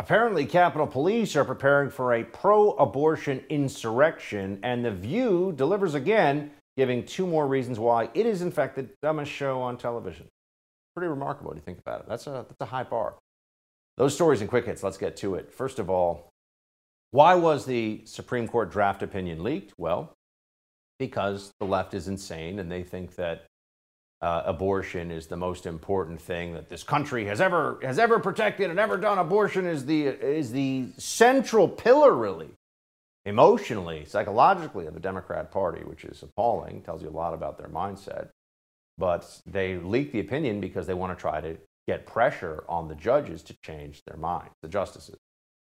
Apparently, 0.00 0.44
Capitol 0.44 0.88
Police 0.88 1.36
are 1.36 1.44
preparing 1.44 1.88
for 1.88 2.14
a 2.14 2.24
pro 2.24 2.72
abortion 2.72 3.44
insurrection, 3.48 4.58
and 4.64 4.84
The 4.84 4.90
View 4.90 5.52
delivers 5.54 5.94
again 5.94 6.50
giving 6.80 7.04
two 7.04 7.26
more 7.26 7.46
reasons 7.46 7.78
why 7.78 8.08
it 8.14 8.24
is, 8.24 8.40
in 8.40 8.50
fact, 8.50 8.74
the 8.74 8.88
dumbest 9.02 9.30
show 9.30 9.60
on 9.60 9.76
television. 9.76 10.26
Pretty 10.96 11.10
remarkable, 11.10 11.50
if 11.50 11.56
you 11.56 11.60
think 11.60 11.78
about 11.78 12.00
it. 12.00 12.06
That's 12.08 12.26
a, 12.26 12.46
that's 12.48 12.60
a 12.62 12.64
high 12.64 12.84
bar. 12.84 13.16
Those 13.98 14.14
stories 14.14 14.40
and 14.40 14.48
quick 14.48 14.64
hits, 14.64 14.82
let's 14.82 14.96
get 14.96 15.14
to 15.18 15.34
it. 15.34 15.52
First 15.52 15.78
of 15.78 15.90
all, 15.90 16.30
why 17.10 17.34
was 17.34 17.66
the 17.66 18.00
Supreme 18.06 18.48
Court 18.48 18.72
draft 18.72 19.02
opinion 19.02 19.42
leaked? 19.42 19.74
Well, 19.76 20.14
because 20.98 21.52
the 21.60 21.66
left 21.66 21.92
is 21.92 22.08
insane 22.08 22.58
and 22.58 22.72
they 22.72 22.82
think 22.82 23.14
that 23.16 23.44
uh, 24.22 24.44
abortion 24.46 25.10
is 25.10 25.26
the 25.26 25.36
most 25.36 25.66
important 25.66 26.18
thing 26.18 26.54
that 26.54 26.70
this 26.70 26.82
country 26.82 27.26
has 27.26 27.42
ever 27.42 27.78
has 27.82 27.98
ever 27.98 28.18
protected 28.18 28.70
and 28.70 28.80
ever 28.80 28.96
done. 28.96 29.18
Abortion 29.18 29.66
is 29.66 29.84
the 29.84 30.06
is 30.06 30.50
the 30.50 30.88
central 30.96 31.68
pillar, 31.68 32.14
really, 32.14 32.48
emotionally, 33.30 34.04
psychologically 34.04 34.86
of 34.86 34.94
the 34.94 35.00
Democrat 35.00 35.50
Party, 35.52 35.82
which 35.84 36.04
is 36.04 36.22
appalling, 36.22 36.82
tells 36.82 37.00
you 37.00 37.08
a 37.08 37.10
lot 37.10 37.32
about 37.32 37.56
their 37.56 37.68
mindset. 37.68 38.28
But 38.98 39.40
they 39.46 39.76
leak 39.76 40.12
the 40.12 40.20
opinion 40.20 40.60
because 40.60 40.86
they 40.86 40.94
want 40.94 41.16
to 41.16 41.20
try 41.20 41.40
to 41.40 41.56
get 41.86 42.06
pressure 42.06 42.64
on 42.68 42.88
the 42.88 42.94
judges 42.96 43.42
to 43.44 43.56
change 43.64 44.02
their 44.04 44.16
minds, 44.16 44.52
the 44.62 44.68
justices. 44.68 45.16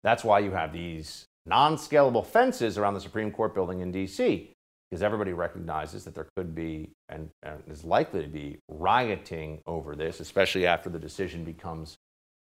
That's 0.02 0.24
why 0.24 0.40
you 0.40 0.50
have 0.50 0.72
these 0.72 1.26
non 1.46 1.76
scalable 1.76 2.26
fences 2.26 2.76
around 2.76 2.94
the 2.94 3.00
Supreme 3.00 3.30
Court 3.30 3.54
building 3.54 3.80
in 3.80 3.92
D.C., 3.92 4.50
because 4.90 5.02
everybody 5.02 5.32
recognizes 5.32 6.04
that 6.04 6.14
there 6.14 6.28
could 6.36 6.54
be 6.54 6.90
and, 7.08 7.30
and 7.42 7.62
is 7.70 7.84
likely 7.84 8.22
to 8.22 8.28
be 8.28 8.58
rioting 8.68 9.60
over 9.66 9.96
this, 9.96 10.20
especially 10.20 10.66
after 10.66 10.90
the 10.90 10.98
decision 10.98 11.44
becomes 11.44 11.96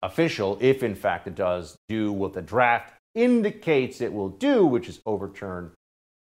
official, 0.01 0.57
if 0.61 0.83
in 0.83 0.95
fact 0.95 1.27
it 1.27 1.35
does 1.35 1.77
do 1.87 2.11
what 2.11 2.33
the 2.33 2.41
draft 2.41 2.94
indicates 3.15 4.01
it 4.01 4.13
will 4.13 4.29
do, 4.29 4.65
which 4.65 4.87
is 4.87 5.01
overturn 5.05 5.71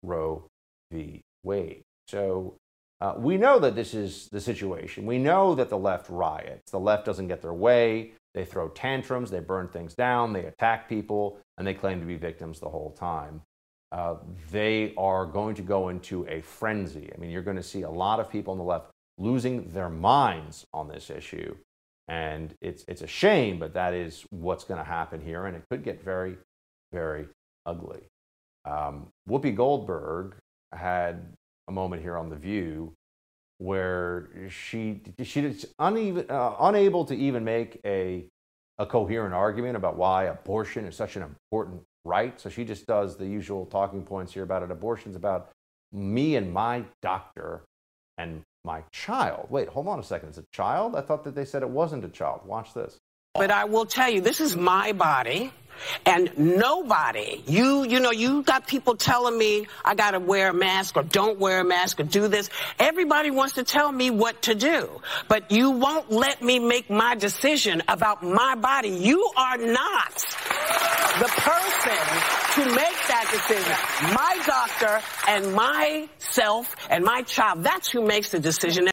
Roe 0.02 0.46
v. 0.92 1.22
Wade. 1.42 1.82
So 2.06 2.56
uh, 3.00 3.14
we 3.16 3.36
know 3.36 3.58
that 3.58 3.74
this 3.74 3.94
is 3.94 4.28
the 4.30 4.40
situation. 4.40 5.06
We 5.06 5.18
know 5.18 5.54
that 5.54 5.70
the 5.70 5.78
left 5.78 6.08
riots. 6.08 6.70
The 6.70 6.78
left 6.78 7.04
doesn't 7.04 7.28
get 7.28 7.42
their 7.42 7.54
way. 7.54 8.12
They 8.34 8.44
throw 8.44 8.68
tantrums, 8.68 9.30
they 9.30 9.40
burn 9.40 9.68
things 9.68 9.94
down, 9.94 10.32
they 10.32 10.46
attack 10.46 10.88
people, 10.88 11.38
and 11.58 11.66
they 11.66 11.74
claim 11.74 12.00
to 12.00 12.06
be 12.06 12.16
victims 12.16 12.60
the 12.60 12.68
whole 12.68 12.92
time. 12.92 13.42
Uh, 13.90 14.16
they 14.50 14.94
are 14.96 15.26
going 15.26 15.54
to 15.56 15.62
go 15.62 15.90
into 15.90 16.26
a 16.26 16.40
frenzy. 16.40 17.10
I 17.14 17.18
mean, 17.18 17.30
you're 17.30 17.42
going 17.42 17.58
to 17.58 17.62
see 17.62 17.82
a 17.82 17.90
lot 17.90 18.20
of 18.20 18.30
people 18.30 18.52
on 18.52 18.58
the 18.58 18.64
left 18.64 18.86
losing 19.18 19.70
their 19.72 19.90
minds 19.90 20.64
on 20.72 20.88
this 20.88 21.10
issue. 21.10 21.54
And 22.08 22.54
it's, 22.62 22.84
it's 22.88 23.02
a 23.02 23.06
shame, 23.06 23.58
but 23.58 23.74
that 23.74 23.92
is 23.92 24.24
what's 24.30 24.64
going 24.64 24.78
to 24.78 24.84
happen 24.84 25.20
here. 25.20 25.44
And 25.44 25.54
it 25.54 25.62
could 25.70 25.84
get 25.84 26.02
very, 26.02 26.38
very 26.92 27.26
ugly. 27.66 28.00
Um, 28.64 29.08
Whoopi 29.28 29.54
Goldberg 29.54 30.36
had 30.72 31.32
a 31.68 31.72
moment 31.72 32.02
here 32.02 32.16
on 32.16 32.30
The 32.30 32.36
View 32.36 32.92
where 33.58 34.28
she 34.48 35.00
she's 35.22 35.66
uneven, 35.78 36.26
uh, 36.28 36.54
unable 36.60 37.04
to 37.04 37.14
even 37.14 37.44
make 37.44 37.80
a, 37.84 38.24
a 38.78 38.86
coherent 38.86 39.34
argument 39.34 39.76
about 39.76 39.96
why 39.96 40.24
abortion 40.24 40.84
is 40.84 40.96
such 40.96 41.16
an 41.16 41.22
important 41.22 41.80
right. 42.04 42.40
So 42.40 42.48
she 42.48 42.64
just 42.64 42.86
does 42.86 43.16
the 43.16 43.26
usual 43.26 43.66
talking 43.66 44.02
points 44.04 44.32
here 44.32 44.42
about 44.42 44.62
it. 44.62 44.70
Abortion's 44.70 45.16
about 45.16 45.50
me 45.92 46.36
and 46.36 46.52
my 46.52 46.84
doctor 47.02 47.62
and 48.18 48.42
my 48.64 48.82
child. 48.90 49.46
Wait, 49.50 49.68
hold 49.68 49.86
on 49.88 49.98
a 49.98 50.02
second. 50.02 50.30
It's 50.30 50.38
a 50.38 50.44
child? 50.52 50.96
I 50.96 51.00
thought 51.00 51.24
that 51.24 51.34
they 51.34 51.44
said 51.44 51.62
it 51.62 51.68
wasn't 51.68 52.04
a 52.04 52.08
child. 52.08 52.40
Watch 52.44 52.74
this. 52.74 52.98
But 53.34 53.50
I 53.50 53.64
will 53.64 53.86
tell 53.86 54.10
you, 54.10 54.20
this 54.20 54.40
is 54.40 54.56
my 54.56 54.92
body. 54.92 55.52
And 56.06 56.30
nobody, 56.38 57.42
you, 57.48 57.82
you 57.82 57.98
know, 57.98 58.12
you 58.12 58.44
got 58.44 58.68
people 58.68 58.94
telling 58.94 59.36
me 59.36 59.66
I 59.84 59.96
got 59.96 60.12
to 60.12 60.20
wear 60.20 60.50
a 60.50 60.54
mask 60.54 60.96
or 60.96 61.02
don't 61.02 61.40
wear 61.40 61.60
a 61.60 61.64
mask 61.64 61.98
or 61.98 62.04
do 62.04 62.28
this. 62.28 62.50
Everybody 62.78 63.32
wants 63.32 63.54
to 63.54 63.64
tell 63.64 63.90
me 63.90 64.08
what 64.10 64.42
to 64.42 64.54
do, 64.54 65.00
but 65.26 65.50
you 65.50 65.70
won't 65.70 66.08
let 66.12 66.40
me 66.40 66.60
make 66.60 66.88
my 66.88 67.16
decision 67.16 67.82
about 67.88 68.22
my 68.22 68.54
body. 68.54 68.90
You 68.90 69.28
are 69.36 69.56
not 69.56 70.14
the 71.18 71.32
person 71.38 71.98
to 72.54 72.74
make 72.76 72.98
that 73.08 73.26
decision. 73.32 74.14
My 74.14 74.40
doctor 74.46 75.00
and 75.26 75.52
myself 75.52 76.76
and 76.90 77.04
my 77.04 77.22
child, 77.22 77.64
that's 77.64 77.90
who 77.90 78.06
makes 78.06 78.30
the 78.30 78.38
decision. 78.38 78.88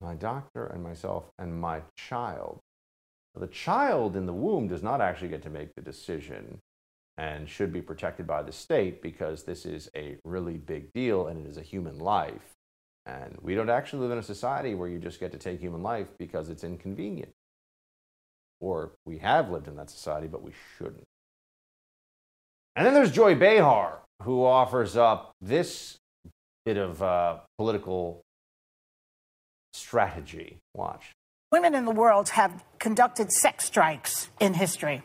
My 0.00 0.16
doctor 0.16 0.66
and 0.66 0.82
myself 0.82 1.30
and 1.38 1.60
my 1.60 1.82
child. 1.94 2.63
The 3.34 3.46
child 3.48 4.16
in 4.16 4.26
the 4.26 4.32
womb 4.32 4.68
does 4.68 4.82
not 4.82 5.00
actually 5.00 5.28
get 5.28 5.42
to 5.42 5.50
make 5.50 5.74
the 5.74 5.82
decision 5.82 6.60
and 7.16 7.48
should 7.48 7.72
be 7.72 7.82
protected 7.82 8.26
by 8.26 8.42
the 8.42 8.52
state 8.52 9.02
because 9.02 9.42
this 9.42 9.66
is 9.66 9.88
a 9.96 10.16
really 10.24 10.56
big 10.56 10.92
deal 10.92 11.26
and 11.26 11.44
it 11.44 11.48
is 11.48 11.56
a 11.56 11.62
human 11.62 11.98
life. 11.98 12.54
And 13.06 13.36
we 13.42 13.54
don't 13.54 13.70
actually 13.70 14.00
live 14.00 14.12
in 14.12 14.18
a 14.18 14.22
society 14.22 14.74
where 14.74 14.88
you 14.88 14.98
just 14.98 15.20
get 15.20 15.32
to 15.32 15.38
take 15.38 15.60
human 15.60 15.82
life 15.82 16.06
because 16.18 16.48
it's 16.48 16.64
inconvenient. 16.64 17.32
Or 18.60 18.92
we 19.04 19.18
have 19.18 19.50
lived 19.50 19.68
in 19.68 19.76
that 19.76 19.90
society, 19.90 20.26
but 20.26 20.42
we 20.42 20.52
shouldn't. 20.78 21.04
And 22.76 22.86
then 22.86 22.94
there's 22.94 23.12
Joy 23.12 23.34
Behar, 23.34 24.00
who 24.22 24.44
offers 24.44 24.96
up 24.96 25.32
this 25.40 25.98
bit 26.64 26.76
of 26.76 27.02
uh, 27.02 27.38
political 27.58 28.22
strategy. 29.72 30.58
Watch. 30.74 31.12
Women 31.54 31.76
in 31.76 31.84
the 31.84 31.92
world 31.92 32.30
have 32.30 32.64
conducted 32.80 33.30
sex 33.30 33.66
strikes 33.66 34.28
in 34.40 34.54
history. 34.54 35.02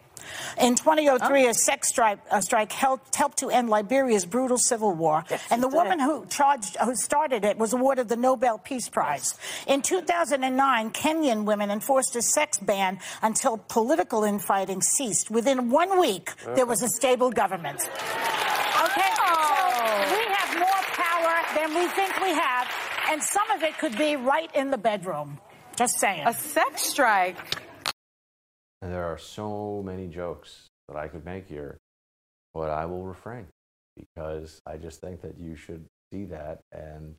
In 0.59 0.73
2003, 0.73 1.45
a 1.45 1.53
sex 1.53 1.89
strike, 1.89 2.17
a 2.31 2.41
strike 2.41 2.71
helped, 2.71 3.15
helped 3.15 3.37
to 3.37 3.51
end 3.51 3.69
Liberia's 3.69 4.25
brutal 4.25 4.57
civil 4.57 4.95
war, 4.95 5.23
yes, 5.29 5.45
and 5.51 5.61
the 5.61 5.67
woman 5.67 5.99
who 5.99 6.25
charged, 6.25 6.75
who 6.77 6.95
started 6.95 7.45
it, 7.45 7.59
was 7.59 7.73
awarded 7.73 8.09
the 8.09 8.15
Nobel 8.15 8.57
Peace 8.57 8.89
Prize. 8.89 9.37
In 9.67 9.83
2009, 9.83 10.89
Kenyan 10.89 11.45
women 11.45 11.69
enforced 11.69 12.15
a 12.15 12.21
sex 12.23 12.57
ban 12.57 12.97
until 13.21 13.59
political 13.69 14.23
infighting 14.23 14.81
ceased. 14.81 15.29
Within 15.29 15.69
one 15.69 15.99
week, 15.99 16.31
there 16.55 16.65
was 16.65 16.81
a 16.81 16.89
stable 16.89 17.29
government. 17.29 17.77
Okay, 17.77 19.09
so 19.13 19.23
oh. 19.23 20.17
we 20.17 20.23
have 20.33 20.57
more 20.57 20.81
power 20.97 21.35
than 21.55 21.75
we 21.75 21.87
think 21.89 22.19
we 22.19 22.33
have, 22.33 22.67
and 23.11 23.21
some 23.21 23.51
of 23.51 23.61
it 23.61 23.77
could 23.77 23.95
be 23.99 24.15
right 24.15 24.49
in 24.55 24.71
the 24.71 24.79
bedroom. 24.79 25.37
Just 25.79 25.97
saying. 25.97 26.23
A 26.25 26.33
sex 26.33 26.81
strike. 26.81 27.37
There 28.81 29.05
are 29.05 29.17
so 29.17 29.81
many 29.85 30.07
jokes 30.07 30.67
that 30.89 30.97
I 30.97 31.07
could 31.07 31.23
make 31.23 31.47
here, 31.47 31.77
but 32.53 32.69
I 32.69 32.83
will 32.83 33.03
refrain 33.03 33.47
because 33.95 34.59
I 34.65 34.75
just 34.75 34.99
think 34.99 35.21
that 35.21 35.39
you 35.39 35.55
should 35.55 35.85
see 36.11 36.25
that. 36.25 36.59
And 36.73 37.15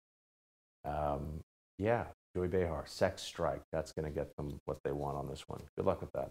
um, 0.85 1.41
yeah, 1.79 2.05
Joy 2.37 2.49
Behar, 2.49 2.85
sex 2.87 3.23
strike. 3.23 3.63
That's 3.73 3.93
going 3.93 4.05
to 4.05 4.15
get 4.15 4.37
them 4.37 4.59
what 4.67 4.77
they 4.85 4.93
want 4.93 5.17
on 5.17 5.27
this 5.31 5.45
one. 5.47 5.63
Good 5.79 5.87
luck 5.87 6.03
with 6.03 6.13
that. 6.13 6.29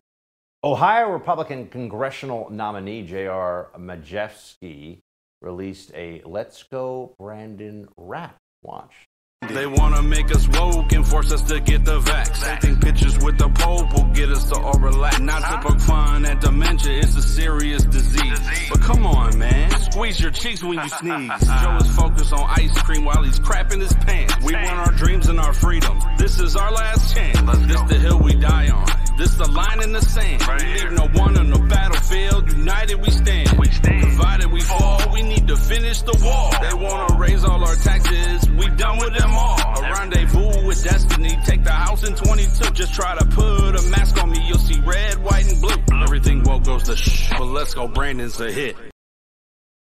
Ohio 0.64 1.10
Republican 1.10 1.68
congressional 1.68 2.48
nominee 2.52 3.08
J.R. 3.08 3.70
Majewski 3.76 5.00
released 5.42 5.92
a 5.96 6.22
Let's 6.24 6.62
Go 6.62 7.16
Brandon 7.18 7.88
rap. 7.98 8.38
Watch. 8.62 9.09
They 9.48 9.66
wanna 9.66 10.04
make 10.04 10.30
us 10.36 10.48
woke 10.50 10.92
and 10.92 11.08
force 11.08 11.32
us 11.32 11.42
to 11.44 11.62
get 11.62 11.86
the 11.86 12.00
vax. 12.02 12.42
They 12.42 12.68
think 12.68 12.84
pictures 12.84 13.18
with 13.20 13.38
the 13.38 13.48
Pope 13.48 13.94
will 13.94 14.12
get 14.14 14.30
us 14.30 14.50
to 14.50 14.60
all 14.60 14.78
relax. 14.78 15.20
Not 15.22 15.42
to 15.42 15.68
poke 15.68 15.80
fun 15.80 16.26
at 16.26 16.42
dementia, 16.42 17.00
it's 17.00 17.16
a 17.16 17.22
serious 17.22 17.84
disease. 17.84 18.40
But 18.70 18.82
come 18.82 19.08
on, 19.08 19.40
man, 19.40 19.72
squeeze 19.92 20.20
your 20.20 20.32
cheeks 20.32 20.62
when 20.62 20.74
you 20.74 20.90
sneeze. 21.00 21.32
Joe 21.64 21.78
is 21.78 21.96
focused 21.96 22.34
on 22.34 22.50
ice 22.50 22.82
cream 22.84 23.06
while 23.06 23.24
he's 23.24 23.40
crapping 23.40 23.80
his 23.80 23.94
pants. 23.94 24.36
We 24.44 24.54
want 24.54 24.78
our 24.78 24.92
dreams 24.92 25.28
and 25.30 25.40
our 25.40 25.54
freedom. 25.54 26.00
This 26.18 26.40
is 26.40 26.58
our 26.58 26.72
last 26.72 27.16
chance. 27.16 27.40
This 27.66 27.82
the 27.88 27.98
hill 27.98 28.20
we 28.20 28.36
die 28.36 28.70
on. 28.70 29.09
This 29.20 29.36
the 29.36 29.52
line 29.52 29.84
in 29.84 29.92
the 29.92 30.02
sand. 30.02 30.42
We 30.48 30.80
leave 30.80 30.92
no 30.94 31.08
one 31.20 31.38
on 31.38 31.50
the 31.50 31.60
battlefield. 31.60 32.54
United 32.54 32.96
we 33.02 33.12
stand. 33.12 33.60
We 33.60 33.68
stand. 33.68 34.00
Divided 34.00 34.50
we 34.50 34.62
fall. 34.62 35.12
We 35.12 35.24
need 35.24 35.46
to 35.50 35.58
finish 35.58 36.02
the 36.04 36.16
war. 36.24 36.50
They 36.64 36.74
wanna 36.74 37.20
raise 37.20 37.44
all 37.44 37.62
our 37.62 37.76
taxes. 37.76 38.50
We 38.52 38.70
done 38.78 38.98
with 38.98 39.14
them 39.18 39.32
all. 39.32 39.60
A 39.60 39.92
rendezvous 39.92 40.66
with 40.66 40.82
destiny. 40.86 41.38
Take 41.44 41.66
the 41.66 41.72
house 41.74 42.08
in 42.08 42.16
22. 42.16 42.72
Just 42.72 42.94
try 42.94 43.18
to 43.18 43.26
put 43.26 43.76
a 43.76 43.82
mask 43.90 44.24
on 44.24 44.32
me. 44.32 44.40
You'll 44.48 44.58
see 44.58 44.80
red, 44.86 45.22
white, 45.22 45.52
and 45.52 45.60
blue. 45.60 46.02
Everything 46.02 46.42
woke 46.44 46.64
goes 46.64 46.84
to 46.84 46.96
shh. 46.96 47.32
But 47.38 47.44
let's 47.44 47.74
go. 47.74 47.90
Brandon's 47.90 48.40
a 48.40 48.50
hit. 48.50 48.78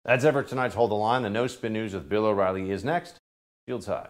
That's 0.06 0.24
it 0.26 0.32
for 0.32 0.44
tonight's 0.44 0.76
Hold 0.76 0.92
the 0.92 0.96
Line. 0.96 1.24
The 1.24 1.32
No 1.32 1.48
Spin 1.48 1.74
News 1.74 1.96
with 1.96 2.08
Bill 2.08 2.28
O'Reilly 2.28 2.70
is 2.70 2.86
next. 2.86 3.18
Fields 3.66 3.88
High. 3.88 4.10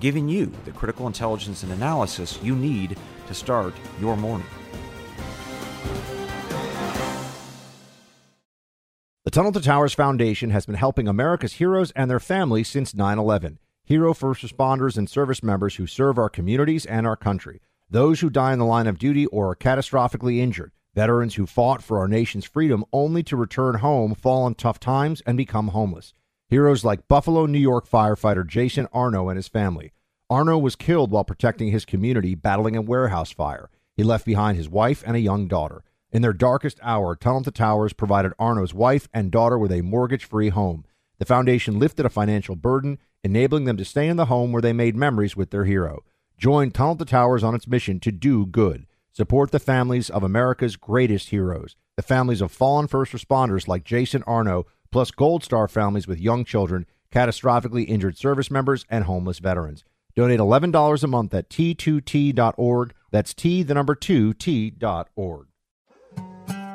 giving 0.00 0.28
you 0.28 0.50
the 0.64 0.72
critical 0.72 1.06
intelligence 1.06 1.62
and 1.62 1.72
analysis 1.72 2.38
you 2.42 2.56
need 2.56 2.98
to 3.26 3.34
start 3.34 3.74
your 4.00 4.16
morning. 4.16 4.46
The 9.24 9.30
Tunnel 9.30 9.52
to 9.52 9.60
Towers 9.60 9.94
Foundation 9.94 10.50
has 10.50 10.66
been 10.66 10.74
helping 10.74 11.06
America's 11.06 11.52
heroes 11.52 11.92
and 11.92 12.10
their 12.10 12.18
families 12.18 12.68
since 12.68 12.94
9 12.94 13.18
11. 13.18 13.58
Hero 13.84 14.14
first 14.14 14.42
responders 14.42 14.96
and 14.96 15.08
service 15.08 15.42
members 15.42 15.76
who 15.76 15.86
serve 15.86 16.18
our 16.18 16.28
communities 16.28 16.86
and 16.86 17.06
our 17.06 17.16
country. 17.16 17.60
Those 17.88 18.20
who 18.20 18.30
die 18.30 18.52
in 18.52 18.58
the 18.58 18.64
line 18.64 18.86
of 18.86 18.98
duty 18.98 19.26
or 19.26 19.50
are 19.50 19.56
catastrophically 19.56 20.38
injured. 20.38 20.72
Veterans 20.94 21.34
who 21.34 21.46
fought 21.46 21.82
for 21.82 21.98
our 21.98 22.08
nation's 22.08 22.44
freedom 22.44 22.84
only 22.92 23.22
to 23.24 23.36
return 23.36 23.76
home, 23.76 24.14
fall 24.14 24.46
in 24.46 24.54
tough 24.54 24.80
times, 24.80 25.22
and 25.26 25.36
become 25.36 25.68
homeless. 25.68 26.14
Heroes 26.50 26.84
like 26.84 27.06
Buffalo, 27.06 27.46
New 27.46 27.60
York 27.60 27.88
firefighter 27.88 28.44
Jason 28.44 28.88
Arno 28.92 29.28
and 29.28 29.36
his 29.36 29.46
family. 29.46 29.92
Arno 30.28 30.58
was 30.58 30.74
killed 30.74 31.12
while 31.12 31.22
protecting 31.22 31.70
his 31.70 31.84
community 31.84 32.34
battling 32.34 32.74
a 32.74 32.82
warehouse 32.82 33.30
fire. 33.30 33.70
He 33.96 34.02
left 34.02 34.26
behind 34.26 34.56
his 34.56 34.68
wife 34.68 35.04
and 35.06 35.14
a 35.14 35.20
young 35.20 35.46
daughter. 35.46 35.84
In 36.10 36.22
their 36.22 36.32
darkest 36.32 36.80
hour, 36.82 37.14
Tunnel 37.14 37.44
to 37.44 37.52
Towers 37.52 37.92
provided 37.92 38.32
Arno's 38.36 38.74
wife 38.74 39.08
and 39.14 39.30
daughter 39.30 39.56
with 39.56 39.70
a 39.70 39.82
mortgage 39.82 40.24
free 40.24 40.48
home. 40.48 40.84
The 41.18 41.24
foundation 41.24 41.78
lifted 41.78 42.04
a 42.04 42.10
financial 42.10 42.56
burden, 42.56 42.98
enabling 43.22 43.66
them 43.66 43.76
to 43.76 43.84
stay 43.84 44.08
in 44.08 44.16
the 44.16 44.24
home 44.24 44.50
where 44.50 44.62
they 44.62 44.72
made 44.72 44.96
memories 44.96 45.36
with 45.36 45.50
their 45.50 45.66
hero. 45.66 46.02
Join 46.36 46.72
Tunnel 46.72 46.96
to 46.96 47.04
Towers 47.04 47.44
on 47.44 47.54
its 47.54 47.68
mission 47.68 48.00
to 48.00 48.10
do 48.10 48.44
good. 48.44 48.86
Support 49.12 49.52
the 49.52 49.60
families 49.60 50.10
of 50.10 50.24
America's 50.24 50.74
greatest 50.74 51.28
heroes, 51.28 51.76
the 51.94 52.02
families 52.02 52.40
of 52.40 52.50
fallen 52.50 52.88
first 52.88 53.12
responders 53.12 53.68
like 53.68 53.84
Jason 53.84 54.24
Arno, 54.24 54.66
plus 54.90 55.10
Gold 55.10 55.44
Star 55.44 55.68
families 55.68 56.06
with 56.06 56.18
young 56.18 56.44
children, 56.44 56.86
catastrophically 57.12 57.88
injured 57.88 58.16
service 58.16 58.50
members, 58.50 58.84
and 58.88 59.04
homeless 59.04 59.38
veterans. 59.38 59.84
Donate 60.14 60.40
$11 60.40 61.02
a 61.02 61.06
month 61.06 61.34
at 61.34 61.48
t2t.org. 61.48 62.94
That's 63.10 63.34
T, 63.34 63.62
the 63.62 63.74
number 63.74 63.94
2, 63.94 64.34
T.org. 64.34 65.46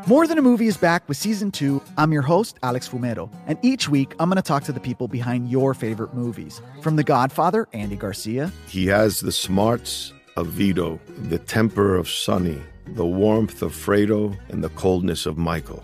More 0.07 0.27
Than 0.27 0.37
a 0.37 0.41
Movie 0.43 0.67
is 0.67 0.77
back 0.77 1.07
with 1.09 1.17
season 1.17 1.49
two. 1.49 1.81
I'm 1.97 2.11
your 2.11 2.21
host, 2.21 2.59
Alex 2.61 2.87
Fumero, 2.87 3.27
and 3.47 3.57
each 3.63 3.89
week 3.89 4.13
I'm 4.19 4.29
going 4.29 4.35
to 4.35 4.43
talk 4.43 4.63
to 4.65 4.71
the 4.71 4.79
people 4.79 5.07
behind 5.07 5.49
your 5.49 5.73
favorite 5.73 6.13
movies. 6.13 6.61
From 6.81 6.95
The 6.95 7.03
Godfather, 7.03 7.67
Andy 7.73 7.95
Garcia. 7.95 8.51
He 8.67 8.85
has 8.85 9.19
the 9.19 9.31
smarts 9.31 10.13
of 10.37 10.45
Vito, 10.47 10.99
the 11.29 11.39
temper 11.39 11.95
of 11.95 12.07
Sonny, 12.07 12.61
the 12.89 13.05
warmth 13.05 13.63
of 13.63 13.73
Fredo, 13.73 14.37
and 14.49 14.63
the 14.63 14.69
coldness 14.69 15.25
of 15.25 15.39
Michael. 15.39 15.83